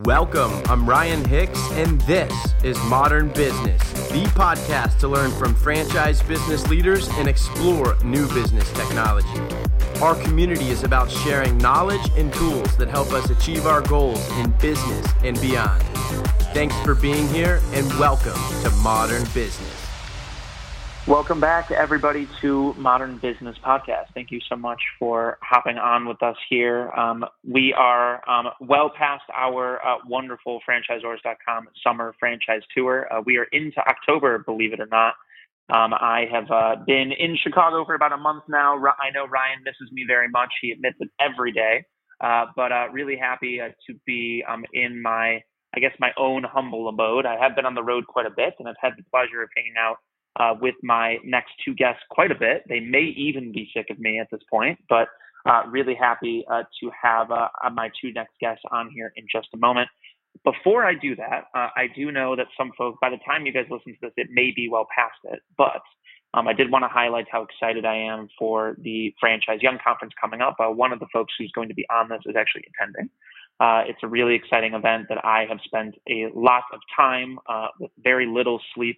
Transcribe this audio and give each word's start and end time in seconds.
Welcome. 0.00 0.62
I'm 0.70 0.88
Ryan 0.88 1.22
Hicks, 1.22 1.60
and 1.72 2.00
this 2.02 2.32
is 2.64 2.78
Modern 2.84 3.28
Business, 3.28 3.78
the 4.08 4.24
podcast 4.34 4.98
to 5.00 5.08
learn 5.08 5.30
from 5.32 5.54
franchise 5.54 6.22
business 6.22 6.66
leaders 6.66 7.08
and 7.18 7.28
explore 7.28 7.98
new 8.02 8.26
business 8.32 8.72
technology. 8.72 9.28
Our 10.00 10.14
community 10.14 10.70
is 10.70 10.82
about 10.82 11.10
sharing 11.10 11.58
knowledge 11.58 12.10
and 12.16 12.32
tools 12.32 12.74
that 12.78 12.88
help 12.88 13.12
us 13.12 13.28
achieve 13.28 13.66
our 13.66 13.82
goals 13.82 14.26
in 14.38 14.52
business 14.52 15.06
and 15.24 15.38
beyond. 15.42 15.82
Thanks 16.54 16.74
for 16.80 16.94
being 16.94 17.28
here, 17.28 17.60
and 17.72 17.86
welcome 17.98 18.32
to 18.62 18.70
Modern 18.82 19.24
Business. 19.34 19.71
Welcome 21.08 21.40
back, 21.40 21.66
everybody, 21.72 22.28
to 22.42 22.74
Modern 22.78 23.18
Business 23.18 23.56
Podcast. 23.66 24.06
Thank 24.14 24.30
you 24.30 24.38
so 24.48 24.54
much 24.54 24.80
for 25.00 25.36
hopping 25.42 25.76
on 25.76 26.06
with 26.06 26.22
us 26.22 26.36
here. 26.48 26.92
Um, 26.92 27.24
we 27.44 27.74
are 27.76 28.22
um, 28.30 28.52
well 28.60 28.88
past 28.96 29.24
our 29.36 29.84
uh, 29.84 29.96
wonderful 30.06 30.60
franchisors.com 30.68 31.66
summer 31.84 32.14
franchise 32.20 32.62
tour. 32.72 33.08
Uh, 33.12 33.20
we 33.26 33.36
are 33.36 33.48
into 33.50 33.80
October, 33.80 34.44
believe 34.46 34.72
it 34.72 34.78
or 34.78 34.86
not. 34.86 35.14
Um, 35.74 35.92
I 35.92 36.26
have 36.30 36.48
uh, 36.52 36.76
been 36.86 37.10
in 37.18 37.36
Chicago 37.42 37.84
for 37.84 37.96
about 37.96 38.12
a 38.12 38.16
month 38.16 38.44
now. 38.48 38.76
I 38.76 39.10
know 39.12 39.26
Ryan 39.26 39.64
misses 39.64 39.90
me 39.90 40.04
very 40.06 40.28
much. 40.28 40.50
He 40.60 40.70
admits 40.70 40.98
it 41.00 41.08
every 41.18 41.50
day. 41.50 41.84
Uh, 42.20 42.46
but 42.54 42.70
uh, 42.70 42.86
really 42.92 43.16
happy 43.16 43.60
uh, 43.60 43.70
to 43.88 43.98
be 44.06 44.44
um, 44.48 44.64
in 44.72 45.02
my, 45.02 45.42
I 45.74 45.80
guess, 45.80 45.92
my 45.98 46.10
own 46.16 46.44
humble 46.44 46.88
abode. 46.88 47.26
I 47.26 47.36
have 47.42 47.56
been 47.56 47.66
on 47.66 47.74
the 47.74 47.82
road 47.82 48.06
quite 48.06 48.26
a 48.26 48.30
bit, 48.30 48.54
and 48.60 48.68
I've 48.68 48.76
had 48.80 48.92
the 48.96 49.02
pleasure 49.10 49.42
of 49.42 49.48
hanging 49.56 49.74
out 49.76 49.96
uh, 50.36 50.54
with 50.60 50.74
my 50.82 51.18
next 51.24 51.52
two 51.64 51.74
guests 51.74 52.02
quite 52.10 52.30
a 52.30 52.34
bit. 52.34 52.62
They 52.68 52.80
may 52.80 53.12
even 53.16 53.52
be 53.52 53.70
sick 53.74 53.86
of 53.90 53.98
me 53.98 54.18
at 54.18 54.28
this 54.30 54.40
point, 54.50 54.78
but 54.88 55.08
uh, 55.44 55.62
really 55.68 55.94
happy 55.94 56.44
uh, 56.50 56.62
to 56.80 56.90
have 57.00 57.30
uh, 57.30 57.48
my 57.72 57.90
two 58.00 58.12
next 58.12 58.32
guests 58.40 58.62
on 58.70 58.90
here 58.94 59.12
in 59.16 59.26
just 59.30 59.48
a 59.54 59.56
moment. 59.56 59.88
Before 60.44 60.84
I 60.84 60.94
do 60.94 61.14
that, 61.16 61.44
uh, 61.54 61.68
I 61.76 61.88
do 61.94 62.10
know 62.10 62.36
that 62.36 62.46
some 62.56 62.72
folks, 62.78 62.98
by 63.00 63.10
the 63.10 63.18
time 63.26 63.44
you 63.44 63.52
guys 63.52 63.66
listen 63.70 63.92
to 63.92 63.98
this, 64.02 64.12
it 64.16 64.28
may 64.30 64.52
be 64.54 64.68
well 64.68 64.86
past 64.96 65.18
it, 65.24 65.40
but 65.58 65.82
um, 66.34 66.48
I 66.48 66.54
did 66.54 66.70
want 66.70 66.84
to 66.84 66.88
highlight 66.88 67.26
how 67.30 67.42
excited 67.42 67.84
I 67.84 67.96
am 67.96 68.28
for 68.38 68.76
the 68.80 69.14
Franchise 69.20 69.60
Young 69.60 69.78
Conference 69.84 70.14
coming 70.18 70.40
up. 70.40 70.56
Uh, 70.58 70.70
one 70.70 70.92
of 70.92 71.00
the 71.00 71.06
folks 71.12 71.34
who's 71.38 71.52
going 71.54 71.68
to 71.68 71.74
be 71.74 71.84
on 71.90 72.08
this 72.08 72.20
is 72.24 72.34
actually 72.36 72.64
attending. 72.74 73.10
it's 73.90 74.02
a 74.02 74.08
really 74.08 74.34
exciting 74.34 74.72
event 74.72 75.06
that 75.10 75.22
I 75.24 75.44
have 75.48 75.58
spent 75.64 75.96
a 76.08 76.28
lot 76.34 76.62
of 76.72 76.80
time 76.96 77.38
with 77.78 77.90
very 78.02 78.26
little 78.26 78.60
sleep 78.74 78.96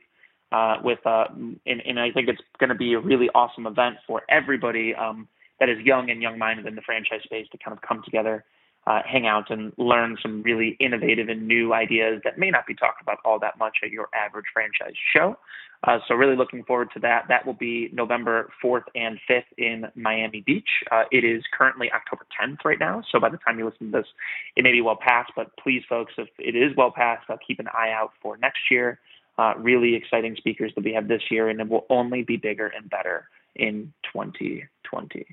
uh, 0.54 0.76
with 0.84 1.04
uh, 1.04 1.24
and, 1.66 1.82
and, 1.84 1.98
I 1.98 2.12
think 2.12 2.28
it's 2.28 2.40
going 2.60 2.68
to 2.68 2.76
be 2.76 2.92
a 2.94 3.00
really 3.00 3.28
awesome 3.34 3.66
event 3.66 3.96
for 4.06 4.22
everybody 4.28 4.94
um, 4.94 5.26
that 5.58 5.68
is 5.68 5.78
young 5.80 6.10
and 6.10 6.22
young-minded 6.22 6.64
in 6.64 6.76
the 6.76 6.82
franchise 6.82 7.22
space 7.24 7.46
to 7.50 7.58
kind 7.58 7.76
of 7.76 7.82
come 7.82 8.02
together, 8.04 8.44
uh, 8.86 9.00
hang 9.04 9.26
out, 9.26 9.50
and 9.50 9.72
learn 9.78 10.16
some 10.22 10.42
really 10.44 10.76
innovative 10.78 11.28
and 11.28 11.48
new 11.48 11.74
ideas 11.74 12.20
that 12.22 12.38
may 12.38 12.50
not 12.50 12.68
be 12.68 12.74
talked 12.74 13.02
about 13.02 13.18
all 13.24 13.40
that 13.40 13.58
much 13.58 13.78
at 13.82 13.90
your 13.90 14.08
average 14.14 14.44
franchise 14.52 14.94
show. 15.12 15.36
Uh, 15.82 15.98
so 16.06 16.14
really 16.14 16.36
looking 16.36 16.62
forward 16.62 16.88
to 16.94 17.00
that. 17.00 17.24
That 17.28 17.44
will 17.44 17.54
be 17.54 17.90
November 17.92 18.48
4th 18.64 18.84
and 18.94 19.18
5th 19.28 19.42
in 19.58 19.86
Miami 19.96 20.42
Beach. 20.46 20.68
Uh, 20.92 21.02
it 21.10 21.24
is 21.24 21.42
currently 21.52 21.90
October 21.92 22.26
10th 22.40 22.58
right 22.64 22.78
now. 22.78 23.02
So 23.10 23.18
by 23.18 23.28
the 23.28 23.38
time 23.38 23.58
you 23.58 23.64
listen 23.66 23.90
to 23.90 23.98
this, 23.98 24.06
it 24.54 24.62
may 24.62 24.70
be 24.70 24.80
well 24.80 24.98
past. 24.98 25.32
But 25.34 25.50
please, 25.60 25.82
folks, 25.88 26.12
if 26.16 26.28
it 26.38 26.54
is 26.54 26.76
well 26.76 26.92
past, 26.94 27.28
uh, 27.28 27.36
keep 27.46 27.58
an 27.58 27.66
eye 27.74 27.90
out 27.90 28.12
for 28.22 28.36
next 28.36 28.70
year 28.70 29.00
uh, 29.38 29.54
really 29.58 29.94
exciting 29.94 30.36
speakers 30.36 30.72
that 30.74 30.84
we 30.84 30.92
have 30.92 31.08
this 31.08 31.22
year, 31.30 31.48
and 31.48 31.60
it 31.60 31.68
will 31.68 31.86
only 31.90 32.22
be 32.22 32.36
bigger 32.36 32.66
and 32.66 32.88
better 32.88 33.28
in 33.56 33.92
2020. 34.12 35.26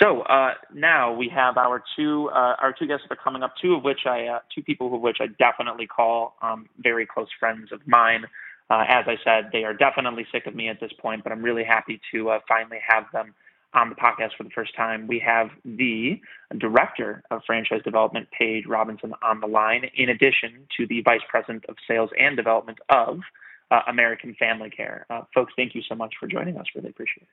So 0.00 0.22
uh, 0.22 0.54
now 0.74 1.12
we 1.14 1.28
have 1.34 1.56
our 1.56 1.82
two 1.96 2.30
uh, 2.30 2.56
our 2.60 2.74
two 2.76 2.86
guests 2.86 3.06
that 3.08 3.18
are 3.18 3.22
coming 3.22 3.42
up. 3.42 3.54
Two 3.60 3.74
of 3.74 3.84
which 3.84 4.00
I 4.06 4.26
uh, 4.26 4.38
two 4.54 4.62
people 4.62 4.94
of 4.94 5.00
which 5.00 5.18
I 5.20 5.26
definitely 5.38 5.86
call 5.86 6.34
um, 6.42 6.68
very 6.78 7.06
close 7.06 7.28
friends 7.38 7.70
of 7.72 7.80
mine. 7.86 8.24
Uh, 8.70 8.84
as 8.86 9.06
I 9.06 9.16
said, 9.24 9.50
they 9.52 9.64
are 9.64 9.72
definitely 9.72 10.26
sick 10.30 10.46
of 10.46 10.54
me 10.54 10.68
at 10.68 10.78
this 10.78 10.92
point, 11.00 11.22
but 11.22 11.32
I'm 11.32 11.42
really 11.42 11.64
happy 11.64 12.00
to 12.12 12.30
uh, 12.30 12.40
finally 12.46 12.78
have 12.86 13.04
them 13.12 13.34
on 13.74 13.90
the 13.90 13.94
podcast 13.94 14.36
for 14.36 14.44
the 14.44 14.50
first 14.50 14.74
time. 14.74 15.06
We 15.06 15.22
have 15.24 15.48
the 15.64 16.20
director 16.56 17.22
of 17.30 17.42
franchise 17.46 17.82
development, 17.84 18.28
Paige 18.36 18.64
Robinson, 18.66 19.12
on 19.22 19.40
the 19.40 19.46
line, 19.46 19.90
in 19.94 20.08
addition 20.08 20.66
to 20.76 20.86
the 20.86 21.02
vice 21.02 21.20
president 21.28 21.64
of 21.68 21.76
sales 21.86 22.10
and 22.18 22.36
development 22.36 22.78
of 22.88 23.20
uh, 23.70 23.80
American 23.88 24.34
Family 24.38 24.70
Care. 24.70 25.06
Uh, 25.10 25.22
folks, 25.34 25.52
thank 25.56 25.74
you 25.74 25.82
so 25.88 25.94
much 25.94 26.14
for 26.18 26.26
joining 26.26 26.56
us. 26.56 26.66
Really 26.74 26.88
appreciate 26.88 27.22
it. 27.22 27.28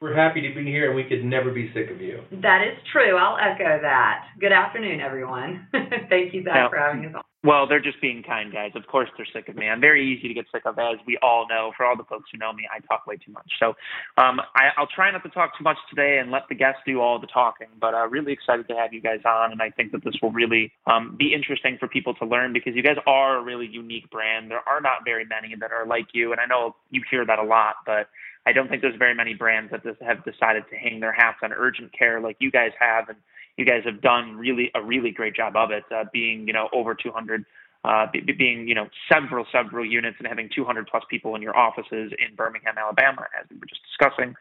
We're 0.00 0.16
happy 0.16 0.40
to 0.40 0.52
be 0.52 0.64
here, 0.64 0.88
and 0.88 0.96
we 0.96 1.04
could 1.04 1.24
never 1.24 1.52
be 1.52 1.72
sick 1.72 1.88
of 1.90 2.00
you. 2.00 2.22
That 2.42 2.62
is 2.66 2.76
true. 2.92 3.16
I'll 3.16 3.38
echo 3.38 3.80
that. 3.82 4.26
Good 4.40 4.50
afternoon, 4.50 5.00
everyone. 5.00 5.68
Thank 6.08 6.34
you, 6.34 6.42
Zach, 6.42 6.54
now, 6.54 6.70
for 6.70 6.76
having 6.76 7.06
us 7.06 7.14
on. 7.14 7.22
Well, 7.44 7.66
they're 7.66 7.80
just 7.80 8.00
being 8.00 8.22
kind, 8.22 8.52
guys. 8.52 8.70
Of 8.76 8.86
course, 8.86 9.08
they're 9.16 9.26
sick 9.32 9.48
of 9.48 9.56
me. 9.56 9.66
I'm 9.68 9.80
very 9.80 10.06
easy 10.06 10.28
to 10.28 10.34
get 10.34 10.46
sick 10.52 10.62
of, 10.64 10.78
as 10.78 10.98
we 11.08 11.18
all 11.22 11.48
know. 11.48 11.72
For 11.76 11.84
all 11.84 11.96
the 11.96 12.04
folks 12.04 12.30
who 12.30 12.38
know 12.38 12.52
me, 12.52 12.68
I 12.72 12.78
talk 12.86 13.04
way 13.04 13.16
too 13.16 13.32
much. 13.32 13.50
So 13.58 13.74
um, 14.16 14.40
I, 14.54 14.70
will 14.78 14.86
try 14.86 15.10
not 15.10 15.24
to 15.24 15.28
talk 15.28 15.58
too 15.58 15.64
much 15.64 15.78
today 15.90 16.18
and 16.18 16.30
let 16.30 16.42
the 16.48 16.54
guests 16.54 16.82
do 16.86 17.00
all 17.00 17.18
the 17.18 17.26
talking. 17.26 17.66
But 17.80 17.94
uh, 17.94 18.06
really 18.06 18.32
excited 18.32 18.68
to 18.68 18.74
have 18.76 18.92
you 18.92 19.00
guys 19.00 19.18
on, 19.26 19.50
and 19.50 19.60
I 19.60 19.70
think 19.70 19.90
that 19.90 20.04
this 20.04 20.14
will 20.22 20.30
really 20.30 20.70
um, 20.86 21.16
be 21.18 21.34
interesting 21.34 21.78
for 21.80 21.88
people 21.88 22.14
to 22.14 22.24
learn 22.24 22.52
because 22.52 22.76
you 22.76 22.82
guys 22.82 22.96
are 23.08 23.38
a 23.38 23.42
really 23.42 23.66
unique 23.66 24.08
brand. 24.10 24.48
There 24.48 24.62
are 24.68 24.80
not 24.80 25.04
very 25.04 25.24
many 25.24 25.56
that 25.58 25.72
are 25.72 25.84
like 25.84 26.14
you, 26.14 26.30
and 26.30 26.40
I 26.40 26.46
know 26.46 26.76
you 26.90 27.02
hear 27.10 27.26
that 27.26 27.40
a 27.40 27.44
lot, 27.44 27.74
but 27.84 28.06
I 28.46 28.52
don't 28.52 28.68
think 28.68 28.82
there's 28.82 28.98
very 28.98 29.14
many 29.14 29.34
brands 29.34 29.72
that 29.72 29.82
have 30.00 30.24
decided 30.24 30.64
to 30.70 30.76
hang 30.76 31.00
their 31.00 31.12
hats 31.12 31.38
on 31.42 31.52
urgent 31.52 31.92
care 31.96 32.20
like 32.20 32.36
you 32.38 32.52
guys 32.52 32.70
have, 32.78 33.08
and 33.08 33.18
you 33.56 33.64
guys 33.64 33.82
have 33.84 34.00
done 34.00 34.36
really 34.36 34.70
a 34.74 34.82
really 34.82 35.10
great 35.10 35.34
job 35.34 35.56
of 35.56 35.70
it, 35.70 35.84
uh, 35.94 36.04
being 36.12 36.46
you 36.46 36.52
know 36.52 36.68
over 36.72 36.94
200, 36.94 37.44
uh, 37.84 38.06
be, 38.12 38.20
being 38.20 38.66
you 38.68 38.74
know 38.74 38.88
several 39.12 39.46
several 39.52 39.84
units 39.84 40.16
and 40.18 40.28
having 40.28 40.48
200 40.54 40.86
plus 40.86 41.02
people 41.10 41.34
in 41.34 41.42
your 41.42 41.56
offices 41.56 42.12
in 42.18 42.34
Birmingham, 42.36 42.74
Alabama, 42.78 43.26
as 43.38 43.48
we 43.50 43.56
were 43.56 43.66
just 43.66 43.82
discussing. 43.88 44.34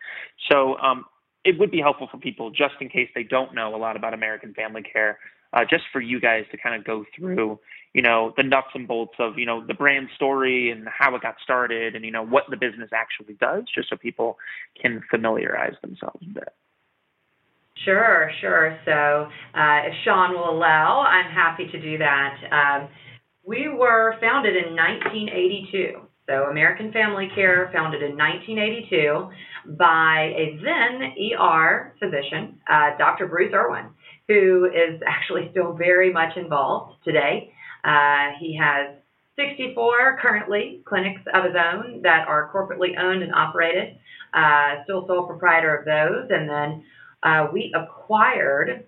So 0.50 0.78
um, 0.80 1.06
it 1.44 1.60
would 1.60 1.72
be 1.72 1.80
helpful 1.80 2.08
for 2.12 2.18
people 2.18 2.52
just 2.52 2.76
in 2.80 2.90
case 2.90 3.10
they 3.16 3.24
don't 3.24 3.54
know 3.54 3.76
a 3.76 3.78
lot 3.78 3.96
about 3.96 4.14
American 4.14 4.54
Family 4.54 4.84
Care 4.84 5.18
uh, 5.54 5.66
just 5.70 5.84
for 5.92 6.02
you 6.02 6.20
guys 6.20 6.46
to 6.52 6.58
kind 6.58 6.76
of 6.76 6.86
go 6.86 7.06
through, 7.16 7.60
you 7.94 8.02
know, 8.02 8.34
the 8.38 8.44
nuts 8.44 8.70
and 8.74 8.88
bolts 8.88 9.16
of, 9.20 9.38
you 9.38 9.46
know, 9.46 9.66
the 9.66 9.74
brand 9.74 10.08
story 10.16 10.72
and 10.72 10.88
how 10.88 11.14
it 11.16 11.22
got 11.22 11.36
started 11.44 11.96
and, 11.96 12.06
you 12.06 12.12
know, 12.12 12.26
what 12.26 12.44
the 12.50 12.58
business 12.58 12.90
actually 12.94 13.34
does, 13.36 13.64
just 13.74 13.90
so 13.90 13.98
people 13.98 14.38
can 14.82 15.02
familiarize 15.10 15.76
themselves 15.82 16.24
a 16.24 16.34
bit. 16.34 16.54
Sure, 17.86 18.31
sure. 18.42 18.80
So 18.86 18.92
uh, 18.92 19.80
if 19.88 19.94
Sean 20.03 20.34
will 20.34 20.50
allow, 20.50 21.02
I'm 21.02 21.31
happy 21.31 21.68
to 21.72 21.81
do 21.81 21.97
that. 21.97 22.36
Um, 22.52 22.90
we 23.46 23.69
were 23.69 24.16
founded 24.22 24.56
in 24.56 24.75
1982. 24.75 26.02
So 26.28 26.44
American 26.50 26.92
Family 26.92 27.28
Care, 27.34 27.69
founded 27.74 28.03
in 28.03 28.16
1982 28.16 29.30
by 29.78 30.31
a 30.38 30.59
then 30.64 31.14
ER 31.40 31.96
physician, 32.00 32.59
uh, 32.69 32.97
Dr. 32.97 33.28
Bruce 33.28 33.53
Irwin 33.53 33.90
who 34.31 34.66
is 34.66 35.02
actually 35.06 35.50
still 35.52 35.74
very 35.74 36.12
much 36.13 36.38
involved 36.38 36.96
today. 37.03 37.52
Uh, 37.84 38.31
he 38.40 38.58
has 38.58 38.96
64 39.36 40.19
currently 40.22 40.81
clinics 40.88 41.22
of 41.34 41.44
his 41.44 41.56
own 41.56 42.02
that 42.03 42.28
are 42.28 42.52
corporately 42.53 42.98
owned 42.98 43.24
and 43.24 43.34
operated, 43.34 43.98
uh, 44.34 44.84
still 44.84 45.06
sole 45.08 45.28
proprietor 45.28 45.75
of 45.75 45.86
those. 45.86 46.30
And 46.30 46.48
then 46.48 46.84
uh, 47.24 47.48
we 47.52 47.74
acquired 47.76 48.86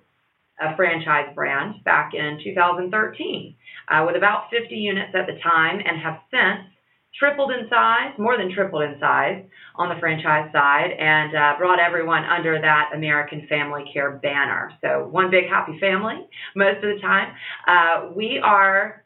a 0.59 0.75
franchise 0.75 1.33
brand 1.33 1.83
back 1.83 2.13
in 2.13 2.39
2013 2.43 3.55
uh, 3.89 4.03
with 4.05 4.15
about 4.15 4.49
50 4.51 4.75
units 4.75 5.13
at 5.15 5.25
the 5.25 5.39
time 5.41 5.79
and 5.85 5.99
have 6.01 6.19
since 6.31 6.69
tripled 7.17 7.51
in 7.51 7.69
size, 7.69 8.13
more 8.17 8.37
than 8.37 8.51
tripled 8.53 8.83
in 8.83 8.95
size 8.99 9.43
on 9.75 9.89
the 9.89 9.99
franchise 9.99 10.49
side, 10.51 10.91
and 10.97 11.35
uh, 11.35 11.53
brought 11.57 11.79
everyone 11.79 12.23
under 12.23 12.59
that 12.59 12.89
American 12.93 13.45
Family 13.47 13.83
Care 13.93 14.19
banner. 14.23 14.71
So, 14.81 15.07
one 15.11 15.29
big 15.29 15.47
happy 15.47 15.79
family 15.79 16.27
most 16.55 16.77
of 16.77 16.95
the 16.95 16.99
time. 17.01 17.33
Uh, 17.67 18.11
we 18.15 18.39
are 18.43 19.03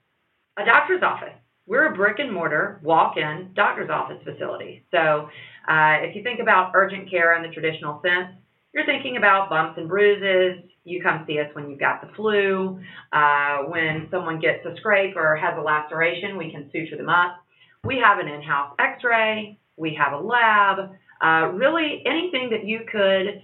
a 0.58 0.66
doctor's 0.66 1.04
office. 1.04 1.36
We're 1.66 1.92
a 1.92 1.96
brick 1.96 2.20
and 2.20 2.32
mortar 2.32 2.80
walk 2.82 3.18
in 3.18 3.52
doctor's 3.54 3.90
office 3.90 4.24
facility. 4.24 4.86
So, 4.92 5.30
uh, 5.68 6.00
if 6.00 6.16
you 6.16 6.24
think 6.24 6.40
about 6.40 6.72
urgent 6.76 7.10
care 7.10 7.36
in 7.36 7.44
the 7.48 7.54
traditional 7.54 8.02
sense, 8.02 8.38
you're 8.78 8.86
thinking 8.86 9.18
about 9.18 9.50
bumps 9.50 9.78
and 9.80 9.88
bruises. 9.88 10.64
You 10.84 11.02
come 11.02 11.24
see 11.26 11.40
us 11.40 11.48
when 11.54 11.68
you've 11.68 11.80
got 11.80 12.00
the 12.00 12.14
flu. 12.16 12.80
Uh, 13.12 13.64
when 13.64 14.08
someone 14.12 14.40
gets 14.40 14.64
a 14.68 14.76
scrape 14.78 15.18
or 15.18 15.36
has 15.36 15.58
a 15.58 15.62
laceration, 15.62 16.38
we 16.38 16.52
can 16.52 16.70
suture 16.72 16.96
them 16.96 17.10
up. 17.10 17.38
We 17.84 17.98
have 17.98 18.20
an 18.20 18.28
in-house 18.28 18.76
X-ray. 18.78 19.58
We 19.78 19.96
have 19.96 20.14
a 20.14 20.24
lab. 20.24 20.92
Uh, 21.20 21.54
really, 21.54 22.04
anything 22.06 22.52
that 22.52 22.66
you 22.66 22.82
could 22.92 23.42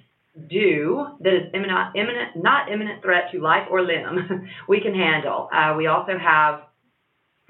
do 0.49 1.07
that 1.21 1.33
is 1.33 1.49
imminent, 1.55 1.95
imminent, 1.95 2.35
not 2.35 2.71
imminent 2.71 3.01
threat 3.01 3.31
to 3.31 3.39
life 3.39 3.67
or 3.71 3.81
limb, 3.81 4.47
we 4.67 4.81
can 4.81 4.93
handle. 4.93 5.49
Uh, 5.51 5.73
we 5.75 5.87
also 5.87 6.15
have 6.15 6.61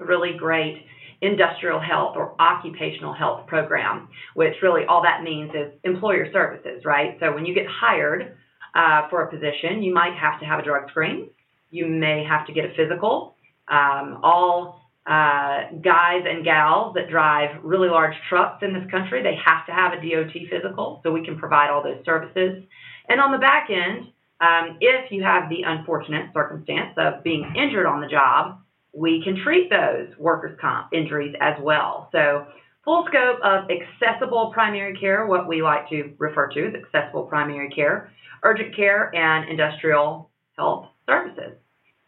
really 0.00 0.32
great 0.38 0.86
industrial 1.20 1.80
health 1.80 2.16
or 2.16 2.34
occupational 2.40 3.12
health 3.14 3.46
program, 3.46 4.08
which 4.34 4.54
really 4.62 4.82
all 4.88 5.02
that 5.02 5.22
means 5.22 5.50
is 5.54 5.72
employer 5.84 6.30
services, 6.32 6.84
right? 6.84 7.16
So 7.20 7.32
when 7.34 7.44
you 7.46 7.54
get 7.54 7.66
hired 7.68 8.36
uh, 8.74 9.08
for 9.10 9.22
a 9.22 9.30
position, 9.30 9.82
you 9.82 9.92
might 9.94 10.14
have 10.14 10.40
to 10.40 10.46
have 10.46 10.58
a 10.58 10.62
drug 10.62 10.90
screen. 10.90 11.30
You 11.70 11.86
may 11.86 12.24
have 12.28 12.46
to 12.46 12.52
get 12.52 12.64
a 12.64 12.74
physical. 12.76 13.36
um, 13.68 14.20
all 14.22 14.80
uh, 15.06 15.70
guys 15.82 16.24
and 16.26 16.44
gals 16.44 16.94
that 16.94 17.10
drive 17.10 17.62
really 17.62 17.88
large 17.88 18.14
trucks 18.28 18.62
in 18.62 18.72
this 18.72 18.88
country. 18.90 19.22
They 19.22 19.36
have 19.44 19.66
to 19.66 19.72
have 19.72 19.92
a 19.92 19.96
DOT 19.96 20.32
physical, 20.50 21.00
so 21.02 21.12
we 21.12 21.24
can 21.24 21.38
provide 21.38 21.70
all 21.70 21.82
those 21.82 22.04
services. 22.04 22.62
And 23.08 23.20
on 23.20 23.32
the 23.32 23.38
back 23.38 23.68
end, 23.70 24.08
um, 24.40 24.78
if 24.80 25.10
you 25.10 25.22
have 25.22 25.48
the 25.48 25.62
unfortunate 25.66 26.30
circumstance 26.34 26.94
of 26.96 27.22
being 27.22 27.52
injured 27.56 27.86
on 27.86 28.00
the 28.00 28.08
job, 28.08 28.60
we 28.94 29.22
can 29.22 29.36
treat 29.42 29.70
those 29.70 30.08
workers' 30.18 30.56
comp 30.60 30.92
injuries 30.92 31.34
as 31.40 31.54
well. 31.60 32.08
So, 32.12 32.46
full 32.84 33.06
scope 33.08 33.40
of 33.42 33.64
accessible 33.70 34.50
primary 34.52 34.96
care, 34.98 35.26
what 35.26 35.48
we 35.48 35.62
like 35.62 35.88
to 35.88 36.12
refer 36.18 36.48
to 36.48 36.66
as 36.68 36.74
accessible 36.74 37.24
primary 37.24 37.70
care, 37.70 38.12
urgent 38.42 38.76
care, 38.76 39.14
and 39.14 39.48
industrial 39.48 40.30
health 40.56 40.86
services. 41.06 41.58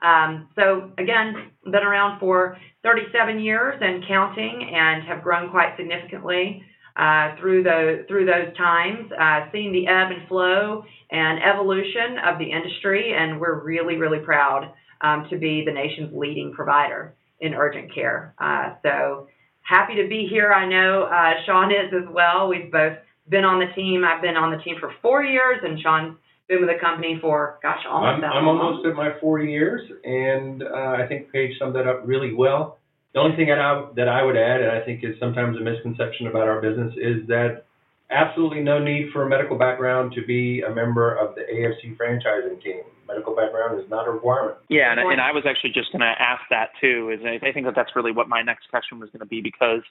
Um, 0.03 0.49
so 0.55 0.93
again, 0.99 1.50
been 1.65 1.83
around 1.83 2.21
for 2.21 2.59
37 2.83 3.41
years 3.41 3.81
and 3.81 4.05
counting, 4.06 4.71
and 4.75 5.03
have 5.05 5.23
grown 5.23 5.50
quite 5.50 5.77
significantly 5.77 6.62
uh, 6.97 7.35
through 7.41 7.62
the 7.62 8.05
through 8.06 8.27
those 8.27 8.55
times. 8.56 9.11
Uh, 9.19 9.47
seeing 9.53 9.73
the 9.73 9.87
ebb 9.87 10.12
and 10.12 10.29
flow 10.29 10.85
and 11.11 11.41
evolution 11.43 12.19
of 12.25 12.38
the 12.38 12.50
industry, 12.50 13.15
and 13.17 13.41
we're 13.41 13.65
really 13.65 13.97
really 13.97 14.21
proud 14.21 14.73
um, 15.01 15.27
to 15.31 15.39
be 15.39 15.65
the 15.65 15.73
nation's 15.73 16.15
leading 16.15 16.53
provider 16.53 17.15
in 17.41 17.55
urgent 17.55 17.95
care. 17.95 18.35
Uh, 18.39 18.75
so 18.83 19.29
happy 19.63 19.95
to 19.97 20.09
be 20.09 20.27
here. 20.29 20.53
I 20.53 20.67
know 20.67 21.05
uh, 21.05 21.35
Sean 21.45 21.71
is 21.71 21.93
as 21.93 22.09
well. 22.13 22.49
We've 22.49 22.71
both 22.71 22.99
been 23.29 23.45
on 23.45 23.59
the 23.59 23.73
team. 23.75 24.05
I've 24.05 24.23
been 24.23 24.37
on 24.37 24.51
the 24.51 24.63
team 24.63 24.77
for 24.81 24.93
four 25.03 25.23
years, 25.23 25.59
and 25.63 25.81
Sean's 25.81 26.17
been 26.49 26.61
with 26.61 26.71
the 26.71 26.81
company 26.81 27.19
for 27.21 27.59
gosh, 27.63 27.81
almost 27.89 28.25
I'm, 28.25 28.33
I'm 28.33 28.49
almost 28.49 28.87
at 28.87 28.95
my 28.95 29.19
four 29.21 29.41
years, 29.41 29.83
and 30.05 30.63
uh, 30.63 30.97
I 31.03 31.07
think 31.09 31.33
Paige 31.33 31.59
summed 31.59 31.75
that 31.75 31.87
up 31.87 32.03
really 32.05 32.35
well. 32.35 32.79
The 33.15 33.21
only 33.21 33.37
thing 33.37 33.49
that 33.49 33.59
I, 33.59 33.87
that 33.97 34.09
I 34.09 34.23
would 34.23 34.37
add, 34.37 34.61
and 34.61 34.71
I 34.71 34.85
think 34.85 35.03
is 35.03 35.19
sometimes 35.19 35.57
a 35.57 35.61
misconception 35.61 36.27
about 36.27 36.49
our 36.49 36.61
business, 36.61 36.93
is 36.97 37.27
that 37.29 37.65
absolutely 38.11 38.61
no 38.61 38.79
need 38.79 39.11
for 39.13 39.25
a 39.25 39.29
medical 39.29 39.59
background 39.59 40.13
to 40.13 40.25
be 40.25 40.61
a 40.63 40.73
member 40.73 41.15
of 41.15 41.35
the 41.35 41.41
AFC 41.41 41.97
franchising 41.97 42.63
team. 42.63 42.83
Medical 43.06 43.37
background 43.37 43.81
is 43.81 43.88
not 43.88 44.08
a 44.08 44.11
requirement. 44.11 44.58
Yeah, 44.69 44.91
and, 44.91 45.00
and 45.00 45.20
I 45.20 45.32
was 45.32 45.44
actually 45.47 45.70
just 45.70 45.93
going 45.93 46.00
to 46.00 46.14
ask 46.19 46.43
that 46.50 46.70
too. 46.81 47.11
Is 47.11 47.20
I, 47.25 47.53
think 47.53 47.67
that 47.67 47.75
that's 47.75 47.94
really 47.94 48.12
what 48.12 48.29
my 48.29 48.43
next 48.43 48.69
question 48.69 48.99
was 48.99 49.11
going 49.11 49.20
to 49.20 49.26
be 49.26 49.41
because 49.41 49.82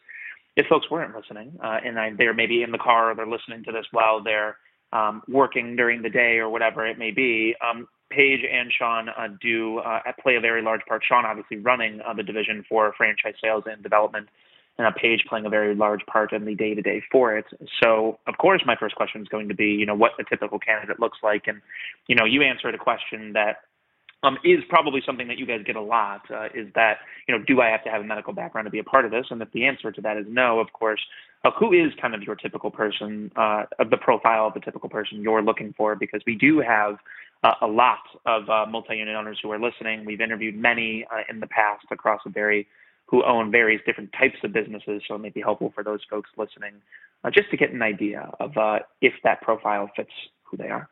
if 0.56 0.66
folks 0.68 0.90
weren't 0.90 1.16
listening 1.16 1.58
uh, 1.64 1.80
and 1.84 2.00
I, 2.00 2.12
they're 2.18 2.34
maybe 2.34 2.64
in 2.64 2.72
the 2.72 2.78
car 2.78 3.12
or 3.12 3.16
they're 3.16 3.28
listening 3.28 3.64
to 3.66 3.72
this 3.72 3.86
while 3.92 4.24
they're 4.24 4.58
um, 4.94 5.24
working 5.28 5.76
during 5.76 6.02
the 6.02 6.10
day 6.10 6.38
or 6.38 6.50
whatever 6.50 6.86
it 6.86 6.98
may 6.98 7.12
be, 7.12 7.56
um, 7.64 7.88
Paige 8.10 8.42
and 8.50 8.72
Sean 8.72 9.10
uh, 9.10 9.28
do 9.42 9.80
uh, 9.80 10.00
play 10.22 10.36
a 10.36 10.40
very 10.40 10.62
large 10.62 10.82
part. 10.88 11.04
Sean 11.08 11.26
obviously 11.26 11.58
running 11.58 12.02
uh, 12.08 12.14
the 12.14 12.24
division 12.24 12.64
for 12.68 12.94
franchise 12.96 13.34
sales 13.44 13.64
and 13.66 13.82
development, 13.82 14.30
and 14.78 14.88
a 14.88 14.92
Paige 14.92 15.26
playing 15.30 15.46
a 15.46 15.50
very 15.50 15.74
large 15.74 16.06
part 16.06 16.34
in 16.34 16.46
the 16.46 16.56
day 16.56 16.74
to 16.74 16.82
day 16.82 17.02
for 17.12 17.38
it. 17.38 17.46
So, 17.82 18.20
of 18.28 18.38
course, 18.38 18.62
my 18.66 18.76
first 18.76 18.96
question 18.96 19.22
is 19.22 19.28
going 19.28 19.48
to 19.48 19.56
be, 19.56 19.68
you 19.68 19.86
know, 19.86 19.96
what 19.96 20.12
a 20.20 20.24
typical 20.24 20.60
candidate 20.60 21.00
looks 21.00 21.20
like, 21.24 21.44
and 21.48 21.62
you 22.08 22.16
know, 22.16 22.26
you 22.26 22.42
answered 22.42 22.76
a 22.76 22.78
question 22.78 23.34
that 23.34 23.62
um, 24.24 24.38
is 24.44 24.64
probably 24.70 25.02
something 25.06 25.28
that 25.28 25.38
you 25.38 25.46
guys 25.46 25.62
get 25.66 25.76
a 25.76 25.82
lot. 25.82 26.22
Uh, 26.32 26.46
is 26.54 26.68
that 26.76 26.98
you 27.28 27.38
know, 27.38 27.44
do 27.46 27.62
I 27.62 27.70
have 27.70 27.84
to 27.84 27.90
have 27.90 28.02
a 28.02 28.06
medical 28.06 28.34
background 28.34 28.66
to 28.66 28.72
be 28.72 28.80
a 28.80 28.84
part 28.84 29.06
of 29.06 29.12
this? 29.12 29.28
And 29.30 29.42
if 29.42 29.52
the 29.52 29.66
answer 29.66 29.92
to 29.92 30.02
that 30.02 30.18
is 30.18 30.26
no, 30.28 30.60
of 30.60 30.74
course, 30.74 31.02
uh, 31.44 31.52
who 31.58 31.72
is 31.72 31.92
kind 32.02 32.16
of 32.16 32.24
your 32.24 32.36
typical 32.36 32.72
person, 32.72 33.32
uh, 33.36 33.66
of 33.80 33.90
the 33.92 33.98
profile 33.98 34.48
of 34.48 34.54
the 34.54 34.60
typical 34.60 34.90
person 34.90 35.22
you're 35.22 35.44
looking 35.44 35.74
for? 35.78 35.96
Because 35.96 36.22
we 36.26 36.36
do 36.36 36.60
have 36.60 36.98
uh, 37.44 37.54
a 37.62 37.68
lot 37.68 38.00
of 38.26 38.50
uh, 38.50 38.66
multi-unit 38.66 39.16
owners 39.16 39.40
who 39.42 39.52
are 39.52 39.60
listening. 39.60 40.06
We've 40.06 40.22
interviewed 40.22 40.56
many 40.56 41.06
uh, 41.12 41.22
in 41.30 41.40
the 41.40 41.48
past 41.48 41.86
across 41.92 42.22
a 42.26 42.30
very 42.30 42.68
who 43.08 43.24
own 43.24 43.52
various 43.52 43.82
different 43.86 44.12
types 44.14 44.38
of 44.44 44.52
businesses, 44.52 45.04
so 45.08 45.16
it 45.16 45.20
may 45.20 45.30
be 45.30 45.42
helpful 45.42 45.72
for 45.74 45.84
those 45.84 46.02
folks 46.10 46.30
listening 46.38 46.74
uh, 47.24 47.30
just 47.30 47.50
to 47.52 47.58
get 47.58 47.72
an 47.72 47.82
idea 47.82 48.32
of 48.40 48.58
uh, 48.58 48.80
if 49.02 49.14
that 49.24 49.42
profile 49.42 49.90
fits 49.96 50.12
who 50.44 50.58
they 50.58 50.70
are. 50.70 50.90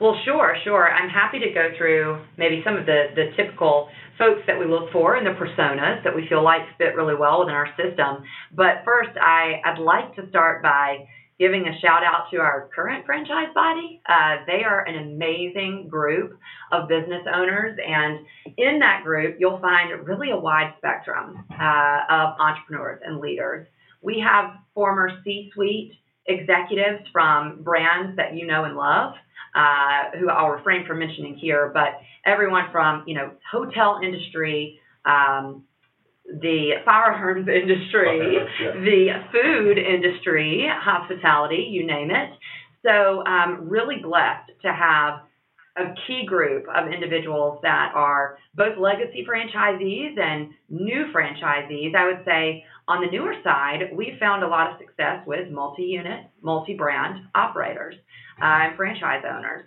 Well, 0.00 0.20
sure, 0.24 0.56
sure. 0.64 0.90
I'm 0.90 1.08
happy 1.08 1.38
to 1.38 1.50
go 1.54 1.70
through 1.78 2.20
maybe 2.36 2.62
some 2.64 2.76
of 2.76 2.84
the, 2.84 3.14
the 3.14 3.30
typical 3.36 3.88
folks 4.18 4.42
that 4.48 4.58
we 4.58 4.66
look 4.66 4.90
for 4.90 5.14
and 5.14 5.24
the 5.24 5.38
personas 5.38 6.02
that 6.02 6.14
we 6.14 6.26
feel 6.28 6.42
like 6.42 6.62
fit 6.78 6.96
really 6.96 7.14
well 7.14 7.40
within 7.40 7.54
our 7.54 7.68
system. 7.76 8.24
But 8.52 8.82
first, 8.84 9.16
I, 9.20 9.60
I'd 9.64 9.78
like 9.78 10.16
to 10.16 10.28
start 10.30 10.62
by 10.62 11.06
giving 11.38 11.66
a 11.66 11.78
shout 11.80 12.02
out 12.04 12.30
to 12.30 12.36
our 12.38 12.68
current 12.74 13.04
franchise 13.04 13.48
body. 13.54 14.00
Uh, 14.08 14.36
they 14.46 14.62
are 14.64 14.84
an 14.86 15.12
amazing 15.12 15.88
group 15.88 16.38
of 16.72 16.88
business 16.88 17.22
owners, 17.32 17.78
and 17.84 18.20
in 18.56 18.78
that 18.78 19.02
group, 19.02 19.36
you'll 19.38 19.60
find 19.60 20.06
really 20.06 20.30
a 20.30 20.36
wide 20.36 20.72
spectrum 20.78 21.44
uh, 21.50 22.00
of 22.08 22.34
entrepreneurs 22.38 23.00
and 23.04 23.18
leaders. 23.18 23.66
We 24.00 24.20
have 24.20 24.54
former 24.74 25.10
C 25.24 25.50
suite 25.54 25.92
executives 26.26 27.02
from 27.12 27.62
brands 27.62 28.16
that 28.16 28.34
you 28.34 28.46
know 28.46 28.64
and 28.64 28.76
love. 28.76 29.14
Uh, 29.54 30.10
who 30.18 30.28
I'll 30.28 30.48
refrain 30.48 30.84
from 30.84 30.98
mentioning 30.98 31.36
here, 31.36 31.70
but 31.72 32.00
everyone 32.26 32.72
from 32.72 33.04
you 33.06 33.14
know 33.14 33.30
hotel 33.48 34.00
industry, 34.02 34.80
um, 35.04 35.62
the 36.40 36.72
firearms 36.84 37.48
industry, 37.48 38.38
yeah. 38.60 38.72
the 38.72 39.08
food 39.32 39.78
industry, 39.78 40.66
hospitality, 40.68 41.68
you 41.70 41.86
name 41.86 42.10
it. 42.10 42.30
So, 42.84 43.22
I'm 43.24 43.68
really 43.68 43.96
blessed 44.02 44.50
to 44.62 44.72
have 44.72 45.20
a 45.76 45.92
key 46.06 46.24
group 46.26 46.66
of 46.68 46.92
individuals 46.92 47.58
that 47.62 47.92
are 47.94 48.38
both 48.54 48.78
legacy 48.78 49.26
franchisees 49.28 50.18
and 50.18 50.50
new 50.68 51.06
franchisees. 51.14 51.94
I 51.96 52.06
would 52.06 52.24
say 52.24 52.64
on 52.86 53.00
the 53.00 53.10
newer 53.10 53.34
side, 53.42 53.90
we've 53.92 54.18
found 54.20 54.44
a 54.44 54.48
lot 54.48 54.70
of 54.70 54.78
success 54.78 55.26
with 55.26 55.50
multi 55.50 55.82
unit, 55.82 56.26
multi 56.42 56.74
brand 56.74 57.24
operators 57.34 57.96
uh, 58.40 58.44
and 58.44 58.76
franchise 58.76 59.24
owners. 59.28 59.66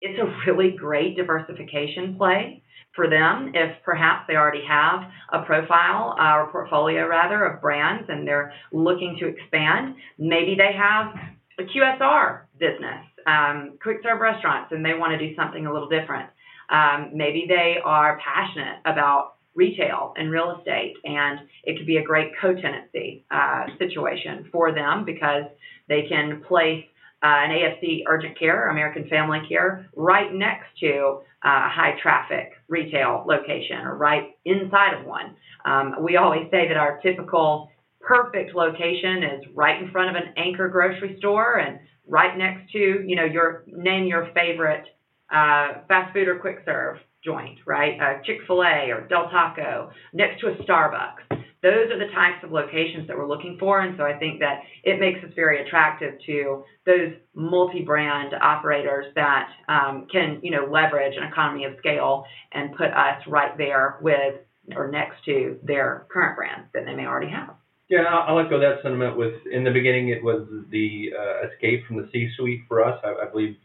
It's 0.00 0.18
a 0.18 0.50
really 0.50 0.70
great 0.70 1.16
diversification 1.16 2.16
play 2.16 2.61
for 2.94 3.08
them 3.08 3.52
if 3.54 3.82
perhaps 3.84 4.24
they 4.28 4.34
already 4.34 4.64
have 4.68 5.02
a 5.32 5.44
profile 5.44 6.14
uh, 6.18 6.36
or 6.36 6.50
portfolio 6.50 7.06
rather 7.06 7.44
of 7.44 7.60
brands 7.60 8.04
and 8.08 8.26
they're 8.26 8.52
looking 8.72 9.16
to 9.20 9.28
expand. 9.28 9.94
Maybe 10.18 10.54
they 10.56 10.72
have 10.76 11.14
a 11.58 11.62
QSR 11.62 12.42
business, 12.58 13.04
um, 13.26 13.78
quick 13.82 13.98
serve 14.02 14.20
restaurants, 14.20 14.72
and 14.72 14.84
they 14.84 14.94
want 14.94 15.18
to 15.18 15.28
do 15.28 15.34
something 15.34 15.66
a 15.66 15.72
little 15.72 15.88
different. 15.88 16.28
Um, 16.70 17.10
maybe 17.14 17.46
they 17.48 17.76
are 17.84 18.18
passionate 18.24 18.78
about 18.84 19.34
retail 19.54 20.14
and 20.16 20.30
real 20.30 20.56
estate, 20.58 20.94
and 21.04 21.40
it 21.64 21.76
could 21.76 21.86
be 21.86 21.98
a 21.98 22.02
great 22.02 22.32
co-tenancy 22.40 23.24
uh, 23.30 23.66
situation 23.78 24.48
for 24.50 24.72
them 24.72 25.04
because 25.04 25.44
they 25.88 26.06
can 26.08 26.42
place 26.48 26.84
uh, 27.22 27.26
an 27.26 27.50
AFC 27.50 28.02
urgent 28.06 28.38
care, 28.38 28.68
American 28.68 29.08
Family 29.08 29.40
Care, 29.48 29.88
right 29.94 30.32
next 30.34 30.66
to 30.80 31.20
uh, 31.44 31.48
a 31.48 31.70
high 31.70 31.96
traffic 32.02 32.52
retail 32.68 33.24
location 33.26 33.78
or 33.78 33.96
right 33.96 34.36
inside 34.44 34.94
of 34.94 35.06
one. 35.06 35.36
Um, 35.64 35.96
we 36.02 36.16
always 36.16 36.50
say 36.50 36.68
that 36.68 36.76
our 36.76 37.00
typical 37.00 37.70
perfect 38.00 38.54
location 38.54 39.22
is 39.22 39.44
right 39.54 39.80
in 39.80 39.90
front 39.90 40.14
of 40.14 40.22
an 40.22 40.34
anchor 40.36 40.68
grocery 40.68 41.16
store 41.18 41.58
and 41.58 41.78
right 42.06 42.36
next 42.36 42.72
to, 42.72 42.78
you 42.78 43.14
know, 43.14 43.24
your 43.24 43.64
name 43.66 44.06
your 44.06 44.30
favorite 44.34 44.84
uh, 45.32 45.84
fast 45.88 46.12
food 46.12 46.28
or 46.28 46.38
quick 46.38 46.58
serve 46.64 46.98
joint, 47.24 47.58
right? 47.66 47.98
Uh, 48.00 48.22
Chick 48.24 48.38
fil 48.46 48.62
A 48.62 48.90
or 48.90 49.06
Del 49.08 49.30
Taco 49.30 49.90
next 50.12 50.40
to 50.40 50.48
a 50.48 50.56
Starbucks 50.64 51.41
those 51.62 51.90
are 51.92 51.98
the 51.98 52.12
types 52.12 52.42
of 52.42 52.50
locations 52.50 53.06
that 53.06 53.16
we're 53.16 53.28
looking 53.28 53.56
for. 53.58 53.80
And 53.80 53.96
so 53.96 54.04
I 54.04 54.18
think 54.18 54.40
that 54.40 54.62
it 54.82 54.98
makes 54.98 55.22
us 55.24 55.30
very 55.34 55.64
attractive 55.64 56.14
to 56.26 56.64
those 56.84 57.12
multi-brand 57.34 58.34
operators 58.34 59.06
that 59.14 59.48
um, 59.68 60.06
can, 60.10 60.40
you 60.42 60.50
know, 60.50 60.66
leverage 60.70 61.14
an 61.16 61.22
economy 61.22 61.64
of 61.64 61.74
scale 61.78 62.24
and 62.52 62.74
put 62.76 62.88
us 62.88 63.22
right 63.28 63.56
there 63.56 63.98
with 64.02 64.34
or 64.76 64.90
next 64.90 65.24
to 65.24 65.58
their 65.62 66.06
current 66.10 66.36
brands 66.36 66.68
that 66.74 66.84
they 66.84 66.94
may 66.94 67.06
already 67.06 67.30
have. 67.30 67.54
Yeah, 67.88 68.04
I'll, 68.04 68.38
echo 68.38 68.58
that 68.58 68.82
sentiment. 68.82 69.16
With 69.16 69.34
in 69.50 69.64
the 69.64 69.70
beginning, 69.70 70.08
it 70.08 70.22
was 70.22 70.48
the 70.70 71.10
uh, 71.18 71.48
escape 71.48 71.86
from 71.86 71.98
the 71.98 72.08
C-suite 72.12 72.62
for 72.66 72.82
us. 72.84 72.98
I, 73.04 73.26
I 73.26 73.30
believe 73.30 73.56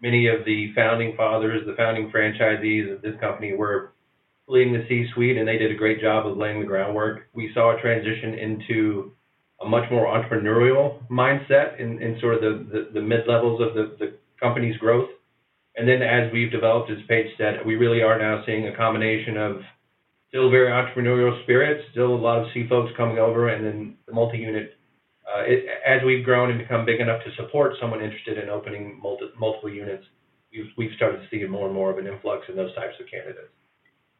many 0.00 0.26
of 0.26 0.44
the 0.44 0.72
founding 0.74 1.16
fathers, 1.16 1.62
the 1.66 1.74
founding 1.74 2.10
franchisees 2.10 2.94
of 2.94 3.02
this 3.02 3.18
company 3.20 3.54
were 3.54 3.92
leading 4.48 4.72
the 4.72 4.84
C-suite, 4.88 5.36
and 5.36 5.46
they 5.46 5.58
did 5.58 5.70
a 5.70 5.76
great 5.76 6.00
job 6.00 6.26
of 6.26 6.36
laying 6.36 6.60
the 6.60 6.66
groundwork. 6.66 7.28
We 7.32 7.50
saw 7.54 7.76
a 7.76 7.80
transition 7.80 8.34
into 8.34 9.12
a 9.60 9.68
much 9.68 9.88
more 9.90 10.06
entrepreneurial 10.06 10.98
mindset 11.08 11.78
in, 11.78 12.02
in 12.02 12.18
sort 12.20 12.34
of 12.34 12.40
the, 12.40 12.66
the, 12.70 12.90
the 12.94 13.00
mid-levels 13.00 13.60
of 13.60 13.74
the, 13.74 13.96
the 13.98 14.18
company's 14.40 14.76
growth. 14.76 15.08
And 15.76 15.88
then 15.88 16.02
as 16.02 16.30
we've 16.32 16.50
developed, 16.50 16.90
as 16.90 16.98
Paige 17.08 17.28
said, 17.38 17.64
we 17.64 17.76
really 17.76 18.02
are 18.02 18.18
now 18.18 18.42
seeing 18.44 18.66
a 18.66 18.76
combination 18.76 19.36
of 19.36 19.60
still 20.28 20.50
very 20.50 20.70
entrepreneurial 20.70 21.42
spirit, 21.44 21.84
still 21.92 22.14
a 22.14 22.16
lot 22.16 22.40
of 22.40 22.48
C 22.52 22.66
folks 22.68 22.92
coming 22.96 23.18
over, 23.18 23.48
and 23.48 23.64
then 23.64 23.96
the 24.06 24.12
multi-unit. 24.12 24.76
Uh, 25.24 25.42
it, 25.46 25.64
as 25.86 26.02
we've 26.04 26.24
grown 26.24 26.50
and 26.50 26.58
become 26.58 26.84
big 26.84 27.00
enough 27.00 27.22
to 27.24 27.34
support 27.36 27.74
someone 27.80 28.02
interested 28.02 28.36
in 28.36 28.50
opening 28.50 28.98
multi, 29.00 29.26
multiple 29.38 29.70
units, 29.70 30.04
we've, 30.52 30.66
we've 30.76 30.96
started 30.96 31.18
to 31.18 31.28
see 31.30 31.42
more 31.46 31.66
and 31.66 31.74
more 31.74 31.90
of 31.90 31.98
an 31.98 32.06
influx 32.06 32.44
in 32.48 32.56
those 32.56 32.74
types 32.74 32.94
of 33.00 33.06
candidates. 33.10 33.52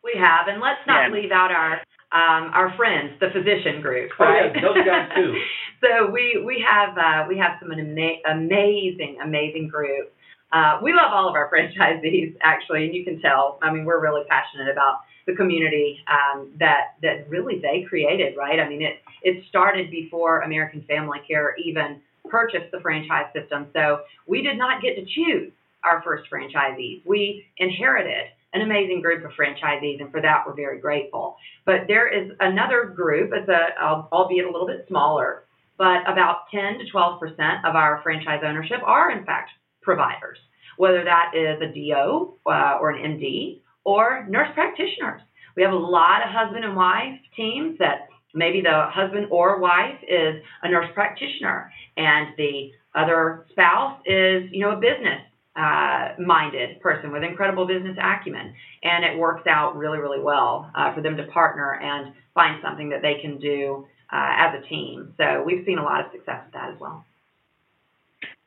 We 0.04 0.14
have, 0.18 0.49
and 0.49 0.61
let's 0.61 0.85
not 0.87 1.09
Yeah. 1.09 1.14
leave 1.14 1.30
out 1.32 1.50
our 1.52 1.80
um, 2.12 2.50
our 2.52 2.75
friends, 2.76 3.18
the 3.21 3.30
physician 3.30 3.80
group, 3.80 4.11
Oh, 4.18 4.25
right? 4.25 4.54
yeah, 4.54 4.61
those 4.61 4.85
guys 4.85 5.11
too. 5.16 5.32
so 5.80 6.11
we 6.11 6.42
we 6.44 6.61
have 6.61 6.99
uh, 6.99 7.25
we 7.28 7.38
have 7.38 7.52
some 7.61 7.73
ama- 7.73 8.21
amazing 8.26 9.18
amazing 9.23 9.68
group. 9.68 10.12
Uh, 10.52 10.78
we 10.82 10.92
love 10.92 11.11
all 11.12 11.28
of 11.28 11.35
our 11.35 11.49
franchisees 11.52 12.37
actually, 12.42 12.85
and 12.85 12.94
you 12.94 13.04
can 13.04 13.21
tell. 13.23 13.59
I 13.62 13.73
mean, 13.73 13.85
we're 13.87 14.00
really 14.00 14.25
passionate 14.28 14.71
about 14.71 14.99
the 15.26 15.35
community 15.35 16.00
um, 16.11 16.50
that 16.59 16.97
that 17.02 17.28
really 17.30 17.61
they 17.61 17.87
created, 17.88 18.37
right? 18.37 18.61
I 18.61 18.68
mean, 18.68 18.82
it 18.82 19.00
it 19.23 19.44
started 19.49 19.90
before 19.90 20.40
American 20.40 20.82
Family 20.87 21.21
Care 21.26 21.54
even 21.64 22.00
purchased 22.28 22.71
the 22.73 22.80
franchise 22.80 23.26
system. 23.32 23.68
So 23.73 24.00
we 24.26 24.42
did 24.42 24.59
not 24.59 24.82
get 24.82 24.97
to 24.97 25.04
choose 25.06 25.52
our 25.85 26.02
first 26.02 26.25
franchisees. 26.30 27.00
We 27.06 27.47
inherited 27.56 28.26
an 28.54 28.62
amazing 28.62 29.00
group 29.00 29.25
of 29.25 29.30
franchisees, 29.32 30.00
and 30.00 30.11
for 30.11 30.21
that 30.21 30.44
we're 30.47 30.54
very 30.54 30.78
grateful. 30.78 31.37
But 31.64 31.87
there 31.88 32.09
is 32.09 32.30
another 32.40 32.85
group, 32.85 33.30
it's 33.32 33.49
a 33.49 34.09
albeit 34.12 34.47
a 34.47 34.50
little 34.50 34.66
bit 34.66 34.85
smaller, 34.88 35.44
but 35.78 36.02
about 36.11 36.50
10 36.50 36.78
to 36.78 36.90
12 36.90 37.21
percent 37.21 37.64
of 37.64 37.75
our 37.75 38.00
franchise 38.02 38.42
ownership 38.44 38.80
are 38.85 39.11
in 39.11 39.25
fact 39.25 39.50
providers, 39.82 40.38
whether 40.76 41.04
that 41.04 41.32
is 41.35 41.61
a 41.61 41.73
DO 41.73 42.35
uh, 42.47 42.78
or 42.80 42.90
an 42.90 43.18
MD 43.18 43.61
or 43.85 44.26
nurse 44.28 44.49
practitioners. 44.54 45.23
We 45.56 45.62
have 45.62 45.73
a 45.73 45.76
lot 45.76 46.23
of 46.23 46.30
husband 46.30 46.64
and 46.64 46.76
wife 46.76 47.18
teams 47.37 47.78
that 47.78 48.09
maybe 48.35 48.61
the 48.61 48.87
husband 48.90 49.26
or 49.30 49.59
wife 49.59 49.99
is 50.09 50.42
a 50.62 50.71
nurse 50.71 50.88
practitioner 50.94 51.71
and 51.97 52.28
the 52.37 52.71
other 52.94 53.47
spouse 53.50 54.00
is, 54.06 54.44
you 54.50 54.61
know, 54.61 54.73
a 54.73 54.76
business 54.76 55.21
uh, 55.56 56.14
minded 56.18 56.80
person 56.80 57.12
with 57.12 57.23
incredible 57.23 57.66
business 57.66 57.97
acumen. 58.00 58.54
And 58.82 59.04
it 59.04 59.18
works 59.18 59.47
out 59.47 59.76
really, 59.76 59.99
really 59.99 60.21
well 60.21 60.71
uh, 60.75 60.94
for 60.94 61.02
them 61.02 61.16
to 61.16 61.25
partner 61.25 61.75
and 61.75 62.14
find 62.35 62.61
something 62.62 62.88
that 62.90 63.02
they 63.02 63.21
can 63.21 63.38
do 63.38 63.87
uh, 64.12 64.32
as 64.38 64.54
a 64.62 64.68
team. 64.68 65.14
So 65.18 65.42
we've 65.44 65.64
seen 65.66 65.78
a 65.78 65.82
lot 65.82 66.00
of 66.00 66.12
success 66.12 66.42
with 66.44 66.54
that 66.54 66.71
as 66.71 66.80
well. 66.80 67.04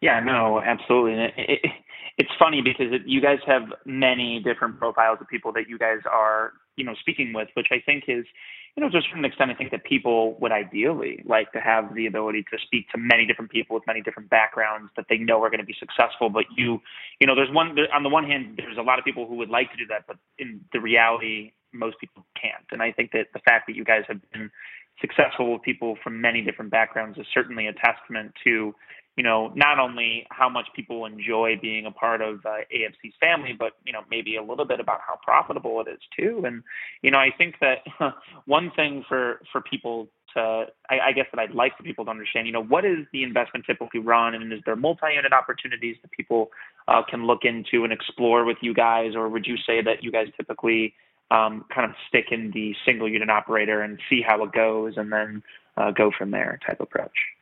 Yeah, 0.02 0.20
no, 0.20 0.62
absolutely. 0.62 1.14
It, 1.14 1.34
it, 1.38 1.72
it's 2.18 2.30
funny 2.40 2.62
because 2.62 2.88
it, 2.92 3.02
you 3.06 3.22
guys 3.22 3.40
have 3.46 3.64
many 3.86 4.40
different 4.40 4.78
profiles 4.78 5.18
of 5.22 5.28
people 5.28 5.52
that 5.54 5.68
you 5.68 5.78
guys 5.78 6.00
are, 6.12 6.54
you 6.76 6.86
know, 6.86 6.94
speaking 7.00 7.34
with, 7.34 7.50
which 7.56 7.68
I 7.72 7.82
think 7.86 8.06
is, 8.08 8.26
you 8.76 8.84
know, 8.84 8.90
to 8.90 8.98
a 8.98 9.02
certain 9.02 9.24
extent, 9.24 9.52
I 9.52 9.54
think 9.54 9.72
that 9.72 9.86
people 9.86 10.36
would 10.42 10.52
ideally 10.52 11.24
like 11.26 11.52
to 11.54 11.62
have 11.62 11.96
the 11.96 12.08
ability 12.08 12.44
to 12.52 12.58
speak 12.62 12.90
to 12.90 12.98
many 12.98 13.26
different 13.26 13.50
people 13.50 13.74
with 13.74 13.88
many 13.88 14.02
different 14.02 14.30
backgrounds 14.30 14.92
that 14.98 15.06
they 15.10 15.18
know 15.18 15.42
are 15.44 15.50
going 15.50 15.62
to 15.62 15.66
be 15.66 15.76
successful. 15.80 16.30
But 16.30 16.44
you, 16.58 16.82
you 17.22 17.28
know, 17.28 17.36
there's 17.36 17.52
one 17.52 17.78
on 17.94 18.04
the 18.04 18.10
one 18.10 18.26
hand, 18.26 18.56
there's 18.58 18.78
a 18.78 18.82
lot 18.82 19.00
of 19.00 19.06
people 19.06 19.28
who 19.28 19.36
would 19.36 19.50
like 19.50 19.72
to 19.72 19.78
do 19.78 19.86
that, 19.88 20.04
but 20.08 20.18
in 20.38 20.60
the 20.74 20.82
reality, 20.82 21.54
most 21.74 22.00
people 22.00 22.26
can't. 22.42 22.66
And 22.72 22.82
I 22.82 22.92
think 22.92 23.12
that 23.12 23.28
the 23.34 23.40
fact 23.40 23.68
that 23.68 23.78
you 23.78 23.86
guys 23.86 24.04
have 24.10 24.20
been 24.34 24.52
successful 25.00 25.54
with 25.54 25.62
people 25.62 25.98
from 26.04 26.20
many 26.20 26.42
different 26.42 26.72
backgrounds 26.72 27.18
is 27.18 27.26
certainly 27.34 27.68
a 27.68 27.74
testament 27.74 28.34
to 28.44 28.76
you 29.16 29.24
know, 29.24 29.52
not 29.56 29.80
only 29.80 30.28
how 30.30 30.50
much 30.50 30.68
people 30.76 31.06
enjoy 31.06 31.58
being 31.62 31.86
a 31.86 31.92
part 31.92 32.22
of 32.22 32.46
uh, 32.46 32.66
AFC's 32.74 33.14
family, 33.20 33.54
but 33.58 33.74
you 33.86 33.94
know, 33.94 34.02
maybe 34.10 34.36
a 34.36 34.44
little 34.44 34.66
bit 34.66 34.80
about 34.80 35.00
how 35.06 35.18
profitable 35.24 35.82
it 35.82 35.90
is 35.90 36.00
too. 36.18 36.44
And 36.46 36.64
you 37.02 37.12
know, 37.12 37.18
I 37.18 37.30
think 37.38 37.56
that 37.62 37.80
one 38.46 38.72
thing 38.76 39.06
for 39.08 39.42
for 39.52 39.62
people 39.62 40.10
to, 40.36 40.66
I, 40.90 41.00
I 41.08 41.12
guess 41.14 41.28
that 41.34 41.40
I'd 41.40 41.56
like 41.56 41.78
for 41.78 41.84
people 41.84 42.06
to 42.06 42.12
understand, 42.12 42.46
you 42.46 42.54
know, 42.54 42.64
what 42.64 42.84
is 42.86 43.06
the 43.14 43.24
investment 43.24 43.66
typically 43.66 44.02
run, 44.02 44.36
and 44.36 44.52
is 44.52 44.60
there 44.66 44.76
multi-unit 44.76 45.32
opportunities 45.34 45.96
that 46.02 46.12
people 46.12 46.50
uh, 46.88 47.02
can 47.10 47.26
look 47.26 47.44
into 47.44 47.84
and 47.84 47.94
explore 47.94 48.44
with 48.44 48.58
you 48.62 48.74
guys, 48.74 49.16
or 49.16 49.30
would 49.30 49.48
you 49.48 49.56
say 49.58 49.82
that 49.82 50.04
you 50.04 50.12
guys 50.12 50.28
typically 50.36 50.94
um, 51.32 51.64
kind 51.74 51.90
of 51.90 51.96
stick 52.08 52.26
in 52.32 52.52
the 52.52 52.76
single 52.86 53.10
unit 53.10 53.30
operator 53.30 53.82
and 53.82 54.00
see 54.10 54.22
how 54.22 54.44
it 54.44 54.52
goes, 54.52 54.96
and 54.98 55.12
then 55.12 55.42
uh, 55.78 55.92
go 55.92 56.12
from 56.16 56.32
there 56.32 56.60
type 56.68 56.82
approach? 56.82 57.35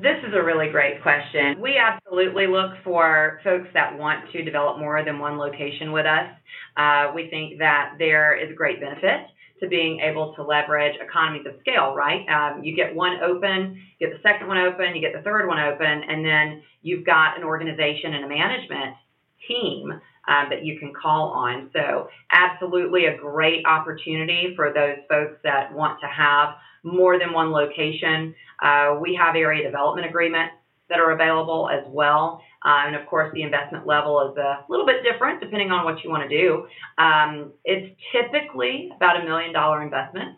This 0.00 0.18
is 0.26 0.34
a 0.34 0.42
really 0.42 0.70
great 0.70 1.00
question. 1.02 1.60
We 1.60 1.78
absolutely 1.78 2.48
look 2.48 2.72
for 2.82 3.40
folks 3.44 3.68
that 3.74 3.96
want 3.96 4.30
to 4.32 4.42
develop 4.42 4.78
more 4.78 5.04
than 5.04 5.20
one 5.20 5.38
location 5.38 5.92
with 5.92 6.04
us. 6.04 6.34
Uh, 6.76 7.12
we 7.14 7.30
think 7.30 7.58
that 7.60 7.94
there 7.98 8.36
is 8.36 8.50
a 8.50 8.54
great 8.54 8.80
benefit 8.80 9.30
to 9.60 9.68
being 9.68 10.00
able 10.00 10.34
to 10.34 10.42
leverage 10.42 10.96
economies 11.00 11.46
of 11.46 11.54
scale, 11.60 11.94
right? 11.94 12.26
Um, 12.26 12.64
you 12.64 12.74
get 12.74 12.92
one 12.92 13.20
open, 13.22 13.80
you 13.98 14.08
get 14.08 14.16
the 14.16 14.28
second 14.28 14.48
one 14.48 14.58
open, 14.58 14.96
you 14.96 15.00
get 15.00 15.12
the 15.14 15.22
third 15.22 15.46
one 15.46 15.60
open, 15.60 15.86
and 15.86 16.24
then 16.24 16.62
you've 16.82 17.06
got 17.06 17.38
an 17.38 17.44
organization 17.44 18.14
and 18.14 18.24
a 18.24 18.28
management 18.28 18.96
team 19.46 19.92
um, 20.28 20.48
that 20.50 20.64
you 20.64 20.78
can 20.78 20.92
call 20.92 21.30
on. 21.30 21.70
So, 21.72 22.08
absolutely 22.32 23.06
a 23.06 23.16
great 23.16 23.64
opportunity 23.66 24.52
for 24.56 24.72
those 24.72 24.98
folks 25.08 25.38
that 25.44 25.72
want 25.72 26.00
to 26.00 26.06
have 26.06 26.54
more 26.82 27.18
than 27.18 27.32
one 27.32 27.50
location. 27.50 28.34
Uh, 28.62 28.98
we 29.00 29.14
have 29.14 29.36
area 29.36 29.62
development 29.64 30.08
agreements 30.08 30.54
that 30.88 31.00
are 31.00 31.12
available 31.12 31.70
as 31.72 31.84
well. 31.88 32.40
Uh, 32.64 32.86
and 32.86 32.96
of 32.96 33.06
course, 33.06 33.32
the 33.34 33.42
investment 33.42 33.86
level 33.86 34.30
is 34.30 34.36
a 34.36 34.64
little 34.68 34.86
bit 34.86 35.02
different 35.02 35.40
depending 35.40 35.70
on 35.70 35.84
what 35.84 36.02
you 36.04 36.10
want 36.10 36.28
to 36.28 36.36
do. 36.36 36.66
Um, 36.98 37.52
it's 37.64 37.94
typically 38.12 38.90
about 38.94 39.20
a 39.20 39.24
million 39.24 39.52
dollar 39.52 39.82
investment. 39.82 40.36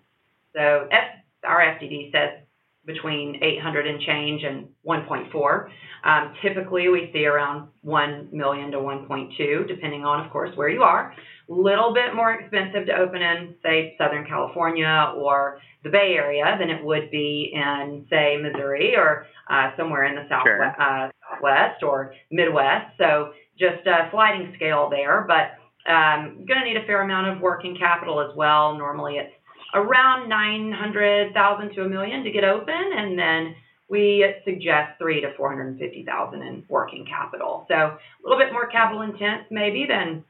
So 0.55 0.88
F, 0.90 1.05
our 1.45 1.61
FDD 1.61 2.12
says 2.12 2.46
between 2.87 3.43
800 3.43 3.87
and 3.87 4.00
change 4.00 4.43
and 4.45 4.69
1.4. 4.87 5.69
Um, 6.05 6.35
typically, 6.40 6.88
we 6.88 7.11
see 7.12 7.26
around 7.26 7.69
1 7.83 8.28
million 8.33 8.71
to 8.71 8.78
1.2, 8.78 9.69
depending 9.69 10.05
on, 10.05 10.25
of 10.25 10.31
course, 10.31 10.57
where 10.57 10.69
you 10.69 10.83
are. 10.83 11.12
A 11.49 11.52
little 11.52 11.93
bit 11.93 12.14
more 12.14 12.33
expensive 12.33 12.87
to 12.87 12.93
open 12.97 13.23
in, 13.23 13.55
say, 13.62 13.95
Southern 13.99 14.26
California 14.26 15.12
or 15.16 15.59
the 15.83 15.90
Bay 15.90 16.14
Area 16.16 16.57
than 16.59 16.71
it 16.71 16.85
would 16.85 17.11
be 17.11 17.52
in, 17.55 18.07
say, 18.09 18.37
Missouri 18.40 18.95
or 18.97 19.26
uh, 19.50 19.71
somewhere 19.76 20.05
in 20.05 20.14
the 20.14 20.26
Sure. 20.28 20.73
Southwest, 20.76 20.81
uh, 20.81 21.09
Southwest 21.35 21.83
or 21.83 22.14
Midwest. 22.31 22.97
So 22.99 23.33
just 23.59 23.87
a 23.87 24.09
sliding 24.12 24.52
scale 24.57 24.88
there, 24.90 25.25
but 25.26 25.59
um, 25.90 26.45
going 26.47 26.61
to 26.61 26.64
need 26.64 26.76
a 26.76 26.87
fair 26.87 27.02
amount 27.02 27.28
of 27.28 27.40
working 27.40 27.76
capital 27.78 28.21
as 28.21 28.37
well. 28.37 28.76
Normally, 28.76 29.19
it's 29.19 29.33
around 29.76 30.28
900,000 30.28 31.75
to 31.75 31.83
a 31.85 31.88
million 31.88 32.25
to 32.25 32.30
get 32.30 32.45
open, 32.45 32.75
and 32.97 33.18
then 33.18 33.54
we 33.88 34.35
suggest 34.45 34.99
three 34.99 35.21
to 35.21 35.33
450,000 35.37 36.42
in 36.42 36.64
working 36.68 37.06
capital. 37.06 37.66
So 37.68 37.75
a 37.75 37.99
little 38.25 38.38
bit 38.38 38.52
more 38.52 38.66
capital 38.66 39.02
intense 39.02 39.45
maybe 39.50 39.87
than 39.87 40.25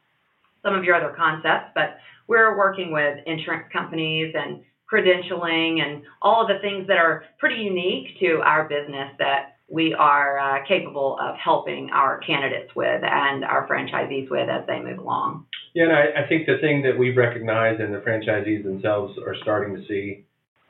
some 0.62 0.75
of 0.75 0.85
your 0.85 0.97
other 0.97 1.15
concepts, 1.17 1.71
but 1.75 1.99
we're 2.26 2.59
working 2.59 2.93
with 2.93 3.19
insurance 3.26 3.67
companies 3.73 4.35
and 4.37 4.62
credentialing 4.93 5.81
and 5.81 6.03
all 6.23 6.43
of 6.43 6.49
the 6.49 6.59
things 6.61 6.87
that 6.88 6.99
are 6.99 7.25
pretty 7.38 7.62
unique 7.62 8.19
to 8.21 8.41
our 8.45 8.69
business 8.69 9.11
that 9.19 9.56
we 9.69 9.95
are 9.95 10.39
uh, 10.39 10.65
capable 10.67 11.19
of 11.21 11.35
helping 11.37 11.91
our 11.93 12.19
candidates 12.19 12.71
with 12.77 13.03
and 13.03 13.45
our 13.45 13.67
franchisees 13.67 14.31
with 14.31 14.49
as 14.49 14.65
they 14.67 14.81
move 14.81 14.99
along. 14.99 15.47
Yeah, 15.75 15.85
and 15.85 15.93
I, 15.93 16.25
I 16.25 16.29
think 16.29 16.47
the 16.47 16.59
thing 16.61 16.83
that 16.83 16.97
we've 16.97 17.17
recognized 17.17 17.81
and 17.81 17.93
the 17.93 17.99
franchisees 17.99 18.63
themselves 18.63 19.19
are 19.27 19.35
starting 19.43 19.75
to 19.75 19.87
see, 19.87 20.25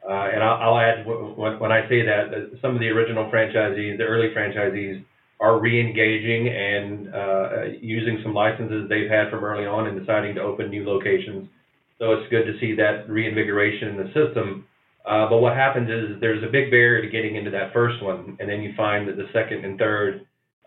uh, 0.09 0.31
and 0.33 0.43
I'll, 0.43 0.75
I'll 0.75 0.79
add 0.79 1.07
when, 1.07 1.59
when 1.59 1.73
I 1.73 1.89
say 1.89 2.03
that, 2.07 2.31
that 2.31 2.59
some 2.63 2.75
of 2.75 2.81
the 2.81 2.89
original 2.89 3.31
franchisees, 3.31 3.99
the 3.99 4.05
early 4.05 4.29
franchisees, 4.35 5.05
are 5.39 5.61
re-engaging 5.61 6.49
and 6.49 7.15
uh, 7.15 7.65
using 7.81 8.21
some 8.23 8.33
licenses 8.33 8.89
they've 8.89 9.11
had 9.11 9.31
from 9.31 9.45
early 9.45 9.67
on 9.67 9.87
and 9.87 9.99
deciding 10.01 10.35
to 10.35 10.41
open 10.41 10.71
new 10.71 10.89
locations. 10.89 11.49
So 11.99 12.13
it's 12.13 12.31
good 12.31 12.45
to 12.45 12.59
see 12.59 12.75
that 12.77 13.09
reinvigoration 13.09 13.89
in 13.89 13.97
the 13.99 14.07
system. 14.15 14.65
Uh, 15.07 15.29
but 15.31 15.39
what 15.39 15.55
happens 15.55 15.89
is 15.89 16.21
there's 16.21 16.43
a 16.43 16.51
big 16.51 16.71
barrier 16.71 17.01
to 17.01 17.09
getting 17.09 17.37
into 17.37 17.51
that 17.51 17.73
first 17.73 18.03
one, 18.03 18.37
and 18.41 18.51
then 18.51 18.61
you 18.61 18.75
find 18.77 19.07
that 19.07 19.17
the 19.17 19.29
second 19.33 19.65
and 19.65 19.79
third, 19.79 20.27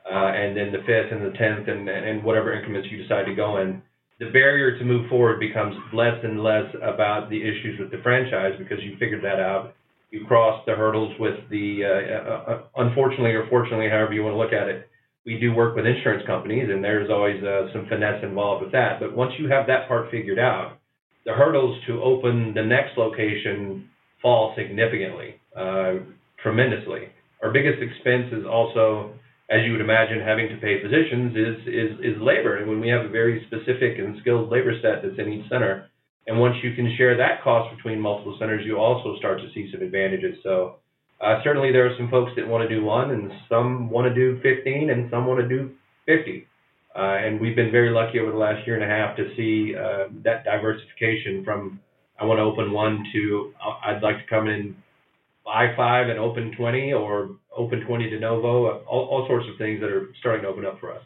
uh, 0.09 0.31
and 0.31 0.55
then 0.55 0.71
the 0.71 0.79
fifth 0.87 1.11
and 1.11 1.25
the 1.25 1.37
tenth, 1.37 1.67
and, 1.67 1.89
and 1.89 2.23
whatever 2.23 2.53
increments 2.53 2.87
you 2.89 3.01
decide 3.03 3.25
to 3.25 3.35
go 3.35 3.57
in, 3.57 3.81
the 4.19 4.31
barrier 4.31 4.77
to 4.79 4.85
move 4.85 5.09
forward 5.09 5.39
becomes 5.39 5.75
less 5.93 6.15
and 6.23 6.41
less 6.41 6.65
about 6.81 7.29
the 7.29 7.41
issues 7.41 7.79
with 7.79 7.91
the 7.91 7.99
franchise 8.01 8.53
because 8.57 8.79
you 8.81 8.95
figured 8.97 9.23
that 9.23 9.39
out. 9.39 9.75
You 10.11 10.25
crossed 10.25 10.65
the 10.65 10.73
hurdles 10.73 11.13
with 11.19 11.37
the, 11.49 11.83
uh, 11.85 12.51
uh, 12.51 12.61
unfortunately 12.77 13.31
or 13.31 13.47
fortunately, 13.49 13.89
however 13.89 14.13
you 14.13 14.23
want 14.23 14.33
to 14.33 14.39
look 14.39 14.53
at 14.53 14.67
it. 14.67 14.89
We 15.25 15.37
do 15.37 15.53
work 15.53 15.75
with 15.75 15.85
insurance 15.85 16.23
companies, 16.25 16.69
and 16.71 16.83
there's 16.83 17.09
always 17.09 17.43
uh, 17.43 17.67
some 17.73 17.87
finesse 17.87 18.23
involved 18.23 18.63
with 18.63 18.71
that. 18.71 18.99
But 18.99 19.15
once 19.15 19.33
you 19.37 19.49
have 19.49 19.67
that 19.67 19.87
part 19.87 20.09
figured 20.09 20.39
out, 20.39 20.79
the 21.25 21.33
hurdles 21.33 21.77
to 21.87 22.01
open 22.01 22.53
the 22.55 22.63
next 22.63 22.97
location 22.97 23.89
fall 24.21 24.53
significantly, 24.57 25.35
uh, 25.55 25.93
tremendously. 26.41 27.09
Our 27.41 27.51
biggest 27.51 27.81
expense 27.81 28.33
is 28.33 28.45
also, 28.45 29.13
as 29.49 29.63
you 29.65 29.71
would 29.71 29.81
imagine, 29.81 30.19
having 30.19 30.49
to 30.49 30.57
pay 30.57 30.81
physicians 30.81 31.35
is, 31.35 31.55
is, 31.67 32.15
is 32.15 32.21
labor. 32.21 32.57
And 32.57 32.67
when 32.67 32.79
we 32.79 32.89
have 32.89 33.05
a 33.05 33.09
very 33.09 33.45
specific 33.47 33.97
and 33.97 34.17
skilled 34.21 34.51
labor 34.51 34.73
set 34.81 35.01
that's 35.03 35.17
in 35.17 35.31
each 35.31 35.49
center, 35.49 35.87
and 36.27 36.39
once 36.39 36.55
you 36.61 36.75
can 36.75 36.93
share 36.97 37.17
that 37.17 37.41
cost 37.43 37.75
between 37.75 37.99
multiple 37.99 38.35
centers, 38.39 38.65
you 38.65 38.77
also 38.77 39.17
start 39.17 39.39
to 39.39 39.47
see 39.53 39.71
some 39.71 39.81
advantages. 39.81 40.35
So 40.43 40.75
uh, 41.21 41.39
certainly 41.43 41.71
there 41.71 41.87
are 41.87 41.95
some 41.97 42.09
folks 42.09 42.31
that 42.35 42.47
want 42.47 42.67
to 42.67 42.73
do 42.73 42.83
one, 42.83 43.11
and 43.11 43.31
some 43.47 43.89
want 43.89 44.07
to 44.07 44.13
do 44.13 44.39
15, 44.41 44.89
and 44.89 45.09
some 45.09 45.25
want 45.25 45.39
to 45.39 45.47
do 45.47 45.71
50. 46.05 46.45
Uh, 46.95 46.99
and 46.99 47.39
we've 47.39 47.55
been 47.55 47.71
very 47.71 47.91
lucky 47.91 48.19
over 48.19 48.31
the 48.31 48.37
last 48.37 48.65
year 48.67 48.75
and 48.75 48.83
a 48.83 48.87
half 48.87 49.15
to 49.15 49.33
see 49.35 49.73
that 50.23 50.43
diversification 50.43 51.43
from 51.45 51.79
I 52.19 52.25
want 52.25 52.39
to 52.39 52.43
open 52.43 52.71
one 52.71 53.05
to 53.13 53.53
I'd 53.83 54.01
like 54.01 54.17
to 54.17 54.25
come 54.29 54.47
in 54.47 54.75
buy 55.45 55.73
five 55.75 56.09
and 56.09 56.19
open 56.19 56.53
20 56.55 56.93
or 56.93 57.31
open 57.55 57.81
20 57.85 58.09
de 58.09 58.19
novo, 58.19 58.83
all, 58.83 59.05
all 59.05 59.27
sorts 59.27 59.47
of 59.51 59.57
things 59.57 59.81
that 59.81 59.89
are 59.89 60.09
starting 60.19 60.43
to 60.43 60.47
open 60.47 60.65
up 60.65 60.79
for 60.79 60.93
us. 60.93 61.01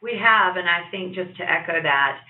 We 0.00 0.12
have, 0.22 0.56
and 0.56 0.68
I 0.68 0.88
think 0.90 1.14
just 1.14 1.36
to 1.38 1.42
echo 1.42 1.82
that, 1.82 2.20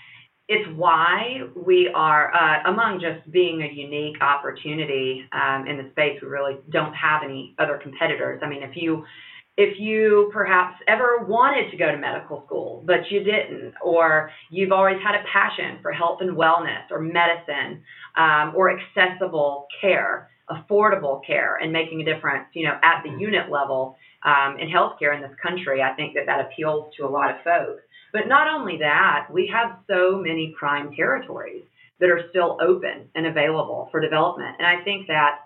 it's 0.49 0.67
why 0.77 1.43
we 1.55 1.91
are, 1.95 2.35
uh, 2.35 2.71
among 2.71 3.01
just 3.01 3.31
being 3.31 3.61
a 3.61 3.71
unique 3.71 4.17
opportunity 4.23 5.29
um, 5.33 5.67
in 5.67 5.77
the 5.77 5.91
space, 5.91 6.19
we 6.23 6.29
really 6.29 6.57
don't 6.71 6.95
have 6.95 7.23
any 7.23 7.55
other 7.59 7.77
competitors. 7.77 8.41
I 8.43 8.49
mean, 8.49 8.63
if 8.63 8.75
you 8.75 9.05
if 9.59 9.81
you 9.81 10.31
perhaps 10.33 10.81
ever 10.87 11.25
wanted 11.27 11.69
to 11.73 11.77
go 11.77 11.91
to 11.91 11.99
medical 11.99 12.45
school, 12.47 12.85
but 12.87 13.11
you 13.11 13.25
didn't, 13.25 13.75
or 13.83 14.31
you've 14.51 14.71
always 14.71 14.99
had 15.05 15.17
a 15.17 15.25
passion 15.33 15.81
for 15.83 15.91
health 15.91 16.21
and 16.21 16.37
wellness 16.37 16.89
or 16.93 17.01
medicine 17.01 17.83
um, 18.17 18.53
or 18.55 18.71
accessible 18.71 19.67
care, 19.81 20.31
affordable 20.49 21.21
care, 21.27 21.57
and 21.61 21.73
making 21.73 22.01
a 22.01 22.05
difference, 22.05 22.47
you 22.53 22.67
know, 22.67 22.79
at 22.85 23.03
the 23.03 23.11
unit 23.19 23.51
level 23.51 23.97
um, 24.25 24.57
in 24.61 24.69
healthcare 24.69 25.17
in 25.17 25.21
this 25.21 25.37
country, 25.43 25.83
I 25.83 25.93
think 25.95 26.15
that 26.15 26.27
that 26.27 26.41
appeals 26.41 26.95
to 26.97 27.05
a 27.05 27.11
lot 27.11 27.29
of 27.29 27.43
folks. 27.43 27.83
But 28.13 28.29
not 28.29 28.47
only 28.47 28.79
that, 28.79 29.27
we 29.29 29.51
have 29.53 29.79
so 29.91 30.23
many 30.23 30.55
prime 30.57 30.93
territories 30.95 31.65
that 31.99 32.11
are 32.11 32.29
still 32.31 32.59
open 32.63 33.11
and 33.17 33.27
available 33.27 33.89
for 33.91 34.01
development. 34.01 34.55
And 34.61 34.69
I 34.69 34.85
think 34.85 35.09
that 35.09 35.41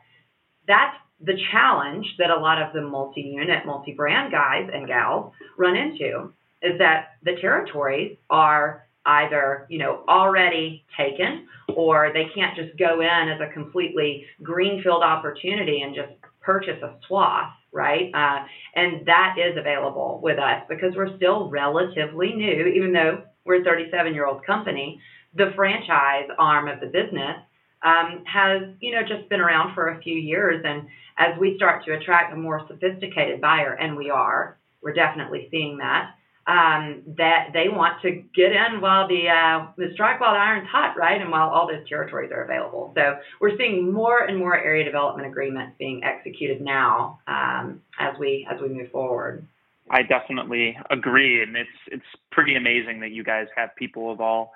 that's 0.69 0.97
the 1.25 1.39
challenge 1.51 2.07
that 2.19 2.31
a 2.31 2.37
lot 2.37 2.61
of 2.61 2.73
the 2.73 2.81
multi-unit, 2.81 3.65
multi-brand 3.65 4.33
guys 4.33 4.69
and 4.73 4.87
gals 4.87 5.33
run 5.57 5.77
into 5.77 6.33
is 6.63 6.79
that 6.79 7.17
the 7.25 7.37
territories 7.41 8.17
are 8.31 8.87
either, 9.05 9.67
you 9.69 9.79
know, 9.79 10.05
already 10.09 10.85
taken 10.97 11.47
or 11.75 12.11
they 12.13 12.27
can't 12.35 12.57
just 12.57 12.77
go 12.79 13.01
in 13.01 13.29
as 13.29 13.41
a 13.41 13.53
completely 13.53 14.25
greenfield 14.43 15.03
opportunity 15.03 15.83
and 15.83 15.95
just 15.95 16.13
purchase 16.41 16.81
a 16.83 16.95
swath, 17.07 17.53
right? 17.73 18.11
Uh, 18.15 18.45
and 18.75 19.07
that 19.07 19.37
is 19.39 19.57
available 19.57 20.21
with 20.23 20.39
us 20.39 20.63
because 20.69 20.95
we're 20.95 21.17
still 21.17 21.49
relatively 21.51 22.33
new, 22.33 22.67
even 22.67 22.93
though 22.93 23.23
we're 23.45 23.61
a 23.61 23.65
37 23.65 24.15
year 24.15 24.27
old 24.27 24.45
company. 24.45 25.01
The 25.35 25.53
franchise 25.57 26.29
arm 26.39 26.69
of 26.69 26.81
the 26.81 26.87
business 26.87 27.37
um, 27.85 28.25
has, 28.27 28.63
you 28.81 28.93
know, 28.93 29.03
just 29.03 29.29
been 29.29 29.41
around 29.41 29.75
for 29.75 29.89
a 29.89 30.01
few 30.03 30.15
years. 30.15 30.63
And 30.65 30.87
as 31.19 31.39
we 31.39 31.57
start 31.57 31.85
to 31.87 31.95
attract 31.95 32.33
a 32.33 32.37
more 32.37 32.65
sophisticated 32.69 33.41
buyer, 33.41 33.73
and 33.73 33.97
we 33.97 34.11
are, 34.11 34.59
we're 34.83 34.95
definitely 34.95 35.49
seeing 35.51 35.79
that, 35.79 36.15
um, 36.47 37.03
that 37.19 37.51
they 37.53 37.69
want 37.69 38.03
to 38.03 38.23
get 38.35 38.51
in 38.51 38.81
while 38.81 39.07
the, 39.07 39.29
uh, 39.29 39.67
the 39.77 39.91
strike 39.95 40.21
while 40.21 40.35
the 40.35 40.41
iron's 40.41 40.69
hot, 40.69 40.97
right? 40.97 41.21
And 41.21 41.31
while 41.31 41.49
all 41.49 41.69
those 41.69 41.89
territories 41.89 42.33
are 42.33 42.43
available. 42.43 42.93
So 42.97 43.19
we're 43.41 43.57
seeing 43.57 43.93
more 43.93 44.25
and 44.25 44.39
more 44.39 44.57
area 44.57 44.85
development 44.85 45.29
agreements 45.29 45.77
being 45.79 46.03
executed 46.03 46.61
now 46.61 47.21
um, 47.29 47.81
as 48.01 48.19
we 48.19 48.47
as 48.53 48.61
we 48.61 48.69
move 48.69 48.91
forward. 48.91 49.47
I 49.91 50.03
definitely 50.03 50.77
agree, 50.91 51.43
and 51.43 51.57
it's 51.57 51.69
it's 51.89 52.05
pretty 52.31 52.57
amazing 52.57 53.01
that 53.01 53.11
you 53.11 53.23
guys 53.23 53.47
have 53.57 53.71
people 53.77 54.11
of 54.11 54.21
all 54.21 54.53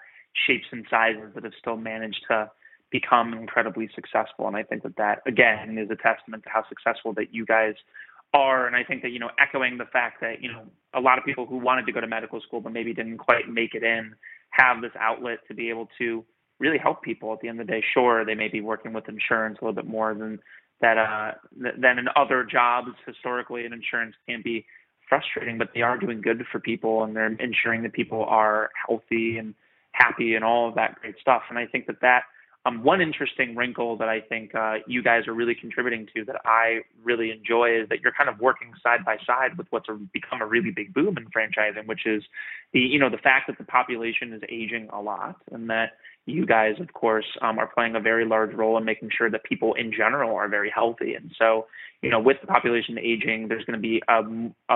shapes 0.46 0.66
and 0.72 0.84
sizes 0.90 1.34
that 1.34 1.44
have 1.44 1.52
still 1.60 1.76
managed 1.76 2.24
to 2.28 2.50
become 2.90 3.34
incredibly 3.34 3.88
successful. 3.94 4.46
And 4.46 4.56
I 4.56 4.62
think 4.62 4.82
that 4.82 4.96
that 4.96 5.22
again 5.26 5.78
is 5.78 5.90
a 5.90 5.96
testament 5.96 6.44
to 6.44 6.50
how 6.50 6.64
successful 6.68 7.12
that 7.14 7.34
you 7.34 7.44
guys 7.44 7.74
are. 8.32 8.66
And 8.66 8.76
I 8.76 8.84
think 8.84 9.02
that 9.02 9.10
you 9.10 9.18
know, 9.18 9.30
echoing 9.38 9.78
the 9.78 9.86
fact 9.86 10.20
that 10.20 10.42
you 10.42 10.50
know 10.50 10.62
a 10.94 11.00
lot 11.00 11.18
of 11.18 11.24
people 11.24 11.46
who 11.46 11.56
wanted 11.56 11.86
to 11.86 11.92
go 11.92 12.00
to 12.00 12.06
medical 12.06 12.40
school 12.40 12.60
but 12.60 12.72
maybe 12.72 12.94
didn't 12.94 13.18
quite 13.18 13.48
make 13.48 13.74
it 13.74 13.82
in 13.82 14.14
have 14.50 14.80
this 14.80 14.92
outlet 14.98 15.38
to 15.48 15.54
be 15.54 15.68
able 15.68 15.88
to 15.98 16.24
really 16.58 16.78
help 16.78 17.02
people 17.02 17.32
at 17.32 17.40
the 17.40 17.48
end 17.48 17.60
of 17.60 17.66
the 17.66 17.72
day. 17.72 17.84
Sure, 17.92 18.24
they 18.24 18.34
may 18.34 18.48
be 18.48 18.60
working 18.60 18.92
with 18.92 19.08
insurance 19.08 19.58
a 19.60 19.64
little 19.64 19.74
bit 19.74 19.86
more 19.86 20.14
than 20.14 20.38
that 20.80 20.98
uh, 20.98 21.32
than 21.56 21.98
in 21.98 22.06
other 22.14 22.44
jobs 22.44 22.88
historically, 23.06 23.64
and 23.64 23.74
insurance 23.74 24.14
can 24.28 24.42
be 24.42 24.66
frustrating, 25.08 25.58
but 25.58 25.70
they 25.74 25.82
are 25.82 25.98
doing 25.98 26.20
good 26.20 26.44
for 26.50 26.58
people 26.58 27.04
and 27.04 27.14
they're 27.14 27.26
ensuring 27.26 27.82
that 27.82 27.92
people 27.92 28.24
are 28.24 28.70
healthy 28.88 29.38
and 29.38 29.54
happy 29.92 30.34
and 30.34 30.44
all 30.44 30.68
of 30.68 30.74
that 30.74 30.96
great 31.00 31.14
stuff. 31.20 31.42
And 31.48 31.58
I 31.58 31.66
think 31.66 31.86
that 31.86 32.00
that 32.00 32.22
um, 32.66 32.82
one 32.82 33.00
interesting 33.00 33.54
wrinkle 33.54 33.96
that 33.98 34.08
I 34.08 34.20
think 34.20 34.54
uh, 34.54 34.76
you 34.86 35.02
guys 35.02 35.28
are 35.28 35.32
really 35.32 35.54
contributing 35.54 36.08
to 36.16 36.24
that 36.24 36.40
I 36.44 36.80
really 37.04 37.30
enjoy 37.30 37.80
is 37.80 37.88
that 37.90 38.00
you're 38.00 38.12
kind 38.12 38.28
of 38.28 38.40
working 38.40 38.72
side 38.82 39.04
by 39.04 39.18
side 39.24 39.56
with 39.56 39.68
what's 39.70 39.88
a, 39.88 39.92
become 40.12 40.42
a 40.42 40.46
really 40.46 40.72
big 40.72 40.92
boom 40.92 41.16
in 41.16 41.26
franchising, 41.26 41.86
which 41.86 42.06
is 42.06 42.24
the 42.72 42.80
you 42.80 42.98
know 42.98 43.08
the 43.08 43.18
fact 43.18 43.46
that 43.46 43.58
the 43.58 43.64
population 43.64 44.32
is 44.32 44.42
aging 44.48 44.88
a 44.92 45.00
lot, 45.00 45.36
and 45.52 45.70
that 45.70 45.92
you 46.26 46.44
guys, 46.44 46.74
of 46.80 46.92
course, 46.92 47.26
um, 47.40 47.56
are 47.60 47.68
playing 47.68 47.94
a 47.94 48.00
very 48.00 48.24
large 48.26 48.52
role 48.52 48.76
in 48.76 48.84
making 48.84 49.10
sure 49.16 49.30
that 49.30 49.44
people 49.44 49.74
in 49.74 49.92
general 49.92 50.34
are 50.34 50.48
very 50.48 50.70
healthy. 50.70 51.14
And 51.14 51.30
so, 51.38 51.66
you 52.02 52.10
know, 52.10 52.18
with 52.18 52.38
the 52.40 52.48
population 52.48 52.98
aging, 52.98 53.46
there's 53.46 53.64
going 53.64 53.80
to 53.80 53.80
be 53.80 54.02
a, 54.08 54.22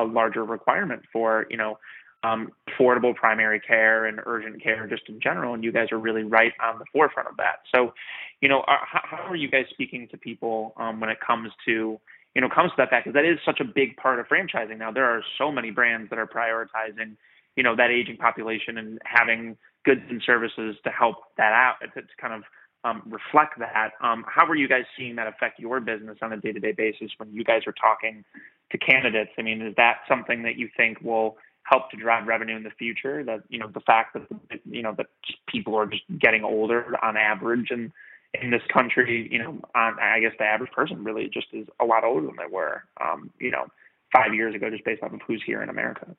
a 0.01 0.05
larger 0.05 0.45
requirement 0.45 1.03
for 1.13 1.47
you 1.51 1.57
know 1.57 1.77
um, 2.23 2.53
affordable 2.69 3.15
primary 3.15 3.61
care 3.61 4.07
and 4.07 4.21
urgent 4.27 4.63
care 4.63 4.87
just 4.87 5.03
in 5.09 5.21
general, 5.21 5.55
and 5.55 5.65
you 5.65 5.73
guys 5.73 5.89
are 5.93 5.99
really 5.99 6.23
right 6.23 6.53
on 6.63 6.79
the 6.79 6.85
forefront 6.93 7.29
of 7.29 7.37
that. 7.39 7.61
So, 7.75 7.95
you 8.41 8.49
know, 8.49 8.63
are, 8.67 8.81
how 8.85 9.29
are 9.29 9.37
you 9.37 9.51
guys 9.51 9.65
speaking 9.71 10.09
to 10.09 10.19
people 10.19 10.75
um, 10.77 11.01
when 11.01 11.11
it 11.11 11.19
comes 11.27 11.51
to 11.67 11.99
you 12.35 12.41
know 12.41 12.49
comes 12.49 12.71
to 12.71 12.75
that 12.79 12.91
fact 12.91 13.07
because 13.07 13.15
that 13.15 13.25
is 13.25 13.39
such 13.45 13.61
a 13.61 13.65
big 13.65 13.97
part 13.97 14.21
of 14.21 14.27
franchising 14.27 14.79
now. 14.79 14.91
There 14.91 15.05
are 15.05 15.23
so 15.39 15.51
many 15.51 15.71
brands 15.71 16.11
that 16.11 16.19
are 16.19 16.27
prioritizing 16.27 17.17
you 17.57 17.63
know 17.63 17.75
that 17.77 17.91
aging 17.91 18.19
population 18.19 18.79
and 18.79 18.99
having 19.05 19.57
goods 19.85 20.03
and 20.11 20.23
services 20.25 20.77
to 20.85 20.91
help 20.91 21.17
that 21.37 21.53
out 21.53 21.77
to, 21.81 22.03
to 22.03 22.09
kind 22.21 22.35
of 22.35 22.43
um, 22.85 23.03
reflect 23.07 23.59
that. 23.59 23.91
Um, 24.01 24.25
how 24.27 24.47
are 24.47 24.55
you 24.55 24.69
guys 24.69 24.85
seeing 24.97 25.17
that 25.17 25.27
affect 25.27 25.59
your 25.59 25.81
business 25.81 26.19
on 26.23 26.33
a 26.33 26.37
day-to-day 26.37 26.73
basis 26.73 27.11
when 27.19 27.33
you 27.33 27.45
guys 27.45 27.63
are 27.67 27.75
talking 27.75 28.25
to 28.73 28.79
candidates? 28.79 29.31
I 29.39 29.43
mean, 29.43 29.61
is 29.61 29.75
that 29.77 29.99
something 30.09 30.43
that 30.45 30.57
you 30.57 30.69
think 30.77 31.01
will 31.03 31.37
help 31.71 31.91
to 31.91 31.97
drive 31.97 32.27
revenue 32.27 32.57
in 32.57 32.65
the 32.65 32.71
future. 32.71 33.25
That 33.25 33.43
you 33.49 33.59
know 33.59 33.69
the 33.73 33.81
fact 33.81 34.15
that 34.15 34.61
you 34.65 34.83
know 34.83 34.95
that 34.99 35.07
people 35.47 35.77
are 35.77 35.87
just 35.87 36.03
getting 36.19 36.45
older 36.45 36.97
on 37.03 37.17
average, 37.17 37.69
and 37.71 37.93
in 38.35 38.51
this 38.51 38.63
country, 38.73 39.29
you 39.31 39.39
know, 39.39 39.59
on, 39.75 39.99
I 40.01 40.21
guess 40.21 40.33
the 40.39 40.45
average 40.45 40.73
person 40.73 41.03
really 41.05 41.31
just 41.33 41.47
is 41.53 41.67
a 41.81 41.85
lot 41.85 42.05
older 42.05 42.27
than 42.27 42.37
they 42.37 42.53
were, 42.53 42.85
um, 43.01 43.31
you 43.39 43.51
know, 43.51 43.67
five 44.13 44.35
years 44.35 44.55
ago, 44.55 44.71
just 44.71 44.85
based 44.85 45.03
off 45.03 45.13
of 45.13 45.21
who's 45.27 45.43
here 45.45 45.63
in 45.63 45.69
America. 45.69 46.15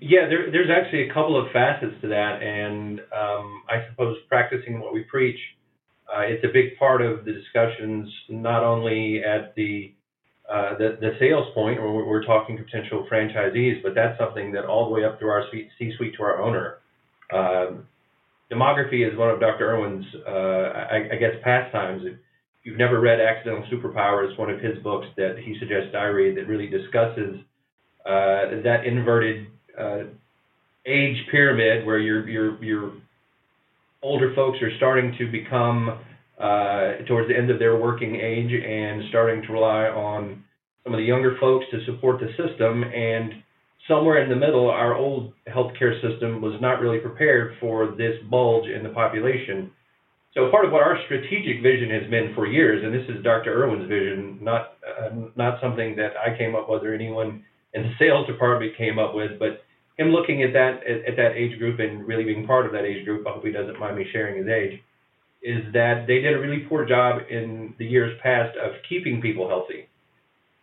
Yeah, 0.00 0.28
there, 0.28 0.50
there's 0.50 0.70
actually 0.70 1.08
a 1.08 1.14
couple 1.14 1.40
of 1.40 1.50
facets 1.52 1.94
to 2.02 2.08
that, 2.08 2.42
and 2.42 3.00
um, 3.00 3.62
I 3.68 3.86
suppose 3.90 4.18
practicing 4.28 4.80
what 4.80 4.92
we 4.92 5.02
preach, 5.02 5.38
uh, 6.14 6.22
it's 6.22 6.44
a 6.44 6.52
big 6.52 6.78
part 6.78 7.00
of 7.00 7.24
the 7.24 7.32
discussions, 7.32 8.08
not 8.28 8.62
only 8.62 9.22
at 9.24 9.54
the 9.54 9.92
uh, 10.48 10.78
the, 10.78 10.96
the 11.00 11.10
sales 11.18 11.46
point, 11.54 11.78
or 11.78 12.04
we're, 12.06 12.24
talking 12.24 12.56
to 12.56 12.62
potential 12.62 13.06
franchisees, 13.10 13.82
but 13.82 13.94
that's 13.94 14.18
something 14.18 14.50
that 14.52 14.64
all 14.64 14.86
the 14.86 14.90
way 14.90 15.04
up 15.04 15.18
through 15.18 15.28
our 15.28 15.44
C-suite 15.52 16.14
to 16.16 16.22
our 16.22 16.40
owner. 16.40 16.78
Um, 17.32 17.86
demography 18.50 19.06
is 19.06 19.16
one 19.16 19.28
of 19.30 19.40
Dr. 19.40 19.70
Irwin's, 19.70 20.06
uh, 20.26 20.30
I, 20.30 21.08
I, 21.12 21.16
guess, 21.16 21.34
pastimes. 21.42 22.02
If 22.04 22.14
you've 22.64 22.78
never 22.78 22.98
read 23.00 23.20
Accidental 23.20 23.64
Superpowers, 23.70 24.38
one 24.38 24.48
of 24.48 24.60
his 24.60 24.78
books 24.82 25.06
that 25.16 25.36
he 25.44 25.58
suggests 25.58 25.94
I 25.94 26.04
read 26.04 26.36
that 26.38 26.46
really 26.46 26.66
discusses 26.66 27.40
uh, 28.06 28.62
that 28.64 28.84
inverted 28.86 29.48
uh, 29.78 30.04
age 30.86 31.16
pyramid 31.30 31.84
where 31.86 31.98
your 31.98 32.26
your 32.28 32.64
your 32.64 32.92
older 34.02 34.34
folks 34.34 34.58
are 34.62 34.74
starting 34.76 35.14
to 35.18 35.30
become 35.30 35.98
uh, 36.40 37.02
towards 37.08 37.28
the 37.28 37.36
end 37.36 37.50
of 37.50 37.58
their 37.58 37.76
working 37.76 38.16
age 38.16 38.52
and 38.52 39.02
starting 39.08 39.42
to 39.42 39.52
rely 39.52 39.86
on 39.86 40.44
some 40.84 40.94
of 40.94 40.98
the 40.98 41.04
younger 41.04 41.36
folks 41.40 41.66
to 41.72 41.84
support 41.84 42.20
the 42.20 42.28
system. 42.36 42.84
And 42.84 43.42
somewhere 43.88 44.22
in 44.22 44.30
the 44.30 44.36
middle, 44.36 44.70
our 44.70 44.94
old 44.94 45.32
healthcare 45.48 46.00
system 46.00 46.40
was 46.40 46.54
not 46.60 46.80
really 46.80 46.98
prepared 46.98 47.56
for 47.58 47.88
this 47.96 48.14
bulge 48.30 48.68
in 48.68 48.84
the 48.84 48.90
population. 48.90 49.72
So 50.34 50.50
part 50.50 50.64
of 50.64 50.70
what 50.70 50.82
our 50.82 50.98
strategic 51.06 51.62
vision 51.62 51.90
has 51.90 52.08
been 52.08 52.32
for 52.36 52.46
years, 52.46 52.84
and 52.84 52.94
this 52.94 53.08
is 53.08 53.24
Dr. 53.24 53.64
Irwin's 53.64 53.88
vision, 53.88 54.38
not 54.40 54.76
uh, 54.86 55.10
not 55.34 55.60
something 55.60 55.96
that 55.96 56.12
I 56.16 56.36
came 56.38 56.54
up 56.54 56.68
with 56.68 56.84
or 56.84 56.94
anyone 56.94 57.44
in 57.74 57.82
the 57.82 57.92
sales 57.98 58.26
department 58.28 58.76
came 58.76 58.98
up 58.98 59.14
with, 59.14 59.38
but 59.40 59.64
him 59.96 60.10
looking 60.10 60.44
at 60.44 60.52
that 60.52 60.86
at, 60.86 61.04
at 61.10 61.16
that 61.16 61.32
age 61.34 61.58
group 61.58 61.80
and 61.80 62.06
really 62.06 62.24
being 62.24 62.46
part 62.46 62.66
of 62.66 62.72
that 62.72 62.84
age 62.84 63.04
group. 63.04 63.26
I 63.26 63.30
hope 63.32 63.44
he 63.44 63.50
doesn't 63.50 63.80
mind 63.80 63.96
me 63.96 64.06
sharing 64.12 64.38
his 64.38 64.46
age 64.46 64.80
is 65.42 65.72
that 65.72 66.04
they 66.06 66.20
did 66.20 66.34
a 66.34 66.40
really 66.40 66.66
poor 66.68 66.84
job 66.84 67.22
in 67.30 67.74
the 67.78 67.84
years 67.84 68.18
past 68.22 68.56
of 68.58 68.72
keeping 68.88 69.20
people 69.20 69.48
healthy. 69.48 69.88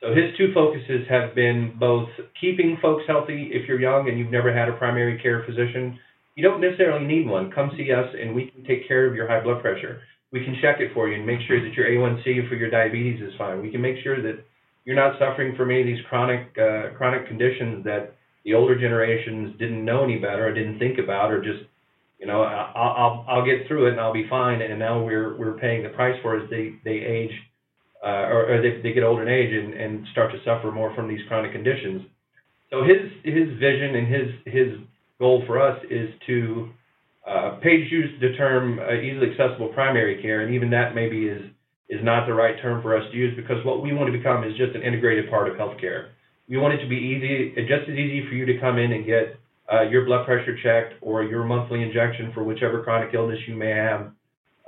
So 0.02 0.14
his 0.14 0.36
two 0.38 0.54
focuses 0.54 1.08
have 1.10 1.34
been 1.34 1.74
both 1.80 2.10
keeping 2.40 2.78
folks 2.82 3.04
healthy 3.08 3.50
if 3.54 3.68
you're 3.68 3.80
young 3.80 4.10
and 4.10 4.20
you've 4.20 4.32
never 4.32 4.54
had 4.54 4.70
a 4.70 4.74
primary 4.74 5.20
care 5.22 5.44
physician. 5.46 5.98
You 6.36 6.44
don't 6.44 6.62
necessarily 6.62 7.06
need 7.06 7.28
one. 7.28 7.52
Come 7.52 7.72
see 7.78 7.92
us 7.92 8.14
and 8.20 8.36
we 8.36 8.52
can 8.52 8.66
take 8.66 8.88
care 8.88 9.08
of 9.08 9.16
your 9.16 9.28
high 9.28 9.42
blood 9.42 9.62
pressure. 9.62 10.02
We 10.32 10.44
can 10.44 10.58
check 10.62 10.82
it 10.82 10.94
for 10.94 11.08
you 11.08 11.16
and 11.16 11.26
make 11.26 11.40
sure 11.48 11.64
that 11.64 11.74
your 11.74 11.88
A1C 11.88 12.50
for 12.50 12.56
your 12.56 12.70
diabetes 12.70 13.22
is 13.22 13.34
fine. 13.38 13.62
We 13.62 13.72
can 13.72 13.82
make 13.82 14.04
sure 14.04 14.22
that 14.22 14.44
you're 14.84 14.96
not 14.96 15.18
suffering 15.18 15.56
from 15.56 15.72
any 15.72 15.82
of 15.82 15.88
these 15.88 16.06
chronic 16.10 16.56
uh, 16.60 16.96
chronic 16.98 17.28
conditions 17.28 17.84
that 17.86 18.16
the 18.44 18.54
older 18.54 18.80
generations 18.80 19.58
didn't 19.58 19.84
know 19.84 20.04
any 20.04 20.18
better 20.18 20.48
or 20.48 20.54
didn't 20.54 20.78
think 20.78 21.00
about 21.00 21.32
or 21.32 21.42
just 21.42 21.64
you 22.26 22.32
know 22.32 22.42
I'll 22.42 22.96
I'll, 22.98 23.26
I'll 23.30 23.46
get 23.46 23.68
through 23.68 23.86
it 23.86 23.92
and 23.92 24.02
I'll 24.02 24.14
be 24.14 24.28
fine 24.28 24.60
and 24.62 24.80
now 24.80 25.04
we're 25.04 25.38
we're 25.38 25.60
paying 25.60 25.84
the 25.84 25.90
price 25.90 26.20
for 26.24 26.36
it 26.36 26.46
as 26.46 26.50
they 26.50 26.74
they 26.84 26.98
age 27.06 27.32
uh, 28.04 28.26
or, 28.34 28.56
or 28.56 28.62
they, 28.64 28.82
they 28.82 28.94
get 28.94 29.04
older 29.04 29.22
in 29.22 29.30
age 29.30 29.54
and, 29.54 29.74
and 29.76 30.08
start 30.12 30.32
to 30.32 30.40
suffer 30.44 30.72
more 30.72 30.94
from 30.96 31.08
these 31.08 31.22
chronic 31.28 31.52
conditions. 31.52 32.02
So 32.72 32.84
his 32.84 33.14
his 33.24 33.50
vision 33.60 33.96
and 33.96 34.08
his 34.08 34.28
his 34.46 34.68
goal 35.20 35.44
for 35.46 35.62
us 35.62 35.78
is 35.92 36.10
to 36.26 36.70
uh, 37.30 37.60
Paige 37.62 37.92
used 37.92 38.20
the 38.22 38.36
term 38.38 38.80
uh, 38.80 38.94
easily 38.94 39.30
accessible 39.30 39.70
primary 39.70 40.20
care, 40.24 40.42
and 40.42 40.56
even 40.56 40.72
that 40.72 40.96
maybe 40.96 41.28
is 41.28 41.44
is 41.90 42.04
not 42.04 42.26
the 42.26 42.34
right 42.34 42.60
term 42.60 42.82
for 42.82 42.98
us 42.98 43.04
to 43.12 43.18
use 43.18 43.36
because 43.36 43.64
what 43.64 43.84
we 43.84 43.94
want 43.94 44.12
to 44.12 44.18
become 44.18 44.44
is 44.44 44.58
just 44.58 44.76
an 44.76 44.82
integrated 44.82 45.30
part 45.30 45.48
of 45.48 45.56
healthcare. 45.58 46.10
We 46.50 46.58
want 46.58 46.74
it 46.74 46.82
to 46.82 46.90
be 46.90 46.98
easy, 46.98 47.54
just 47.68 47.88
as 47.88 47.96
easy 47.96 48.26
for 48.28 48.34
you 48.34 48.46
to 48.48 48.60
come 48.60 48.80
in 48.80 48.92
and 48.92 49.06
get 49.06 49.38
uh, 49.72 49.82
your 49.84 50.06
blood 50.06 50.26
pressure 50.26 50.58
checked 50.62 50.94
or 51.02 51.24
your 51.24 51.44
monthly 51.44 51.82
injection 51.82 52.32
for 52.34 52.44
whichever 52.44 52.84
chronic 52.84 53.14
illness 53.14 53.40
you 53.48 53.56
may 53.56 53.72
have. 53.72 54.12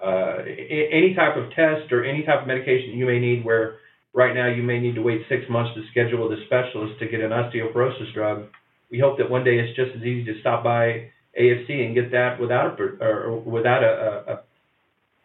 Uh, 0.01 0.43
any 0.45 1.13
type 1.15 1.35
of 1.37 1.49
test 1.51 1.91
or 1.91 2.05
any 2.05 2.23
type 2.23 2.41
of 2.41 2.47
medication 2.47 2.91
you 2.91 3.05
may 3.05 3.19
need 3.19 3.43
where 3.43 3.77
right 4.13 4.33
now 4.33 4.47
you 4.47 4.63
may 4.63 4.79
need 4.79 4.95
to 4.95 5.01
wait 5.01 5.21
six 5.29 5.43
months 5.49 5.71
to 5.75 5.83
schedule 5.91 6.27
with 6.27 6.37
a 6.37 6.45
specialist 6.45 6.99
to 6.99 7.07
get 7.07 7.21
an 7.21 7.31
osteoporosis 7.31 8.13
drug. 8.13 8.45
We 8.91 8.99
hope 8.99 9.17
that 9.17 9.29
one 9.29 9.43
day 9.43 9.59
it's 9.59 9.75
just 9.75 9.95
as 9.95 10.01
easy 10.01 10.25
to 10.25 10.39
stop 10.39 10.63
by 10.63 11.09
AFC 11.39 11.85
and 11.85 11.93
get 11.93 12.11
that 12.11 12.39
without 12.39 12.79
a, 12.79 12.83
or 13.03 13.39
without 13.39 13.83
a, 13.83 14.41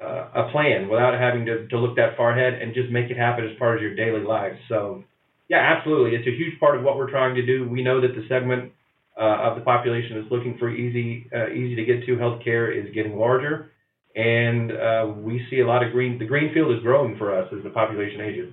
a, 0.00 0.04
a, 0.04 0.46
a 0.46 0.52
plan, 0.52 0.88
without 0.88 1.18
having 1.18 1.46
to, 1.46 1.66
to 1.68 1.78
look 1.78 1.96
that 1.96 2.16
far 2.16 2.32
ahead 2.32 2.60
and 2.60 2.74
just 2.74 2.90
make 2.90 3.10
it 3.10 3.16
happen 3.16 3.46
as 3.46 3.56
part 3.58 3.76
of 3.76 3.82
your 3.82 3.94
daily 3.94 4.24
life. 4.24 4.56
So 4.68 5.04
yeah, 5.48 5.76
absolutely. 5.76 6.16
It's 6.16 6.26
a 6.26 6.36
huge 6.36 6.58
part 6.60 6.76
of 6.76 6.82
what 6.82 6.96
we're 6.96 7.10
trying 7.10 7.34
to 7.36 7.46
do. 7.46 7.68
We 7.68 7.82
know 7.82 8.00
that 8.00 8.14
the 8.14 8.26
segment 8.28 8.72
uh, 9.18 9.50
of 9.50 9.56
the 9.56 9.62
population 9.62 10.20
that's 10.20 10.32
looking 10.32 10.56
for 10.58 10.70
easy, 10.70 11.28
uh, 11.34 11.48
easy 11.50 11.74
to 11.76 11.84
get 11.84 12.06
to 12.06 12.16
healthcare 12.16 12.72
is 12.72 12.92
getting 12.94 13.16
larger, 13.16 13.72
and 14.16 14.72
uh, 14.72 15.12
we 15.16 15.44
see 15.50 15.60
a 15.60 15.66
lot 15.66 15.82
of 15.84 15.92
green. 15.92 16.18
The 16.18 16.26
green 16.26 16.52
field 16.54 16.74
is 16.74 16.82
growing 16.82 17.16
for 17.18 17.36
us 17.36 17.52
as 17.56 17.62
the 17.62 17.70
population 17.70 18.20
ages. 18.20 18.52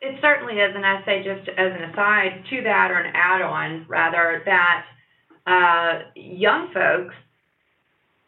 It 0.00 0.18
certainly 0.20 0.54
is, 0.54 0.70
and 0.74 0.86
I 0.86 1.04
say 1.04 1.24
just 1.24 1.48
as 1.48 1.72
an 1.72 1.90
aside 1.90 2.44
to 2.50 2.62
that, 2.62 2.90
or 2.90 2.98
an 2.98 3.12
add-on 3.14 3.86
rather, 3.88 4.42
that 4.46 4.84
uh, 5.46 6.10
young 6.14 6.70
folks 6.72 7.14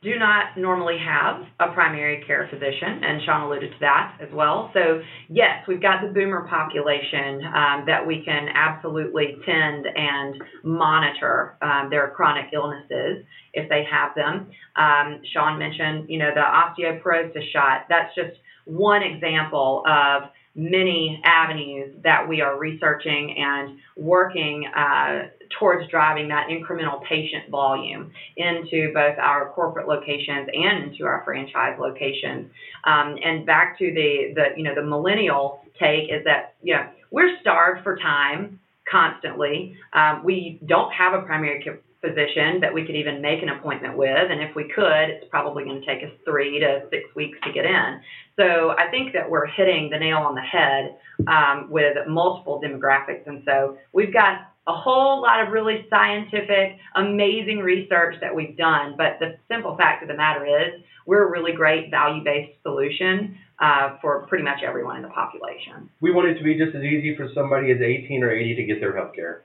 do 0.02 0.18
not 0.18 0.56
normally 0.56 0.96
have 0.98 1.42
a 1.60 1.74
primary 1.74 2.24
care 2.26 2.48
physician, 2.50 3.04
and 3.04 3.20
Sean 3.26 3.42
alluded 3.42 3.70
to 3.70 3.76
that 3.80 4.16
as 4.22 4.28
well. 4.32 4.70
So, 4.72 5.02
yes, 5.28 5.62
we've 5.68 5.82
got 5.82 6.00
the 6.00 6.08
boomer 6.08 6.46
population 6.48 7.44
um, 7.54 7.84
that 7.86 8.06
we 8.06 8.22
can 8.24 8.48
absolutely 8.54 9.36
tend 9.44 9.86
and 9.94 10.42
monitor 10.64 11.58
um, 11.60 11.90
their 11.90 12.12
chronic 12.16 12.46
illnesses 12.54 13.26
if 13.52 13.68
they 13.68 13.84
have 13.90 14.14
them. 14.14 14.48
Um, 14.76 15.20
Sean 15.34 15.58
mentioned, 15.58 16.08
you 16.08 16.18
know, 16.18 16.30
the 16.34 16.40
osteoporosis 16.40 17.52
shot. 17.52 17.84
That's 17.90 18.14
just 18.14 18.38
one 18.64 19.02
example 19.02 19.82
of 19.86 20.30
many 20.54 21.20
avenues 21.24 21.94
that 22.02 22.28
we 22.28 22.40
are 22.40 22.58
researching 22.58 23.36
and 23.38 23.78
working 23.96 24.66
uh, 24.76 25.28
towards 25.58 25.88
driving 25.90 26.28
that 26.28 26.48
incremental 26.48 27.02
patient 27.04 27.48
volume 27.50 28.10
into 28.36 28.92
both 28.92 29.16
our 29.18 29.50
corporate 29.50 29.86
locations 29.86 30.48
and 30.52 30.90
into 30.90 31.04
our 31.04 31.22
franchise 31.24 31.76
locations. 31.78 32.50
Um, 32.84 33.16
and 33.22 33.46
back 33.46 33.78
to 33.78 33.84
the, 33.92 34.32
the, 34.34 34.44
you 34.56 34.64
know, 34.64 34.74
the 34.74 34.82
millennial 34.82 35.62
take 35.78 36.10
is 36.10 36.24
that, 36.24 36.54
you 36.62 36.74
know, 36.74 36.88
we're 37.10 37.38
starved 37.40 37.82
for 37.84 37.96
time 37.96 38.58
constantly. 38.90 39.76
Um, 39.92 40.22
we 40.24 40.60
don't 40.66 40.92
have 40.92 41.14
a 41.14 41.22
primary 41.22 41.62
care 41.62 41.80
physician 42.00 42.60
that 42.60 42.72
we 42.72 42.84
could 42.84 42.96
even 42.96 43.20
make 43.20 43.42
an 43.42 43.50
appointment 43.50 43.96
with. 43.96 44.30
And 44.30 44.40
if 44.40 44.54
we 44.56 44.64
could, 44.64 45.10
it's 45.10 45.26
probably 45.30 45.64
going 45.64 45.80
to 45.80 45.86
take 45.86 46.02
us 46.02 46.10
three 46.24 46.58
to 46.60 46.82
six 46.90 47.04
weeks 47.14 47.38
to 47.44 47.52
get 47.52 47.64
in. 47.64 48.00
So 48.36 48.70
I 48.70 48.90
think 48.90 49.12
that 49.12 49.28
we're 49.28 49.46
hitting 49.46 49.90
the 49.90 49.98
nail 49.98 50.18
on 50.18 50.34
the 50.34 50.40
head 50.40 50.96
um, 51.26 51.68
with 51.70 51.96
multiple 52.08 52.60
demographics. 52.64 53.26
And 53.26 53.42
so 53.44 53.76
we've 53.92 54.12
got 54.12 54.50
a 54.66 54.72
whole 54.72 55.20
lot 55.20 55.44
of 55.44 55.52
really 55.52 55.86
scientific, 55.90 56.78
amazing 56.96 57.58
research 57.58 58.16
that 58.20 58.34
we've 58.34 58.56
done. 58.56 58.94
But 58.96 59.18
the 59.18 59.36
simple 59.48 59.76
fact 59.76 60.02
of 60.02 60.08
the 60.08 60.16
matter 60.16 60.46
is, 60.46 60.82
we're 61.06 61.26
a 61.26 61.30
really 61.30 61.52
great 61.52 61.90
value 61.90 62.22
based 62.22 62.52
solution 62.62 63.36
uh, 63.58 63.96
for 64.00 64.26
pretty 64.28 64.44
much 64.44 64.62
everyone 64.64 64.96
in 64.96 65.02
the 65.02 65.08
population. 65.08 65.90
We 66.00 66.12
want 66.12 66.28
it 66.28 66.38
to 66.38 66.44
be 66.44 66.56
just 66.56 66.74
as 66.74 66.82
easy 66.82 67.16
for 67.16 67.28
somebody 67.34 67.72
as 67.72 67.80
18 67.80 68.22
or 68.22 68.30
80 68.30 68.54
to 68.56 68.62
get 68.64 68.80
their 68.80 68.94
health 68.96 69.14
care. 69.14 69.42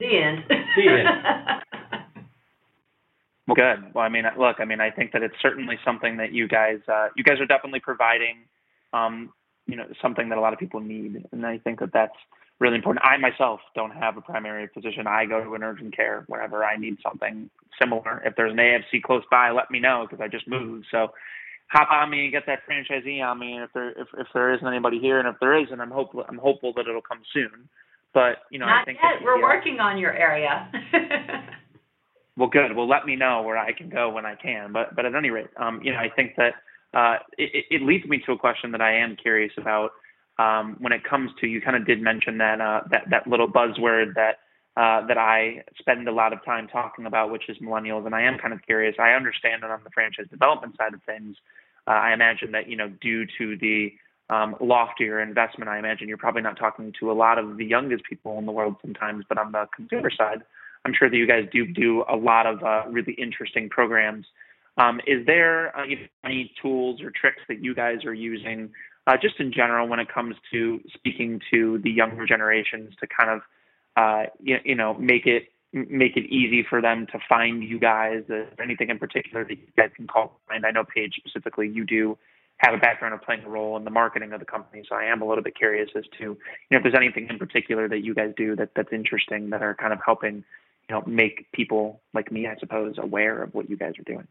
The 0.00 0.06
end. 0.06 0.44
The 0.48 0.88
end. 0.88 1.08
well, 3.46 3.54
good. 3.54 3.94
Well, 3.94 4.04
I 4.04 4.08
mean, 4.08 4.24
look, 4.38 4.56
I 4.60 4.64
mean, 4.64 4.80
I 4.80 4.90
think 4.90 5.12
that 5.12 5.22
it's 5.22 5.34
certainly 5.42 5.76
something 5.84 6.16
that 6.18 6.32
you 6.32 6.48
guys, 6.48 6.78
uh, 6.88 7.08
you 7.16 7.24
guys 7.24 7.40
are 7.40 7.46
definitely 7.46 7.80
providing, 7.80 8.38
um, 8.92 9.32
you 9.66 9.76
know, 9.76 9.86
something 10.00 10.28
that 10.28 10.38
a 10.38 10.40
lot 10.40 10.52
of 10.52 10.58
people 10.58 10.80
need, 10.80 11.26
and 11.32 11.44
I 11.44 11.58
think 11.58 11.80
that 11.80 11.92
that's 11.92 12.16
really 12.60 12.76
important. 12.76 13.04
I 13.04 13.16
myself 13.16 13.60
don't 13.74 13.92
have 13.92 14.16
a 14.16 14.20
primary 14.20 14.68
physician. 14.72 15.06
I 15.06 15.26
go 15.26 15.42
to 15.42 15.54
an 15.54 15.62
urgent 15.62 15.94
care 15.94 16.24
whenever 16.26 16.64
I 16.64 16.76
need 16.76 16.98
something 17.02 17.50
similar. 17.80 18.22
If 18.24 18.34
there's 18.36 18.52
an 18.52 18.58
AFC 18.58 19.02
close 19.02 19.22
by, 19.30 19.50
let 19.50 19.70
me 19.70 19.80
know 19.80 20.06
because 20.08 20.22
I 20.22 20.28
just 20.28 20.48
moved. 20.48 20.86
So 20.90 21.08
hop 21.70 21.90
on 21.90 22.10
me 22.10 22.24
and 22.24 22.32
get 22.32 22.44
that 22.46 22.60
franchisee 22.68 23.22
on 23.22 23.38
me. 23.38 23.54
And 23.54 23.64
if 23.64 23.72
there 23.72 23.90
if, 23.90 24.08
if 24.18 24.26
there 24.34 24.52
isn't 24.54 24.66
anybody 24.66 24.98
here, 24.98 25.18
and 25.18 25.28
if 25.28 25.36
there 25.40 25.60
isn't, 25.62 25.80
I'm 25.80 25.90
hopeful 25.90 26.24
I'm 26.28 26.38
hopeful 26.38 26.72
that 26.76 26.86
it'll 26.88 27.02
come 27.02 27.22
soon. 27.32 27.68
But 28.14 28.38
you 28.50 28.58
know, 28.58 28.66
Not 28.66 28.82
I 28.82 28.84
think 28.84 28.98
yet. 29.02 29.22
We're 29.22 29.42
working 29.42 29.80
on 29.80 29.98
your 29.98 30.12
area. 30.12 30.70
well, 32.36 32.48
good. 32.48 32.74
Well, 32.74 32.88
let 32.88 33.04
me 33.04 33.16
know 33.16 33.42
where 33.42 33.58
I 33.58 33.72
can 33.72 33.88
go 33.88 34.10
when 34.10 34.26
I 34.26 34.34
can. 34.34 34.72
But 34.72 34.96
but 34.96 35.04
at 35.04 35.14
any 35.14 35.30
rate, 35.30 35.48
um, 35.56 35.80
you 35.82 35.92
know, 35.92 35.98
I 35.98 36.08
think 36.14 36.36
that 36.36 36.54
uh, 36.94 37.18
it, 37.36 37.66
it 37.70 37.82
leads 37.82 38.06
me 38.06 38.22
to 38.26 38.32
a 38.32 38.38
question 38.38 38.72
that 38.72 38.80
I 38.80 38.94
am 38.94 39.16
curious 39.16 39.52
about. 39.56 39.90
Um, 40.38 40.76
when 40.78 40.92
it 40.92 41.02
comes 41.02 41.32
to, 41.40 41.48
you 41.48 41.60
kind 41.60 41.76
of 41.76 41.84
did 41.84 42.00
mention 42.00 42.38
that 42.38 42.60
uh, 42.60 42.82
that 42.90 43.04
that 43.10 43.26
little 43.26 43.48
buzzword 43.48 44.14
that 44.14 44.38
uh, 44.76 45.04
that 45.06 45.18
I 45.18 45.64
spend 45.78 46.06
a 46.08 46.12
lot 46.12 46.32
of 46.32 46.44
time 46.44 46.68
talking 46.68 47.06
about, 47.06 47.32
which 47.32 47.48
is 47.48 47.56
millennials, 47.58 48.06
and 48.06 48.14
I 48.14 48.22
am 48.22 48.38
kind 48.38 48.54
of 48.54 48.62
curious. 48.62 48.94
I 48.98 49.10
understand 49.10 49.64
that 49.64 49.70
on 49.70 49.80
the 49.82 49.90
franchise 49.90 50.26
development 50.30 50.76
side 50.78 50.94
of 50.94 51.02
things, 51.02 51.36
uh, 51.88 51.90
I 51.90 52.12
imagine 52.12 52.52
that 52.52 52.68
you 52.68 52.76
know 52.76 52.88
due 53.00 53.26
to 53.38 53.56
the 53.58 53.92
um, 54.30 54.56
loftier 54.60 55.20
investment, 55.20 55.70
I 55.70 55.78
imagine 55.78 56.08
you're 56.08 56.18
probably 56.18 56.42
not 56.42 56.58
talking 56.58 56.92
to 57.00 57.10
a 57.10 57.14
lot 57.14 57.38
of 57.38 57.56
the 57.56 57.64
youngest 57.64 58.04
people 58.04 58.38
in 58.38 58.46
the 58.46 58.52
world 58.52 58.76
sometimes. 58.82 59.24
But 59.28 59.38
on 59.38 59.52
the 59.52 59.66
consumer 59.74 60.10
side, 60.10 60.42
I'm 60.84 60.92
sure 60.98 61.08
that 61.08 61.16
you 61.16 61.26
guys 61.26 61.46
do 61.52 61.66
do 61.66 62.04
a 62.08 62.16
lot 62.16 62.46
of 62.46 62.62
uh, 62.62 62.82
really 62.88 63.14
interesting 63.14 63.68
programs. 63.68 64.26
Um, 64.76 65.00
is 65.06 65.26
there 65.26 65.76
uh, 65.76 65.84
any 66.24 66.52
tools 66.62 67.00
or 67.02 67.10
tricks 67.10 67.40
that 67.48 67.62
you 67.64 67.74
guys 67.74 68.04
are 68.04 68.14
using, 68.14 68.70
uh, 69.06 69.16
just 69.20 69.40
in 69.40 69.52
general, 69.52 69.88
when 69.88 69.98
it 69.98 70.08
comes 70.12 70.36
to 70.52 70.80
speaking 70.94 71.40
to 71.52 71.80
the 71.82 71.90
younger 71.90 72.26
generations 72.26 72.94
to 73.00 73.06
kind 73.06 73.30
of, 73.30 73.40
uh, 73.96 74.30
you, 74.40 74.58
you 74.64 74.74
know, 74.74 74.94
make 74.94 75.26
it 75.26 75.48
make 75.72 76.16
it 76.16 76.24
easy 76.30 76.64
for 76.68 76.80
them 76.80 77.06
to 77.12 77.18
find 77.28 77.62
you 77.62 77.78
guys? 77.78 78.20
Is 78.20 78.26
there 78.28 78.62
anything 78.62 78.88
in 78.88 78.98
particular 78.98 79.44
that 79.44 79.50
you 79.50 79.66
guys 79.76 79.90
can 79.96 80.06
call 80.06 80.40
And? 80.48 80.64
I 80.64 80.70
know 80.70 80.84
Paige 80.84 81.14
specifically, 81.16 81.68
you 81.68 81.84
do 81.84 82.16
have 82.58 82.74
a 82.74 82.78
background 82.78 83.14
of 83.14 83.22
playing 83.22 83.44
a 83.44 83.48
role 83.48 83.76
in 83.76 83.84
the 83.84 83.90
marketing 83.90 84.32
of 84.32 84.40
the 84.40 84.46
company. 84.46 84.82
So 84.88 84.96
I 84.96 85.04
am 85.04 85.22
a 85.22 85.26
little 85.26 85.44
bit 85.44 85.56
curious 85.56 85.88
as 85.96 86.04
to, 86.18 86.24
you 86.24 86.36
know, 86.70 86.78
if 86.78 86.82
there's 86.82 86.94
anything 86.94 87.28
in 87.30 87.38
particular 87.38 87.88
that 87.88 88.04
you 88.04 88.14
guys 88.14 88.32
do 88.36 88.56
that 88.56 88.70
that's 88.74 88.92
interesting 88.92 89.50
that 89.50 89.62
are 89.62 89.74
kind 89.74 89.92
of 89.92 90.00
helping, 90.04 90.36
you 90.88 90.90
know, 90.90 91.02
make 91.06 91.46
people 91.52 92.00
like 92.14 92.32
me, 92.32 92.46
I 92.46 92.56
suppose, 92.58 92.96
aware 92.98 93.42
of 93.42 93.54
what 93.54 93.70
you 93.70 93.76
guys 93.76 93.92
are 93.98 94.12
doing. 94.12 94.26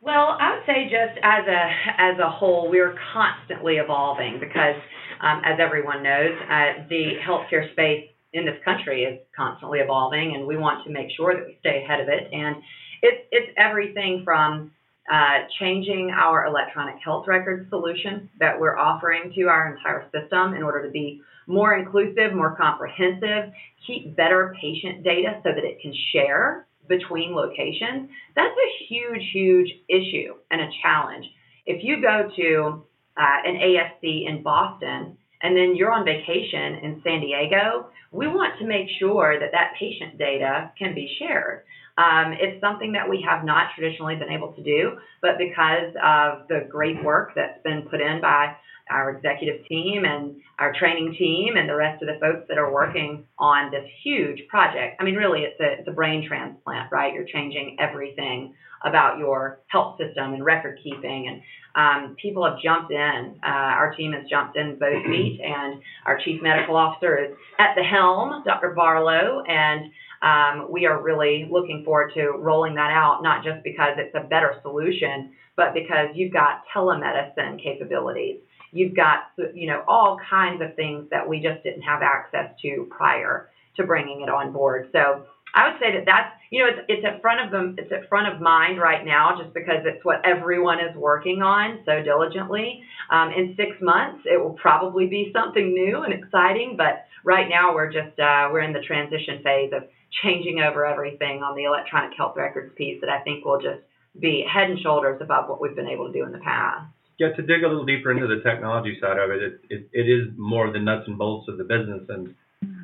Well, 0.00 0.36
I 0.38 0.54
would 0.54 0.66
say 0.66 0.84
just 0.84 1.18
as 1.22 1.46
a 1.48 1.70
as 2.00 2.18
a 2.18 2.30
whole, 2.30 2.70
we're 2.70 2.96
constantly 3.12 3.76
evolving 3.76 4.38
because, 4.38 4.76
um, 5.20 5.42
as 5.44 5.58
everyone 5.58 6.02
knows, 6.02 6.30
uh, 6.48 6.86
the 6.88 7.14
healthcare 7.26 7.70
space 7.72 8.08
in 8.32 8.46
this 8.46 8.56
country 8.64 9.02
is 9.02 9.18
constantly 9.36 9.80
evolving, 9.80 10.36
and 10.36 10.46
we 10.46 10.56
want 10.56 10.84
to 10.84 10.92
make 10.92 11.08
sure 11.16 11.34
that 11.34 11.44
we 11.46 11.56
stay 11.60 11.82
ahead 11.82 12.00
of 12.00 12.08
it. 12.08 12.28
And 12.32 12.56
it's 13.02 13.26
it's 13.32 13.52
everything 13.58 14.22
from 14.24 14.70
uh, 15.12 15.46
changing 15.58 16.10
our 16.10 16.46
electronic 16.46 16.96
health 17.04 17.26
record 17.26 17.68
solution 17.70 18.28
that 18.40 18.58
we're 18.58 18.76
offering 18.76 19.32
to 19.34 19.42
our 19.44 19.74
entire 19.74 20.04
system 20.12 20.54
in 20.54 20.62
order 20.62 20.84
to 20.84 20.90
be 20.90 21.20
more 21.46 21.74
inclusive, 21.74 22.34
more 22.34 22.56
comprehensive, 22.56 23.52
keep 23.86 24.16
better 24.16 24.54
patient 24.60 25.04
data 25.04 25.40
so 25.44 25.50
that 25.50 25.64
it 25.64 25.80
can 25.80 25.94
share 26.12 26.66
between 26.88 27.34
locations. 27.34 28.10
That's 28.34 28.54
a 28.54 28.84
huge, 28.88 29.22
huge 29.32 29.68
issue 29.88 30.34
and 30.50 30.60
a 30.60 30.68
challenge. 30.82 31.26
If 31.66 31.82
you 31.84 32.00
go 32.00 32.28
to 32.36 32.84
uh, 33.16 33.48
an 33.48 33.56
AFC 33.56 34.28
in 34.28 34.42
Boston 34.42 35.16
and 35.42 35.56
then 35.56 35.74
you're 35.76 35.92
on 35.92 36.04
vacation 36.04 36.76
in 36.82 37.00
San 37.04 37.20
Diego, 37.20 37.88
we 38.12 38.26
want 38.26 38.58
to 38.58 38.66
make 38.66 38.88
sure 38.98 39.38
that 39.38 39.50
that 39.52 39.72
patient 39.78 40.18
data 40.18 40.70
can 40.78 40.94
be 40.94 41.14
shared. 41.18 41.64
Um, 41.98 42.34
it's 42.38 42.60
something 42.60 42.92
that 42.92 43.08
we 43.08 43.24
have 43.26 43.44
not 43.44 43.68
traditionally 43.74 44.16
been 44.16 44.30
able 44.30 44.52
to 44.52 44.62
do, 44.62 44.98
but 45.22 45.38
because 45.38 45.94
of 46.04 46.46
the 46.48 46.68
great 46.70 47.02
work 47.02 47.32
that's 47.34 47.62
been 47.62 47.82
put 47.82 48.00
in 48.00 48.20
by 48.20 48.54
our 48.90 49.10
executive 49.10 49.66
team 49.66 50.04
and 50.04 50.36
our 50.58 50.72
training 50.78 51.14
team 51.18 51.56
and 51.56 51.68
the 51.68 51.74
rest 51.74 52.02
of 52.02 52.08
the 52.08 52.18
folks 52.20 52.46
that 52.48 52.58
are 52.58 52.72
working 52.72 53.24
on 53.38 53.70
this 53.70 53.84
huge 54.02 54.46
project. 54.48 54.96
I 55.00 55.04
mean, 55.04 55.16
really, 55.16 55.40
it's 55.40 55.60
a, 55.60 55.80
it's 55.80 55.88
a 55.88 55.92
brain 55.92 56.26
transplant, 56.26 56.90
right? 56.92 57.12
You're 57.12 57.26
changing 57.26 57.76
everything 57.80 58.54
about 58.84 59.18
your 59.18 59.60
health 59.68 59.98
system 59.98 60.34
and 60.34 60.44
record 60.44 60.78
keeping. 60.82 61.28
And 61.28 61.42
um, 61.74 62.16
people 62.20 62.44
have 62.44 62.60
jumped 62.62 62.92
in. 62.92 63.40
Uh, 63.44 63.48
our 63.48 63.94
team 63.94 64.12
has 64.12 64.28
jumped 64.28 64.56
in 64.56 64.78
both 64.78 65.04
feet, 65.06 65.40
and 65.42 65.80
our 66.06 66.18
chief 66.24 66.40
medical 66.42 66.76
officer 66.76 67.18
is 67.18 67.36
at 67.58 67.74
the 67.76 67.82
helm, 67.82 68.42
Dr. 68.44 68.70
Barlow, 68.70 69.42
and 69.42 69.90
um, 70.22 70.70
we 70.70 70.86
are 70.86 71.02
really 71.02 71.46
looking 71.50 71.84
forward 71.84 72.12
to 72.14 72.30
rolling 72.38 72.74
that 72.76 72.90
out, 72.90 73.22
not 73.22 73.44
just 73.44 73.62
because 73.62 73.98
it's 73.98 74.14
a 74.14 74.26
better 74.26 74.54
solution, 74.62 75.32
but 75.56 75.74
because 75.74 76.08
you've 76.14 76.32
got 76.32 76.62
telemedicine 76.74 77.62
capabilities. 77.62 78.38
You've 78.72 78.94
got, 78.94 79.30
you 79.54 79.66
know, 79.66 79.84
all 79.88 80.18
kinds 80.28 80.62
of 80.62 80.74
things 80.76 81.06
that 81.10 81.26
we 81.28 81.40
just 81.40 81.62
didn't 81.62 81.82
have 81.82 82.02
access 82.02 82.50
to 82.62 82.86
prior 82.90 83.50
to 83.76 83.84
bringing 83.84 84.22
it 84.22 84.28
on 84.28 84.52
board. 84.52 84.88
So 84.92 85.24
I 85.54 85.68
would 85.68 85.80
say 85.80 85.92
that 85.92 86.04
that's, 86.04 86.32
you 86.50 86.62
know, 86.62 86.68
it's, 86.68 86.80
it's 86.88 87.06
at 87.06 87.22
front 87.22 87.40
of 87.44 87.50
them, 87.50 87.76
it's 87.78 87.90
at 87.90 88.08
front 88.08 88.32
of 88.32 88.40
mind 88.40 88.78
right 88.78 89.04
now, 89.04 89.38
just 89.40 89.54
because 89.54 89.84
it's 89.84 90.04
what 90.04 90.20
everyone 90.24 90.80
is 90.80 90.94
working 90.96 91.40
on 91.40 91.80
so 91.86 92.02
diligently. 92.02 92.82
Um, 93.10 93.32
in 93.32 93.54
six 93.56 93.70
months, 93.80 94.20
it 94.26 94.38
will 94.38 94.56
probably 94.60 95.06
be 95.06 95.32
something 95.32 95.72
new 95.72 96.02
and 96.02 96.12
exciting, 96.12 96.76
but 96.76 97.06
right 97.24 97.48
now 97.48 97.74
we're 97.74 97.90
just, 97.90 98.18
uh, 98.18 98.48
we're 98.52 98.60
in 98.60 98.72
the 98.72 98.84
transition 98.86 99.40
phase 99.42 99.72
of 99.72 99.84
changing 100.22 100.60
over 100.60 100.84
everything 100.84 101.42
on 101.42 101.56
the 101.56 101.64
electronic 101.64 102.16
health 102.16 102.36
records 102.36 102.72
piece 102.76 103.00
that 103.00 103.10
I 103.10 103.22
think 103.22 103.44
will 103.44 103.60
just 103.60 103.80
be 104.20 104.44
head 104.46 104.70
and 104.70 104.78
shoulders 104.80 105.20
above 105.22 105.48
what 105.48 105.60
we've 105.60 105.76
been 105.76 105.88
able 105.88 106.06
to 106.06 106.12
do 106.12 106.24
in 106.24 106.32
the 106.32 106.38
past. 106.38 106.86
Yeah, 107.18 107.32
to 107.32 107.42
dig 107.42 107.64
a 107.64 107.68
little 107.68 107.86
deeper 107.86 108.10
into 108.10 108.26
the 108.26 108.42
technology 108.42 108.98
side 109.00 109.18
of 109.18 109.30
it, 109.30 109.42
it, 109.42 109.60
it, 109.70 109.88
it 109.92 110.08
is 110.08 110.28
more 110.36 110.70
the 110.70 110.78
nuts 110.78 111.04
and 111.06 111.16
bolts 111.16 111.48
of 111.48 111.56
the 111.56 111.64
business. 111.64 112.02
And 112.08 112.34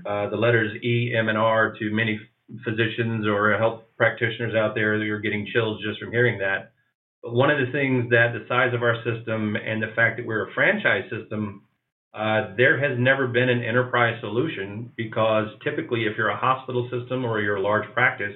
uh, 0.07 0.31
the 0.31 0.37
letters 0.37 0.73
E, 0.83 1.15
M, 1.17 1.29
and 1.29 1.39
R 1.39 1.75
to 1.79 1.91
many 1.91 2.19
physicians 2.65 3.27
or 3.27 3.57
health 3.59 3.83
practitioners 3.97 4.55
out 4.55 4.75
there 4.75 4.99
that 4.99 5.09
are 5.09 5.21
getting 5.21 5.47
chills 5.53 5.81
just 5.87 6.01
from 6.01 6.13
hearing 6.13 6.39
that. 6.39 6.73
But 7.23 7.35
one 7.35 7.51
of 7.51 7.59
the 7.59 7.73
things 7.73 8.11
that 8.11 8.33
the 8.33 8.45
size 8.49 8.75
of 8.75 8.83
our 8.83 8.97
system 9.05 9.57
and 9.57 9.83
the 9.83 9.93
fact 9.95 10.17
that 10.17 10.27
we're 10.27 10.49
a 10.49 10.53
franchise 10.55 11.05
system, 11.11 11.63
uh, 12.15 12.55
there 12.57 12.79
has 12.81 12.99
never 12.99 13.29
been 13.29 13.49
an 13.49 13.63
enterprise 13.63 14.19
solution 14.21 14.93
because 14.97 15.49
typically, 15.63 16.05
if 16.05 16.17
you're 16.17 16.31
a 16.31 16.37
hospital 16.37 16.89
system 16.91 17.25
or 17.25 17.41
you're 17.41 17.57
a 17.57 17.63
large 17.63 17.91
practice, 17.93 18.35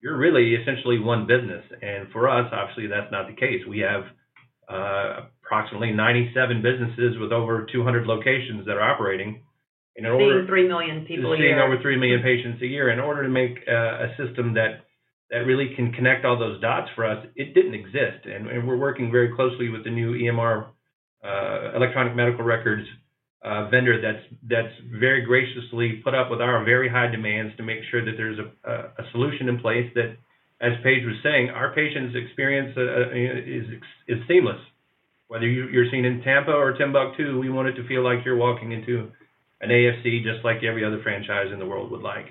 you're 0.00 0.16
really 0.16 0.54
essentially 0.54 0.98
one 0.98 1.26
business. 1.26 1.64
And 1.80 2.08
for 2.12 2.28
us, 2.28 2.52
obviously, 2.52 2.86
that's 2.86 3.10
not 3.10 3.26
the 3.28 3.34
case. 3.34 3.62
We 3.68 3.80
have 3.80 4.04
approximately 4.68 5.92
97 5.92 6.62
businesses 6.62 7.18
with 7.18 7.32
over 7.32 7.66
200 7.72 8.06
locations 8.06 8.66
that 8.66 8.76
are 8.76 8.82
operating. 8.82 9.42
In 9.96 10.06
order, 10.06 10.38
seeing 10.38 10.46
3 10.46 10.68
million 10.68 11.04
people 11.06 11.32
a 11.32 11.38
year. 11.38 11.48
Seeing 11.48 11.58
over 11.58 11.80
3 11.82 11.96
million 11.96 12.22
patients 12.22 12.62
a 12.62 12.66
year. 12.66 12.90
In 12.90 13.00
order 13.00 13.22
to 13.24 13.28
make 13.28 13.58
uh, 13.66 14.06
a 14.06 14.14
system 14.16 14.54
that 14.54 14.84
that 15.30 15.44
really 15.44 15.74
can 15.76 15.92
connect 15.92 16.24
all 16.24 16.38
those 16.38 16.60
dots 16.60 16.88
for 16.94 17.04
us, 17.04 17.26
it 17.36 17.52
didn't 17.52 17.74
exist. 17.74 18.24
And, 18.24 18.48
and 18.48 18.66
we're 18.66 18.78
working 18.78 19.12
very 19.12 19.34
closely 19.34 19.68
with 19.68 19.84
the 19.84 19.90
new 19.90 20.14
EMR, 20.14 20.68
uh, 21.22 21.76
electronic 21.76 22.16
medical 22.16 22.44
records 22.44 22.86
uh, 23.44 23.68
vendor 23.68 24.00
that's 24.02 24.24
that's 24.50 24.74
very 24.98 25.22
graciously 25.24 26.00
put 26.02 26.14
up 26.14 26.30
with 26.30 26.40
our 26.40 26.64
very 26.64 26.88
high 26.88 27.06
demands 27.06 27.56
to 27.56 27.62
make 27.62 27.78
sure 27.90 28.04
that 28.04 28.14
there's 28.16 28.38
a 28.38 29.02
solution 29.12 29.48
in 29.48 29.60
place 29.60 29.90
that, 29.94 30.16
as 30.60 30.72
Paige 30.82 31.04
was 31.04 31.16
saying, 31.22 31.50
our 31.50 31.72
patients' 31.74 32.16
experience 32.16 32.74
uh, 32.76 32.82
uh 32.82 33.10
is 33.14 33.66
is 34.08 34.18
seamless. 34.26 34.60
Whether 35.28 35.46
you, 35.46 35.68
you're 35.68 35.90
seen 35.90 36.04
in 36.04 36.22
Tampa 36.22 36.52
or 36.52 36.72
Timbuktu, 36.72 37.38
we 37.38 37.50
want 37.50 37.68
it 37.68 37.74
to 37.74 37.86
feel 37.86 38.02
like 38.02 38.24
you're 38.24 38.36
walking 38.36 38.72
into 38.72 39.10
an 39.60 39.68
AFC 39.68 40.22
just 40.22 40.44
like 40.44 40.64
every 40.64 40.84
other 40.84 41.02
franchise 41.02 41.52
in 41.52 41.58
the 41.58 41.66
world 41.66 41.90
would 41.90 42.00
like. 42.00 42.26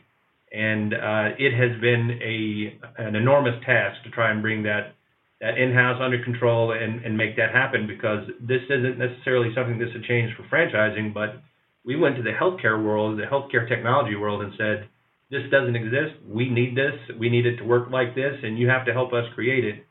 And 0.52 0.94
uh, 0.94 1.36
it 1.38 1.54
has 1.54 1.80
been 1.80 2.20
a 2.24 3.02
an 3.02 3.16
enormous 3.16 3.56
task 3.66 4.04
to 4.04 4.10
try 4.10 4.32
and 4.32 4.42
bring 4.42 4.64
that 4.64 4.96
that 5.40 5.58
in-house 5.58 6.02
under 6.02 6.24
control 6.24 6.72
and, 6.72 7.06
and 7.06 7.16
make 7.16 7.38
that 7.38 7.52
happen 7.52 7.86
because 7.86 8.28
this 8.42 8.62
isn't 8.70 8.98
necessarily 8.98 9.54
something 9.54 9.78
that's 9.78 9.96
a 9.96 10.08
change 10.08 10.32
for 10.36 10.44
franchising, 10.50 11.14
but 11.14 11.42
we 11.86 11.96
went 11.96 12.16
to 12.16 12.24
the 12.24 12.32
healthcare 12.32 12.84
world, 12.84 13.20
the 13.20 13.24
healthcare 13.24 13.70
technology 13.70 14.16
world 14.16 14.42
and 14.42 14.54
said, 14.58 14.90
this 15.30 15.44
doesn't 15.52 15.76
exist. 15.76 16.16
We 16.26 16.50
need 16.50 16.76
this. 16.76 16.94
We 17.20 17.30
need 17.30 17.46
it 17.46 17.58
to 17.58 17.64
work 17.64 17.90
like 17.92 18.16
this, 18.16 18.36
and 18.44 18.58
you 18.58 18.68
have 18.70 18.86
to 18.86 18.94
help 18.94 19.14
us 19.14 19.26
create 19.36 19.66
it. 19.66 19.86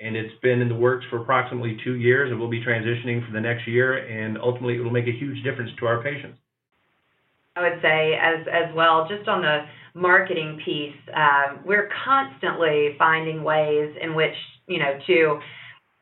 And 0.00 0.16
it's 0.16 0.34
been 0.42 0.60
in 0.60 0.68
the 0.68 0.74
works 0.74 1.04
for 1.10 1.20
approximately 1.20 1.76
two 1.84 1.96
years, 1.96 2.30
and 2.30 2.38
we'll 2.38 2.50
be 2.50 2.64
transitioning 2.64 3.26
for 3.26 3.32
the 3.32 3.40
next 3.40 3.66
year, 3.66 3.96
and 3.96 4.38
ultimately 4.38 4.76
it 4.76 4.80
will 4.80 4.92
make 4.92 5.08
a 5.08 5.18
huge 5.18 5.42
difference 5.42 5.70
to 5.80 5.86
our 5.86 6.02
patients. 6.02 6.38
I 7.56 7.62
would 7.62 7.82
say 7.82 8.14
as 8.14 8.46
as 8.46 8.74
well, 8.74 9.08
just 9.08 9.28
on 9.28 9.42
the 9.42 9.64
marketing 9.94 10.60
piece, 10.64 10.94
um, 11.12 11.60
we're 11.64 11.88
constantly 12.04 12.94
finding 12.98 13.42
ways 13.42 13.96
in 14.00 14.14
which 14.14 14.34
you 14.68 14.78
know, 14.78 14.98
to 15.06 15.40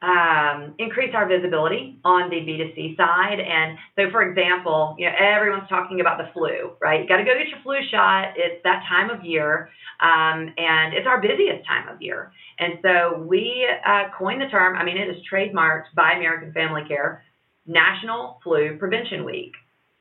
um, 0.06 0.74
increase 0.78 1.10
our 1.14 1.26
visibility 1.26 1.98
on 2.04 2.30
the 2.30 2.36
B2C 2.36 2.96
side. 2.96 3.40
And 3.40 3.76
so, 3.96 4.08
for 4.12 4.22
example, 4.22 4.94
you 4.98 5.06
know, 5.06 5.12
everyone's 5.18 5.68
talking 5.68 6.00
about 6.00 6.18
the 6.18 6.30
flu, 6.32 6.72
right? 6.80 7.02
You 7.02 7.08
got 7.08 7.16
to 7.16 7.24
go 7.24 7.34
get 7.36 7.48
your 7.48 7.58
flu 7.64 7.74
shot. 7.90 8.34
It's 8.36 8.62
that 8.62 8.84
time 8.88 9.10
of 9.10 9.24
year, 9.24 9.68
um, 10.00 10.54
and 10.56 10.94
it's 10.94 11.06
our 11.06 11.20
busiest 11.20 11.66
time 11.66 11.88
of 11.88 12.00
year. 12.00 12.30
And 12.60 12.74
so 12.82 13.18
we 13.26 13.66
uh, 13.84 14.04
coined 14.16 14.40
the 14.40 14.46
term. 14.46 14.76
I 14.76 14.84
mean, 14.84 14.96
it 14.96 15.08
is 15.08 15.16
trademarked 15.30 15.90
by 15.96 16.12
American 16.12 16.52
Family 16.52 16.82
Care, 16.86 17.24
National 17.66 18.38
Flu 18.44 18.76
Prevention 18.78 19.24
Week. 19.24 19.52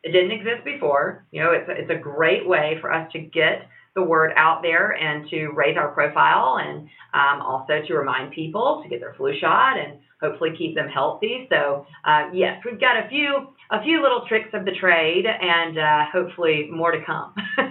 It 0.04 0.12
didn't 0.12 0.32
exist 0.32 0.64
before. 0.64 1.26
You 1.32 1.42
know, 1.42 1.52
it's 1.52 1.68
a, 1.68 1.72
it's 1.72 1.90
a 1.90 2.00
great 2.00 2.48
way 2.48 2.78
for 2.80 2.94
us 2.94 3.12
to 3.14 3.20
get 3.20 3.68
the 3.96 4.04
word 4.04 4.34
out 4.36 4.62
there 4.62 4.92
and 4.92 5.28
to 5.30 5.48
raise 5.56 5.78
our 5.78 5.90
profile 5.92 6.58
and 6.60 6.82
um, 7.14 7.42
also 7.42 7.82
to 7.88 7.94
remind 7.94 8.34
people 8.34 8.82
to 8.84 8.90
get 8.90 9.00
their 9.00 9.14
flu 9.16 9.34
shot 9.40 9.78
and 9.80 10.00
hopefully 10.22 10.52
keep 10.58 10.76
them 10.76 10.90
healthy. 10.90 11.48
So 11.50 11.86
uh, 12.04 12.30
yes, 12.34 12.62
we've 12.66 12.80
got 12.80 12.98
a 12.98 13.08
few 13.10 13.48
a 13.72 13.82
few 13.82 14.02
little 14.02 14.26
tricks 14.28 14.50
of 14.54 14.66
the 14.66 14.72
trade 14.72 15.26
and 15.26 15.78
uh, 15.78 16.06
hopefully 16.12 16.68
more 16.72 16.92
to 16.92 17.04
come. 17.06 17.34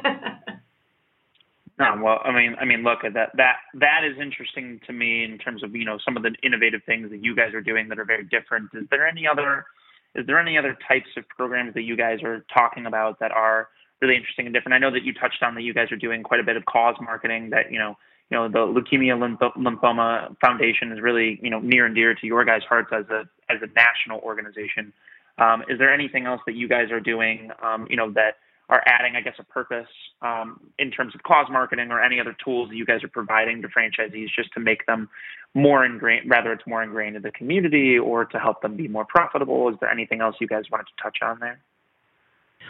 no, 1.78 2.00
well, 2.02 2.20
I 2.24 2.32
mean, 2.32 2.56
I 2.58 2.64
mean, 2.64 2.82
look 2.82 3.04
at 3.04 3.12
that. 3.14 3.30
That 3.36 3.56
that 3.74 4.00
is 4.04 4.18
interesting 4.20 4.80
to 4.86 4.92
me 4.92 5.24
in 5.24 5.38
terms 5.38 5.62
of 5.62 5.74
you 5.76 5.84
know 5.84 5.98
some 6.04 6.16
of 6.16 6.22
the 6.22 6.34
innovative 6.42 6.80
things 6.86 7.10
that 7.10 7.22
you 7.22 7.36
guys 7.36 7.52
are 7.52 7.60
doing 7.60 7.88
that 7.90 7.98
are 7.98 8.06
very 8.06 8.24
different. 8.24 8.70
Is 8.72 8.86
there 8.90 9.06
any 9.06 9.26
other 9.26 9.66
is 10.14 10.26
there 10.26 10.38
any 10.38 10.56
other 10.56 10.78
types 10.88 11.08
of 11.18 11.28
programs 11.28 11.74
that 11.74 11.82
you 11.82 11.96
guys 11.96 12.22
are 12.22 12.46
talking 12.54 12.86
about 12.86 13.18
that 13.20 13.32
are 13.32 13.68
really 14.04 14.16
interesting 14.16 14.46
and 14.46 14.54
different. 14.54 14.74
I 14.74 14.78
know 14.78 14.92
that 14.92 15.02
you 15.02 15.12
touched 15.12 15.42
on 15.42 15.54
that 15.54 15.62
you 15.62 15.72
guys 15.72 15.90
are 15.90 15.96
doing 15.96 16.22
quite 16.22 16.40
a 16.40 16.44
bit 16.44 16.56
of 16.56 16.64
cause 16.66 16.96
marketing 17.00 17.50
that, 17.50 17.72
you 17.72 17.78
know, 17.78 17.96
you 18.30 18.36
know, 18.36 18.48
the 18.48 18.58
Leukemia 18.58 19.14
Lymphoma 19.56 20.34
Foundation 20.40 20.92
is 20.92 21.00
really, 21.00 21.38
you 21.42 21.50
know, 21.50 21.60
near 21.60 21.86
and 21.86 21.94
dear 21.94 22.14
to 22.14 22.26
your 22.26 22.44
guys' 22.44 22.62
hearts 22.68 22.90
as 22.92 23.04
a 23.10 23.24
as 23.52 23.60
a 23.62 23.68
national 23.74 24.20
organization. 24.20 24.92
Um, 25.38 25.62
is 25.68 25.78
there 25.78 25.92
anything 25.92 26.26
else 26.26 26.40
that 26.46 26.54
you 26.54 26.68
guys 26.68 26.90
are 26.90 27.00
doing, 27.00 27.50
um, 27.62 27.86
you 27.90 27.96
know, 27.96 28.10
that 28.12 28.36
are 28.70 28.82
adding, 28.86 29.14
I 29.14 29.20
guess, 29.20 29.34
a 29.38 29.44
purpose 29.44 29.88
um, 30.22 30.60
in 30.78 30.90
terms 30.90 31.14
of 31.14 31.22
cause 31.22 31.46
marketing 31.50 31.90
or 31.90 32.00
any 32.00 32.18
other 32.18 32.34
tools 32.42 32.70
that 32.70 32.76
you 32.76 32.86
guys 32.86 33.04
are 33.04 33.08
providing 33.08 33.60
to 33.62 33.68
franchisees 33.68 34.28
just 34.34 34.52
to 34.54 34.60
make 34.60 34.86
them 34.86 35.10
more 35.52 35.84
ingrained, 35.84 36.30
rather 36.30 36.52
it's 36.52 36.66
more 36.66 36.82
ingrained 36.82 37.16
in 37.16 37.22
the 37.22 37.30
community 37.32 37.98
or 37.98 38.24
to 38.24 38.38
help 38.38 38.62
them 38.62 38.76
be 38.76 38.88
more 38.88 39.04
profitable? 39.04 39.68
Is 39.68 39.76
there 39.80 39.90
anything 39.90 40.22
else 40.22 40.36
you 40.40 40.48
guys 40.48 40.64
wanted 40.70 40.86
to 40.86 41.02
touch 41.02 41.18
on 41.22 41.40
there? 41.40 41.60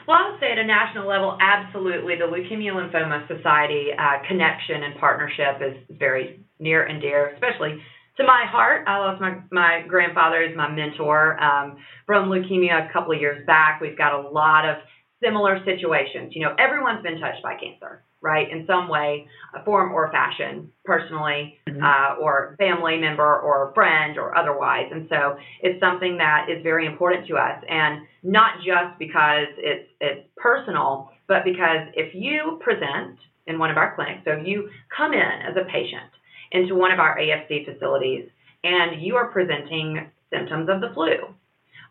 Well, 0.07 0.19
I 0.19 0.31
would 0.31 0.41
say 0.41 0.53
at 0.53 0.59
a 0.59 0.67
national 0.67 1.09
level, 1.09 1.39
absolutely. 1.41 2.17
The 2.17 2.29
Leukemia 2.29 2.73
Lymphoma 2.73 3.27
Society 3.29 3.89
uh, 3.97 4.27
connection 4.29 4.83
and 4.83 4.95
partnership 5.01 5.61
is 5.61 5.99
very 5.99 6.45
near 6.59 6.85
and 6.85 7.01
dear, 7.01 7.29
especially 7.35 7.81
to 8.17 8.25
my 8.25 8.45
heart. 8.47 8.85
I 8.87 8.99
lost 8.99 9.21
my, 9.21 9.41
my 9.51 9.83
grandfather 9.89 10.43
as 10.43 10.57
my 10.57 10.71
mentor 10.71 11.43
um, 11.43 11.79
from 12.07 12.29
leukemia 12.29 12.89
a 12.89 12.93
couple 12.93 13.15
of 13.15 13.21
years 13.21 13.45
back. 13.47 13.81
We've 13.81 13.99
got 13.99 14.13
a 14.13 14.29
lot 14.29 14.69
of 14.69 14.77
similar 15.23 15.59
situations. 15.65 16.33
You 16.35 16.43
know, 16.43 16.55
everyone's 16.59 17.03
been 17.03 17.19
touched 17.19 17.43
by 17.43 17.55
cancer 17.55 18.05
right, 18.25 18.51
in 18.51 18.67
some 18.67 18.89
way, 18.89 19.29
a 19.55 19.63
form 19.65 19.93
or 19.93 20.11
fashion, 20.11 20.73
personally, 20.85 21.59
mm-hmm. 21.69 21.83
uh, 21.83 22.21
or 22.21 22.57
family 22.59 22.97
member, 22.97 23.39
or 23.41 23.71
friend, 23.75 24.17
or 24.17 24.37
otherwise. 24.37 24.89
And 24.91 25.07
so 25.11 25.37
it's 25.61 25.79
something 25.79 26.17
that 26.17 26.47
is 26.49 26.63
very 26.63 26.87
important 26.87 27.29
to 27.29 27.37
us, 27.37 27.63
and 27.69 28.07
not 28.23 28.57
just 28.65 28.99
because 28.99 29.49
it's 29.59 29.89
it's 30.01 30.27
personal, 30.37 31.11
but 31.29 31.45
because 31.45 31.87
if 31.95 32.15
you 32.15 32.59
present 32.63 33.19
in 33.47 33.59
one 33.59 33.71
of 33.71 33.77
our 33.77 33.95
clinics, 33.95 34.23
so 34.25 34.33
if 34.33 34.47
you 34.47 34.71
come 34.97 35.13
in 35.13 35.21
as 35.47 35.55
a 35.61 35.65
patient 35.71 36.11
into 36.51 36.75
one 36.75 36.91
of 36.93 36.99
our 36.99 37.19
AFC 37.19 37.67
facilities 37.71 38.29
and 38.65 39.03
you 39.03 39.17
are 39.17 39.29
presenting 39.29 40.11
symptoms 40.33 40.69
of 40.71 40.81
the 40.81 40.91
flu, 40.95 41.35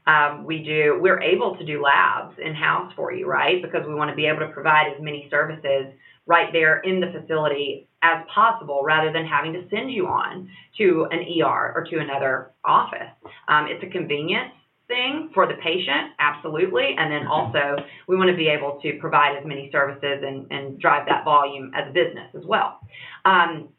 um, 0.05 0.45
we 0.45 0.63
do 0.63 0.99
we're 1.01 1.21
able 1.21 1.55
to 1.57 1.65
do 1.65 1.81
labs 1.81 2.35
in 2.43 2.53
house 2.53 2.91
for 2.95 3.13
you 3.13 3.27
right 3.27 3.61
because 3.61 3.87
we 3.87 3.95
want 3.95 4.09
to 4.09 4.15
be 4.15 4.25
able 4.25 4.39
to 4.39 4.49
provide 4.49 4.91
as 4.93 5.01
many 5.01 5.27
services 5.29 5.93
right 6.25 6.49
there 6.53 6.79
in 6.79 6.99
the 6.99 7.07
facility 7.07 7.87
as 8.01 8.23
possible 8.33 8.81
rather 8.83 9.11
than 9.11 9.25
having 9.25 9.53
to 9.53 9.67
send 9.69 9.91
you 9.91 10.07
on 10.07 10.49
to 10.77 11.07
an 11.11 11.19
ER 11.19 11.73
or 11.75 11.85
to 11.89 11.99
another 11.99 12.51
office. 12.63 13.11
Um, 13.47 13.67
it's 13.69 13.83
a 13.83 13.89
convenience 13.89 14.51
thing 14.87 15.31
for 15.33 15.47
the 15.47 15.55
patient, 15.55 16.11
absolutely. 16.19 16.95
And 16.97 17.11
then 17.11 17.27
also, 17.27 17.77
we 18.07 18.17
want 18.17 18.29
to 18.29 18.35
be 18.35 18.47
able 18.47 18.79
to 18.81 18.97
provide 18.99 19.37
as 19.37 19.45
many 19.45 19.69
services 19.71 20.23
and, 20.25 20.45
and 20.51 20.79
drive 20.79 21.07
that 21.07 21.23
volume 21.23 21.71
as 21.75 21.89
a 21.89 21.93
business 21.93 22.29
as 22.35 22.43
well. 22.45 22.79
Um, 23.25 23.69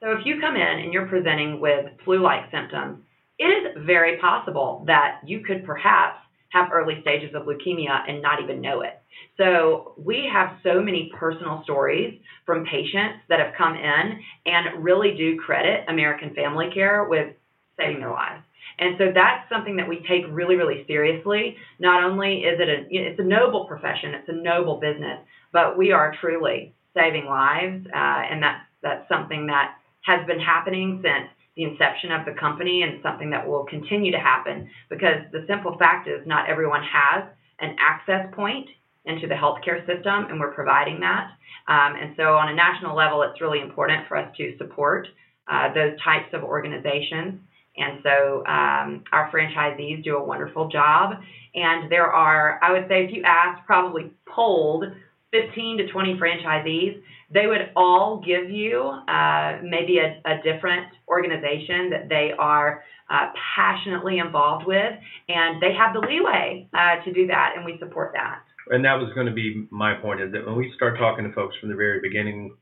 so 0.00 0.12
if 0.12 0.24
you 0.24 0.40
come 0.40 0.54
in 0.54 0.62
and 0.62 0.92
you're 0.92 1.08
presenting 1.08 1.60
with 1.60 1.86
flu-like 2.04 2.50
symptoms, 2.52 2.98
it 3.38 3.44
is 3.44 3.86
very 3.86 4.18
possible 4.18 4.84
that 4.86 5.20
you 5.24 5.40
could 5.40 5.64
perhaps 5.64 6.18
have 6.50 6.70
early 6.72 6.98
stages 7.02 7.34
of 7.34 7.42
leukemia 7.42 8.08
and 8.08 8.22
not 8.22 8.42
even 8.42 8.60
know 8.60 8.82
it. 8.82 9.00
So 9.36 9.94
we 9.96 10.28
have 10.32 10.58
so 10.62 10.80
many 10.80 11.12
personal 11.18 11.60
stories 11.64 12.18
from 12.46 12.64
patients 12.64 13.20
that 13.28 13.38
have 13.38 13.54
come 13.56 13.74
in 13.74 14.20
and 14.46 14.82
really 14.82 15.14
do 15.16 15.38
credit 15.38 15.84
American 15.88 16.34
Family 16.34 16.70
Care 16.72 17.04
with 17.04 17.34
saving 17.76 18.00
their 18.00 18.10
lives. 18.10 18.42
And 18.78 18.94
so 18.98 19.06
that's 19.14 19.48
something 19.48 19.76
that 19.76 19.88
we 19.88 20.04
take 20.08 20.24
really, 20.30 20.56
really 20.56 20.84
seriously. 20.86 21.56
Not 21.78 22.04
only 22.04 22.42
is 22.42 22.60
it 22.60 22.68
a 22.68 22.86
it's 22.90 23.18
a 23.18 23.24
noble 23.24 23.64
profession, 23.66 24.14
it's 24.14 24.28
a 24.28 24.32
noble 24.32 24.78
business, 24.78 25.18
but 25.52 25.76
we 25.76 25.90
are 25.92 26.14
truly 26.20 26.74
saving 26.94 27.26
lives, 27.26 27.86
uh, 27.86 28.22
and 28.30 28.42
that's 28.42 28.60
that's 28.82 29.08
something 29.08 29.46
that 29.46 29.74
has 30.02 30.24
been 30.26 30.38
happening 30.38 31.02
since 31.02 31.28
the 31.58 31.64
inception 31.64 32.12
of 32.12 32.24
the 32.24 32.32
company 32.38 32.82
and 32.82 33.02
something 33.02 33.30
that 33.30 33.46
will 33.46 33.64
continue 33.64 34.12
to 34.12 34.18
happen 34.18 34.70
because 34.88 35.26
the 35.32 35.44
simple 35.48 35.76
fact 35.76 36.08
is 36.08 36.24
not 36.24 36.48
everyone 36.48 36.82
has 36.82 37.24
an 37.58 37.74
access 37.80 38.32
point 38.32 38.68
into 39.04 39.26
the 39.26 39.34
healthcare 39.34 39.84
system, 39.84 40.26
and 40.30 40.38
we're 40.38 40.52
providing 40.52 41.00
that. 41.00 41.32
Um, 41.66 41.96
and 42.00 42.14
so, 42.16 42.34
on 42.34 42.48
a 42.48 42.54
national 42.54 42.96
level, 42.96 43.22
it's 43.22 43.40
really 43.40 43.60
important 43.60 44.06
for 44.06 44.16
us 44.16 44.30
to 44.36 44.56
support 44.56 45.08
uh, 45.50 45.74
those 45.74 45.98
types 46.04 46.28
of 46.32 46.44
organizations. 46.44 47.40
And 47.76 48.00
so, 48.04 48.46
um, 48.46 49.02
our 49.10 49.28
franchisees 49.32 50.04
do 50.04 50.16
a 50.16 50.22
wonderful 50.22 50.68
job. 50.68 51.14
And 51.56 51.90
there 51.90 52.12
are, 52.12 52.60
I 52.62 52.70
would 52.70 52.86
say, 52.88 53.06
if 53.06 53.12
you 53.12 53.24
asked, 53.24 53.66
probably 53.66 54.12
polled 54.28 54.84
15 55.30 55.78
to 55.78 55.88
20 55.88 56.16
franchisees, 56.16 57.02
they 57.32 57.46
would 57.46 57.70
all 57.76 58.22
give 58.24 58.50
you 58.50 58.80
uh, 58.80 59.58
maybe 59.62 59.98
a, 59.98 60.20
a, 60.24 60.42
different 60.42 60.86
organization 61.06 61.90
that 61.90 62.08
they 62.08 62.30
are 62.38 62.82
uh, 63.10 63.30
passionately 63.54 64.18
involved 64.18 64.66
with, 64.66 64.92
and 65.28 65.60
they 65.60 65.74
have 65.74 65.92
the 65.92 66.00
leeway 66.00 66.66
uh, 66.72 67.04
to 67.04 67.12
do 67.12 67.26
that, 67.26 67.52
and 67.56 67.64
we 67.64 67.76
support 67.78 68.12
that. 68.14 68.40
And 68.70 68.84
that 68.84 68.94
was 68.94 69.12
going 69.14 69.26
to 69.26 69.32
be 69.32 69.66
my 69.70 69.94
point 69.94 70.20
is 70.20 70.32
that 70.32 70.46
when 70.46 70.56
we 70.56 70.72
start 70.76 70.98
talking 70.98 71.24
to 71.24 71.32
folks 71.32 71.56
from 71.60 71.68
the 71.68 71.74
very 71.74 72.00
beginning, 72.00 72.54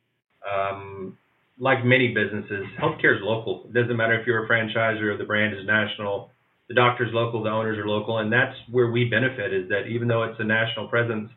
um, 0.47 1.17
like 1.59 1.85
many 1.85 2.15
businesses, 2.15 2.65
healthcare 2.81 3.17
is 3.17 3.23
local. 3.23 3.67
It 3.69 3.75
doesn't 3.75 3.97
matter 3.97 4.19
if 4.21 4.27
you're 4.27 4.45
a 4.45 4.49
franchisor 4.49 5.15
or 5.15 5.17
the 5.17 5.25
brand 5.25 5.57
is 5.57 5.67
national. 5.67 6.31
The 6.69 6.75
doctor's 6.75 7.13
local, 7.13 7.43
the 7.43 7.51
owners 7.51 7.79
are 7.79 7.87
local, 7.87 8.19
and 8.19 8.33
that's 8.33 8.55
where 8.71 8.91
we 8.91 9.05
benefit. 9.05 9.53
Is 9.53 9.69
that 9.69 9.87
even 9.87 10.09
though 10.09 10.25
it's 10.25 10.39
a 10.39 10.45
national 10.45 10.89
presence, 10.89 11.31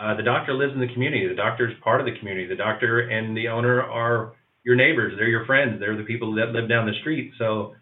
uh, 0.00 0.16
the 0.16 0.22
doctor 0.22 0.54
lives 0.54 0.72
in 0.72 0.80
the 0.80 0.92
community. 0.92 1.28
The 1.28 1.34
doctor 1.34 1.68
is 1.68 1.76
part 1.84 2.00
of 2.00 2.06
the 2.06 2.18
community. 2.18 2.46
The 2.46 2.56
doctor 2.56 3.00
and 3.00 3.36
the 3.36 3.48
owner 3.48 3.82
are 3.82 4.32
your 4.64 4.74
neighbors. 4.74 5.14
They're 5.16 5.28
your 5.28 5.44
friends. 5.44 5.78
They're 5.78 5.96
the 5.96 6.04
people 6.04 6.34
that 6.36 6.52
live 6.52 6.68
down 6.68 6.86
the 6.86 6.98
street. 7.00 7.32
So 7.38 7.74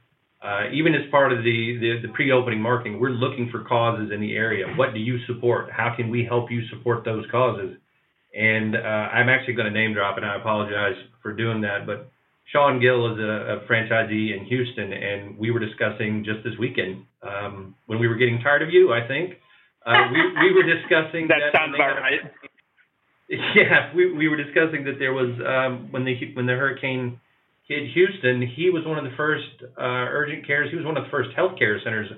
uh, 0.42 0.70
even 0.72 0.94
as 0.94 1.10
part 1.10 1.32
of 1.32 1.38
the, 1.44 1.78
the, 1.80 2.06
the 2.06 2.12
pre-opening 2.14 2.60
marketing, 2.60 3.00
we're 3.00 3.10
looking 3.10 3.48
for 3.50 3.64
causes 3.64 4.10
in 4.12 4.20
the 4.20 4.34
area. 4.34 4.66
What 4.76 4.94
do 4.94 5.00
you 5.00 5.18
support? 5.26 5.70
How 5.70 5.94
can 5.96 6.10
we 6.10 6.24
help 6.24 6.50
you 6.50 6.66
support 6.68 7.04
those 7.04 7.24
causes? 7.30 7.76
And 8.34 8.76
uh, 8.76 8.78
I'm 8.78 9.28
actually 9.28 9.54
going 9.54 9.72
to 9.72 9.78
name 9.78 9.94
drop, 9.94 10.16
and 10.16 10.26
I 10.26 10.36
apologize 10.36 10.96
for 11.22 11.32
doing 11.32 11.60
that, 11.62 11.86
but 11.86 12.10
Sean 12.52 12.80
Gill 12.80 13.12
is 13.12 13.18
a, 13.18 13.22
a 13.22 13.60
franchisee 13.68 14.36
in 14.36 14.44
Houston, 14.46 14.92
and 14.92 15.36
we 15.38 15.50
were 15.50 15.60
discussing 15.60 16.24
just 16.24 16.44
this 16.44 16.54
weekend 16.58 17.04
um, 17.22 17.74
when 17.86 17.98
we 17.98 18.08
were 18.08 18.14
getting 18.14 18.40
tired 18.40 18.62
of 18.62 18.70
you, 18.70 18.92
I 18.92 19.06
think. 19.06 19.34
Uh, 19.88 20.12
we, 20.12 20.20
we 20.20 20.48
were 20.52 20.68
discussing 20.68 21.28
that, 21.32 21.40
that 21.40 21.56
sounds 21.56 21.72
about 21.74 21.96
right. 21.96 22.20
Yeah, 23.28 23.92
we, 23.94 24.10
we 24.12 24.28
were 24.28 24.36
discussing 24.36 24.84
that 24.84 24.96
there 24.98 25.12
was 25.12 25.28
um, 25.44 25.92
when 25.92 26.06
the 26.06 26.16
when 26.32 26.46
the 26.46 26.54
hurricane 26.54 27.20
hit 27.68 27.92
Houston, 27.92 28.40
he 28.56 28.70
was 28.70 28.84
one 28.86 28.96
of 28.96 29.04
the 29.04 29.16
first 29.16 29.44
uh, 29.76 30.08
urgent 30.08 30.46
cares. 30.46 30.70
He 30.70 30.76
was 30.76 30.86
one 30.86 30.96
of 30.96 31.04
the 31.04 31.10
first 31.10 31.30
healthcare 31.36 31.76
centers 31.84 32.08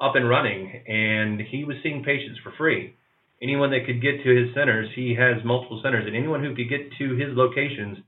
up 0.00 0.14
and 0.14 0.28
running, 0.28 0.68
and 0.86 1.40
he 1.40 1.64
was 1.64 1.76
seeing 1.82 2.04
patients 2.04 2.38
for 2.42 2.52
free. 2.58 2.94
Anyone 3.42 3.70
that 3.70 3.86
could 3.86 4.02
get 4.02 4.22
to 4.24 4.28
his 4.28 4.52
centers, 4.54 4.90
he 4.94 5.14
has 5.14 5.42
multiple 5.44 5.80
centers, 5.82 6.04
and 6.06 6.14
anyone 6.14 6.44
who 6.44 6.54
could 6.54 6.68
get 6.68 6.92
to 6.98 7.16
his 7.16 7.32
locations, 7.32 7.98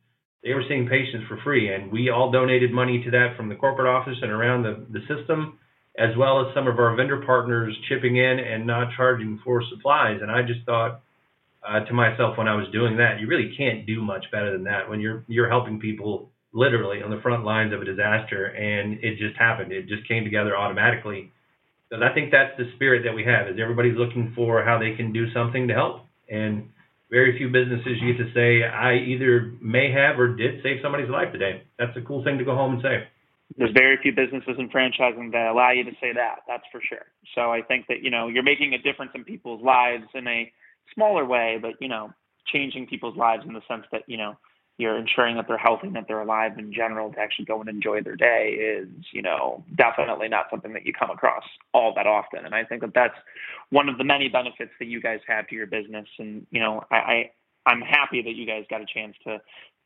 they 0.44 0.52
were 0.52 0.64
seeing 0.68 0.88
patients 0.88 1.24
for 1.28 1.38
free. 1.42 1.72
And 1.72 1.90
we 1.90 2.10
all 2.10 2.30
donated 2.30 2.72
money 2.72 3.02
to 3.04 3.10
that 3.12 3.36
from 3.36 3.48
the 3.48 3.54
corporate 3.56 3.88
office 3.88 4.18
and 4.20 4.30
around 4.30 4.64
the, 4.64 4.84
the 4.92 5.00
system 5.08 5.59
as 5.98 6.16
well 6.16 6.46
as 6.46 6.54
some 6.54 6.66
of 6.66 6.78
our 6.78 6.94
vendor 6.94 7.22
partners 7.24 7.76
chipping 7.88 8.16
in 8.16 8.38
and 8.38 8.66
not 8.66 8.88
charging 8.96 9.40
for 9.44 9.62
supplies. 9.70 10.20
And 10.22 10.30
I 10.30 10.42
just 10.42 10.64
thought 10.64 11.02
uh, 11.66 11.80
to 11.84 11.92
myself 11.92 12.38
when 12.38 12.48
I 12.48 12.54
was 12.54 12.66
doing 12.72 12.96
that, 12.98 13.20
you 13.20 13.26
really 13.26 13.54
can't 13.56 13.86
do 13.86 14.02
much 14.02 14.24
better 14.32 14.52
than 14.52 14.64
that 14.64 14.88
when 14.88 15.00
you're 15.00 15.24
you're 15.28 15.48
helping 15.48 15.80
people 15.80 16.30
literally 16.52 17.02
on 17.02 17.10
the 17.10 17.20
front 17.20 17.44
lines 17.44 17.72
of 17.72 17.82
a 17.82 17.84
disaster, 17.84 18.46
and 18.46 18.98
it 19.02 19.18
just 19.18 19.36
happened. 19.38 19.72
It 19.72 19.86
just 19.86 20.06
came 20.08 20.24
together 20.24 20.56
automatically. 20.56 21.32
Because 21.88 22.04
I 22.08 22.14
think 22.14 22.30
that's 22.30 22.56
the 22.56 22.70
spirit 22.76 23.02
that 23.04 23.14
we 23.14 23.24
have 23.24 23.48
is 23.48 23.58
everybody's 23.60 23.96
looking 23.96 24.32
for 24.34 24.64
how 24.64 24.78
they 24.78 24.94
can 24.96 25.12
do 25.12 25.32
something 25.32 25.68
to 25.68 25.74
help. 25.74 26.06
And 26.28 26.70
very 27.10 27.36
few 27.36 27.48
businesses 27.48 27.98
you 28.00 28.14
get 28.14 28.24
to 28.24 28.32
say, 28.32 28.62
I 28.64 28.94
either 28.94 29.52
may 29.60 29.90
have 29.90 30.18
or 30.18 30.34
did 30.36 30.62
save 30.62 30.78
somebody's 30.82 31.10
life 31.10 31.32
today. 31.32 31.62
That's 31.78 31.96
a 31.96 32.00
cool 32.00 32.22
thing 32.22 32.38
to 32.38 32.44
go 32.44 32.54
home 32.54 32.74
and 32.74 32.82
say 32.82 33.08
there's 33.56 33.72
very 33.72 33.96
few 34.02 34.12
businesses 34.12 34.56
in 34.58 34.68
franchising 34.68 35.32
that 35.32 35.48
allow 35.48 35.70
you 35.70 35.84
to 35.84 35.92
say 36.00 36.12
that. 36.12 36.40
That's 36.46 36.64
for 36.70 36.80
sure. 36.80 37.06
So 37.34 37.52
I 37.52 37.62
think 37.62 37.86
that 37.88 38.02
you 38.02 38.10
know 38.10 38.28
you're 38.28 38.42
making 38.42 38.74
a 38.74 38.78
difference 38.78 39.12
in 39.14 39.24
people's 39.24 39.62
lives 39.62 40.04
in 40.14 40.26
a 40.26 40.52
smaller 40.94 41.24
way, 41.24 41.58
but 41.60 41.72
you 41.80 41.88
know 41.88 42.12
changing 42.46 42.86
people's 42.86 43.16
lives 43.16 43.44
in 43.46 43.52
the 43.52 43.62
sense 43.68 43.84
that 43.92 44.02
you 44.06 44.16
know 44.16 44.36
you're 44.78 44.96
ensuring 44.98 45.36
that 45.36 45.46
they're 45.46 45.58
healthy 45.58 45.88
and 45.88 45.96
that 45.96 46.06
they're 46.08 46.22
alive 46.22 46.58
in 46.58 46.72
general 46.72 47.12
to 47.12 47.18
actually 47.18 47.44
go 47.44 47.60
and 47.60 47.68
enjoy 47.68 48.00
their 48.00 48.16
day 48.16 48.56
is 48.58 48.88
you 49.12 49.22
know 49.22 49.64
definitely 49.76 50.28
not 50.28 50.46
something 50.50 50.72
that 50.72 50.86
you 50.86 50.92
come 50.92 51.10
across 51.10 51.44
all 51.74 51.92
that 51.94 52.06
often. 52.06 52.44
And 52.44 52.54
I 52.54 52.64
think 52.64 52.80
that 52.82 52.94
that's 52.94 53.16
one 53.70 53.88
of 53.88 53.98
the 53.98 54.04
many 54.04 54.28
benefits 54.28 54.72
that 54.78 54.86
you 54.86 55.00
guys 55.00 55.20
have 55.26 55.48
to 55.48 55.54
your 55.54 55.66
business. 55.66 56.06
And 56.18 56.46
you 56.50 56.60
know 56.60 56.84
I, 56.90 56.96
I 56.96 57.30
I'm 57.66 57.80
happy 57.80 58.22
that 58.22 58.34
you 58.34 58.46
guys 58.46 58.64
got 58.70 58.80
a 58.80 58.86
chance 58.92 59.14
to 59.24 59.38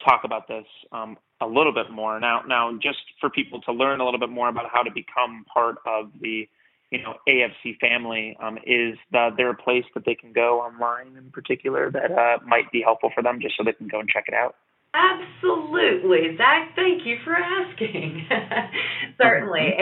talk 0.04 0.22
about 0.24 0.48
this 0.48 0.64
um, 0.92 1.16
a 1.40 1.46
little 1.46 1.72
bit 1.72 1.90
more. 1.90 2.20
Now, 2.20 2.42
now, 2.46 2.72
just 2.80 2.98
for 3.20 3.30
people 3.30 3.60
to 3.62 3.72
learn 3.72 4.00
a 4.00 4.04
little 4.04 4.20
bit 4.20 4.30
more 4.30 4.48
about 4.48 4.66
how 4.72 4.82
to 4.82 4.90
become 4.90 5.44
part 5.52 5.76
of 5.86 6.10
the, 6.20 6.48
you 6.90 7.02
know, 7.02 7.14
AFC 7.28 7.78
family, 7.80 8.36
um, 8.42 8.58
is 8.58 8.96
the, 9.12 9.30
there 9.36 9.50
a 9.50 9.54
place 9.54 9.84
that 9.94 10.04
they 10.04 10.14
can 10.14 10.32
go 10.32 10.60
online 10.60 11.16
in 11.16 11.30
particular 11.30 11.90
that 11.90 12.12
uh, 12.12 12.38
might 12.46 12.70
be 12.72 12.82
helpful 12.82 13.10
for 13.14 13.22
them, 13.22 13.40
just 13.40 13.56
so 13.56 13.64
they 13.64 13.72
can 13.72 13.88
go 13.88 14.00
and 14.00 14.08
check 14.08 14.24
it 14.28 14.34
out? 14.34 14.56
Absolutely, 14.94 16.36
Zach. 16.36 16.74
Thank 16.76 17.04
you 17.04 17.18
for 17.24 17.34
asking. 17.34 18.28
Certainly, 19.20 19.74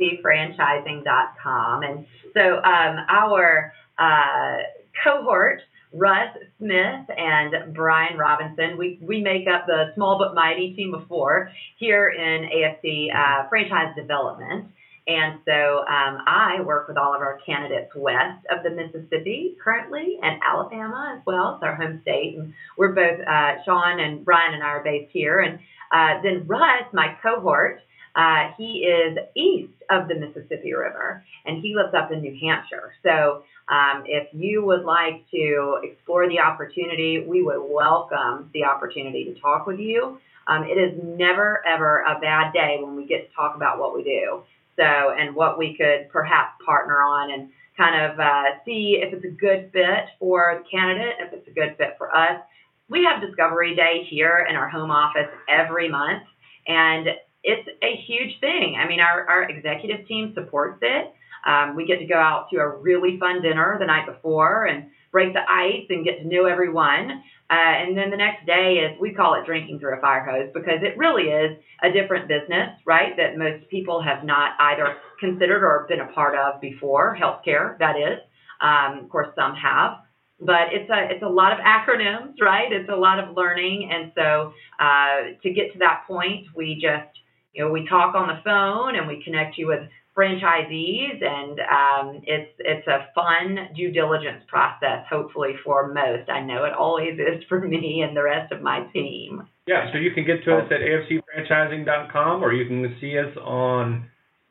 AFCFranchising.com, 0.00 1.82
and 1.82 2.06
so 2.32 2.62
um, 2.62 2.96
our 3.10 3.74
uh, 3.98 4.56
cohort 5.04 5.60
Russ 5.94 6.36
Smith 6.58 7.06
and 7.16 7.74
Brian 7.74 8.18
Robinson. 8.18 8.76
We, 8.76 8.98
we 9.00 9.20
make 9.20 9.46
up 9.46 9.66
the 9.66 9.92
small 9.94 10.18
but 10.18 10.34
mighty 10.34 10.74
team 10.74 10.92
of 10.92 11.06
four 11.06 11.50
here 11.78 12.08
in 12.08 12.48
AFC 12.50 13.14
uh, 13.14 13.48
franchise 13.48 13.94
development. 13.96 14.66
And 15.06 15.40
so 15.44 15.80
um, 15.80 16.18
I 16.26 16.60
work 16.64 16.88
with 16.88 16.96
all 16.96 17.14
of 17.14 17.20
our 17.20 17.38
candidates 17.44 17.92
west 17.94 18.44
of 18.50 18.62
the 18.62 18.70
Mississippi 18.70 19.56
currently 19.62 20.18
and 20.22 20.40
Alabama 20.42 21.16
as 21.16 21.22
well. 21.26 21.54
It's 21.54 21.62
our 21.62 21.76
home 21.76 22.00
state. 22.02 22.36
And 22.38 22.54
we're 22.78 22.92
both, 22.92 23.20
uh, 23.20 23.62
Sean 23.64 24.00
and 24.00 24.24
Brian 24.24 24.54
and 24.54 24.62
I 24.62 24.66
are 24.66 24.82
based 24.82 25.12
here. 25.12 25.40
And 25.40 25.58
uh, 25.92 26.22
then 26.22 26.46
Russ, 26.46 26.84
my 26.92 27.16
cohort, 27.22 27.80
uh, 28.16 28.50
he 28.56 28.84
is 28.84 29.18
east 29.34 29.72
of 29.90 30.08
the 30.08 30.14
Mississippi 30.14 30.72
River 30.72 31.24
and 31.46 31.60
he 31.60 31.74
lives 31.74 31.94
up 31.94 32.12
in 32.12 32.20
New 32.20 32.36
Hampshire. 32.40 32.94
So 33.02 33.42
um, 33.68 34.04
if 34.06 34.28
you 34.32 34.64
would 34.64 34.84
like 34.84 35.28
to 35.30 35.80
explore 35.82 36.28
the 36.28 36.38
opportunity, 36.38 37.24
we 37.26 37.42
would 37.42 37.60
welcome 37.60 38.50
the 38.54 38.64
opportunity 38.64 39.24
to 39.24 39.40
talk 39.40 39.66
with 39.66 39.78
you. 39.78 40.18
Um, 40.46 40.64
it 40.64 40.78
is 40.78 40.98
never, 41.02 41.66
ever 41.66 42.00
a 42.00 42.20
bad 42.20 42.52
day 42.52 42.78
when 42.80 42.96
we 42.96 43.06
get 43.06 43.28
to 43.28 43.34
talk 43.34 43.56
about 43.56 43.78
what 43.78 43.94
we 43.94 44.04
do. 44.04 44.42
So, 44.76 44.82
and 44.82 45.34
what 45.34 45.58
we 45.58 45.76
could 45.76 46.10
perhaps 46.10 46.60
partner 46.64 47.00
on 47.00 47.32
and 47.32 47.48
kind 47.76 48.04
of 48.04 48.18
uh, 48.18 48.42
see 48.64 49.00
if 49.02 49.12
it's 49.12 49.24
a 49.24 49.28
good 49.28 49.70
fit 49.72 50.06
for 50.18 50.62
the 50.62 50.68
candidate, 50.70 51.14
if 51.20 51.32
it's 51.32 51.48
a 51.48 51.52
good 51.52 51.76
fit 51.78 51.94
for 51.96 52.14
us. 52.14 52.40
We 52.88 53.04
have 53.04 53.22
Discovery 53.22 53.74
Day 53.74 54.06
here 54.08 54.46
in 54.48 54.56
our 54.56 54.68
home 54.68 54.90
office 54.90 55.28
every 55.48 55.88
month, 55.88 56.22
and 56.68 57.08
it's 57.44 57.68
a 57.82 57.96
huge 58.06 58.40
thing. 58.40 58.76
I 58.82 58.88
mean, 58.88 59.00
our, 59.00 59.28
our 59.28 59.42
executive 59.44 60.06
team 60.08 60.32
supports 60.34 60.78
it. 60.82 61.12
Um, 61.46 61.76
we 61.76 61.86
get 61.86 61.98
to 61.98 62.06
go 62.06 62.16
out 62.16 62.48
to 62.50 62.56
a 62.56 62.68
really 62.68 63.18
fun 63.20 63.42
dinner 63.42 63.76
the 63.78 63.84
night 63.84 64.06
before 64.06 64.64
and 64.64 64.86
break 65.12 65.34
the 65.34 65.42
ice 65.48 65.84
and 65.90 66.04
get 66.04 66.18
to 66.18 66.26
know 66.26 66.46
everyone. 66.46 67.22
Uh, 67.50 67.54
and 67.54 67.96
then 67.96 68.10
the 68.10 68.16
next 68.16 68.46
day 68.46 68.80
is 68.80 68.98
we 68.98 69.12
call 69.12 69.34
it 69.34 69.44
drinking 69.44 69.78
through 69.78 69.96
a 69.96 70.00
fire 70.00 70.24
hose 70.24 70.50
because 70.54 70.80
it 70.80 70.96
really 70.96 71.24
is 71.24 71.58
a 71.82 71.92
different 71.92 72.26
business, 72.26 72.70
right? 72.86 73.14
That 73.18 73.36
most 73.36 73.68
people 73.68 74.02
have 74.02 74.24
not 74.24 74.52
either 74.58 74.96
considered 75.20 75.62
or 75.62 75.86
been 75.86 76.00
a 76.00 76.10
part 76.12 76.34
of 76.34 76.60
before. 76.62 77.16
Healthcare, 77.20 77.78
that 77.78 77.96
is. 77.96 78.18
Um, 78.62 79.04
of 79.04 79.10
course, 79.10 79.28
some 79.36 79.54
have, 79.56 79.98
but 80.40 80.72
it's 80.72 80.88
a 80.88 81.14
it's 81.14 81.22
a 81.22 81.28
lot 81.28 81.52
of 81.52 81.58
acronyms, 81.58 82.40
right? 82.40 82.72
It's 82.72 82.88
a 82.88 82.96
lot 82.96 83.18
of 83.18 83.36
learning, 83.36 83.90
and 83.92 84.12
so 84.14 84.52
uh, 84.78 85.36
to 85.42 85.50
get 85.52 85.72
to 85.72 85.78
that 85.80 86.04
point, 86.06 86.46
we 86.56 86.74
just 86.80 87.10
you 87.54 87.64
know 87.64 87.70
we 87.70 87.86
talk 87.88 88.14
on 88.14 88.28
the 88.28 88.40
phone 88.44 88.96
and 88.96 89.06
we 89.06 89.22
connect 89.24 89.56
you 89.56 89.68
with 89.68 89.88
franchisees, 90.16 91.22
and 91.22 91.58
um, 91.60 92.22
it's 92.24 92.52
it's 92.58 92.86
a 92.86 93.08
fun 93.14 93.68
due 93.74 93.90
diligence 93.90 94.42
process. 94.48 95.04
Hopefully 95.10 95.54
for 95.64 95.92
most, 95.92 96.28
I 96.30 96.40
know 96.40 96.64
it 96.64 96.72
always 96.72 97.14
is 97.14 97.42
for 97.48 97.60
me 97.60 98.02
and 98.06 98.16
the 98.16 98.22
rest 98.22 98.52
of 98.52 98.62
my 98.62 98.86
team. 98.92 99.48
Yeah, 99.66 99.90
so 99.92 99.98
you 99.98 100.12
can 100.12 100.24
get 100.24 100.44
to 100.44 100.56
us 100.56 100.70
at 100.70 100.80
afcfranchising.com, 100.80 102.44
or 102.44 102.52
you 102.52 102.66
can 102.66 102.96
see 103.00 103.18
us 103.18 103.34
on 103.42 104.08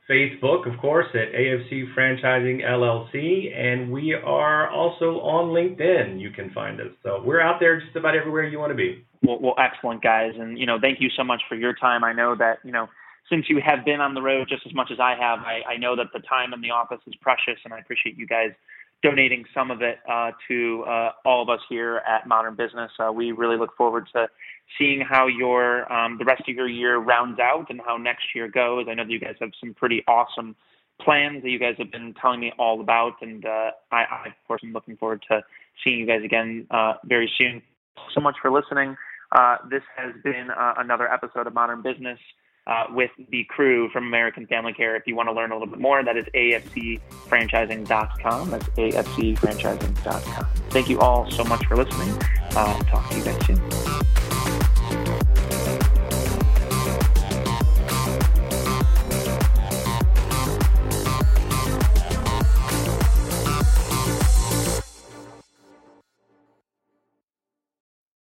Facebook, 0.10 0.72
of 0.72 0.80
course, 0.80 1.08
at 1.14 1.32
AFC 1.34 1.94
Franchising 1.96 2.62
LLC, 2.62 3.56
and 3.56 3.92
we 3.92 4.14
are 4.14 4.70
also 4.70 5.20
on 5.22 5.52
LinkedIn. 5.54 6.20
You 6.20 6.32
can 6.32 6.50
find 6.52 6.82
us. 6.82 6.88
So 7.04 7.22
we're 7.24 7.40
out 7.40 7.60
there 7.60 7.80
just 7.80 7.96
about 7.96 8.16
everywhere 8.16 8.44
you 8.46 8.60
want 8.60 8.72
to 8.72 8.76
be. 8.76 9.06
Well, 9.24 9.40
well, 9.40 9.56
excellent, 9.58 10.02
guys, 10.04 10.34
and 10.38 10.60
you 10.60 10.66
know, 10.66 10.78
thank 10.80 11.00
you 11.00 11.10
so 11.16 11.24
much 11.24 11.42
for 11.48 11.56
your 11.56 11.74
time. 11.74 12.04
I 12.04 12.14
know 12.14 12.36
that 12.36 12.60
you 12.64 12.72
know 12.72 12.90
since 13.30 13.46
you 13.50 13.62
have 13.66 13.86
been 13.86 14.02
on 14.02 14.14
the 14.14 14.22
road 14.22 14.50
just 14.50 14.66
as 14.66 14.74
much 14.74 14.92
as 14.92 15.00
I 15.00 15.16
have, 15.20 15.40
I, 15.40 15.62
I 15.74 15.78
know 15.78 15.96
that 15.96 16.08
the 16.14 16.20
time 16.20 16.54
in 16.54 16.62
the 16.62 16.72
office 16.72 17.00
is 17.08 17.16
precious, 17.22 17.60
and 17.64 17.74
I 17.74 17.80
appreciate 17.80 18.18
you 18.18 18.28
guys 18.28 18.52
donating 19.02 19.44
some 19.54 19.70
of 19.72 19.82
it 19.82 20.00
uh, 20.10 20.32
to 20.48 20.84
uh, 20.88 21.12
all 21.26 21.42
of 21.42 21.50
us 21.50 21.60
here 21.70 22.02
at 22.08 22.28
Modern 22.28 22.56
Business. 22.56 22.92
Uh, 23.00 23.12
we 23.12 23.32
really 23.32 23.58
look 23.58 23.76
forward 23.78 24.08
to 24.14 24.28
seeing 24.78 25.02
how 25.02 25.28
your 25.28 25.92
um, 25.92 26.18
the 26.18 26.26
rest 26.26 26.44
of 26.48 26.56
your 26.56 26.68
year 26.68 26.98
rounds 26.98 27.40
out 27.40 27.68
and 27.70 27.82
how 27.86 27.98
next 27.98 28.28
year 28.34 28.48
goes. 28.48 28.88
I 28.90 28.94
know 28.94 29.04
that 29.04 29.12
you 29.12 29.20
guys 29.20 29.36
have 29.42 29.52
some 29.60 29.74
pretty 29.74 30.04
awesome 30.08 30.56
plans 31.02 31.44
that 31.44 31.50
you 31.50 31.60
guys 31.60 31.76
have 31.78 31.92
been 31.92 32.14
telling 32.20 32.40
me 32.40 32.54
all 32.58 32.80
about, 32.80 33.14
and 33.22 33.46
uh, 33.46 33.72
I, 33.92 34.04
I, 34.04 34.28
of 34.28 34.48
course, 34.48 34.62
am 34.64 34.74
looking 34.74 34.96
forward 34.98 35.24
to 35.30 35.42
seeing 35.84 36.00
you 36.00 36.08
guys 36.08 36.24
again 36.24 36.68
uh, 36.72 36.94
very 37.06 37.32
soon. 37.38 37.62
So 38.14 38.22
much 38.22 38.36
for 38.42 38.52
listening. 38.52 38.96
Uh, 39.34 39.58
this 39.70 39.84
has 39.98 40.14
been 40.24 40.50
uh, 40.52 40.76
another 40.78 41.12
episode 41.12 41.48
of 41.48 41.54
Modern 41.54 41.82
Business 41.82 42.20
uh, 42.68 42.86
with 42.92 43.10
the 43.30 43.44
crew 43.50 43.90
from 43.90 44.06
American 44.06 44.48
Family 44.48 44.72
Care. 44.74 44.96
If 44.96 45.08
you 45.08 45.16
want 45.16 45.28
to 45.28 45.34
learn 45.34 45.52
a 45.52 45.56
little 45.56 45.68
bit 45.68 45.80
more, 45.80 46.02
that 46.04 46.16
is 46.16 46.28
afcfranchising.com. 46.36 48.52
That's 48.52 48.70
afcfranchising.com. 48.70 50.46
Thank 50.70 50.90
you 50.90 51.00
all 51.00 51.32
so 51.32 51.44
much 51.44 51.66
for 51.66 51.76
listening. 51.76 52.16
Uh, 52.56 52.80
talk 52.84 53.10
to 53.10 53.18
you 53.18 53.26
guys 53.26 53.44
soon. 53.48 53.60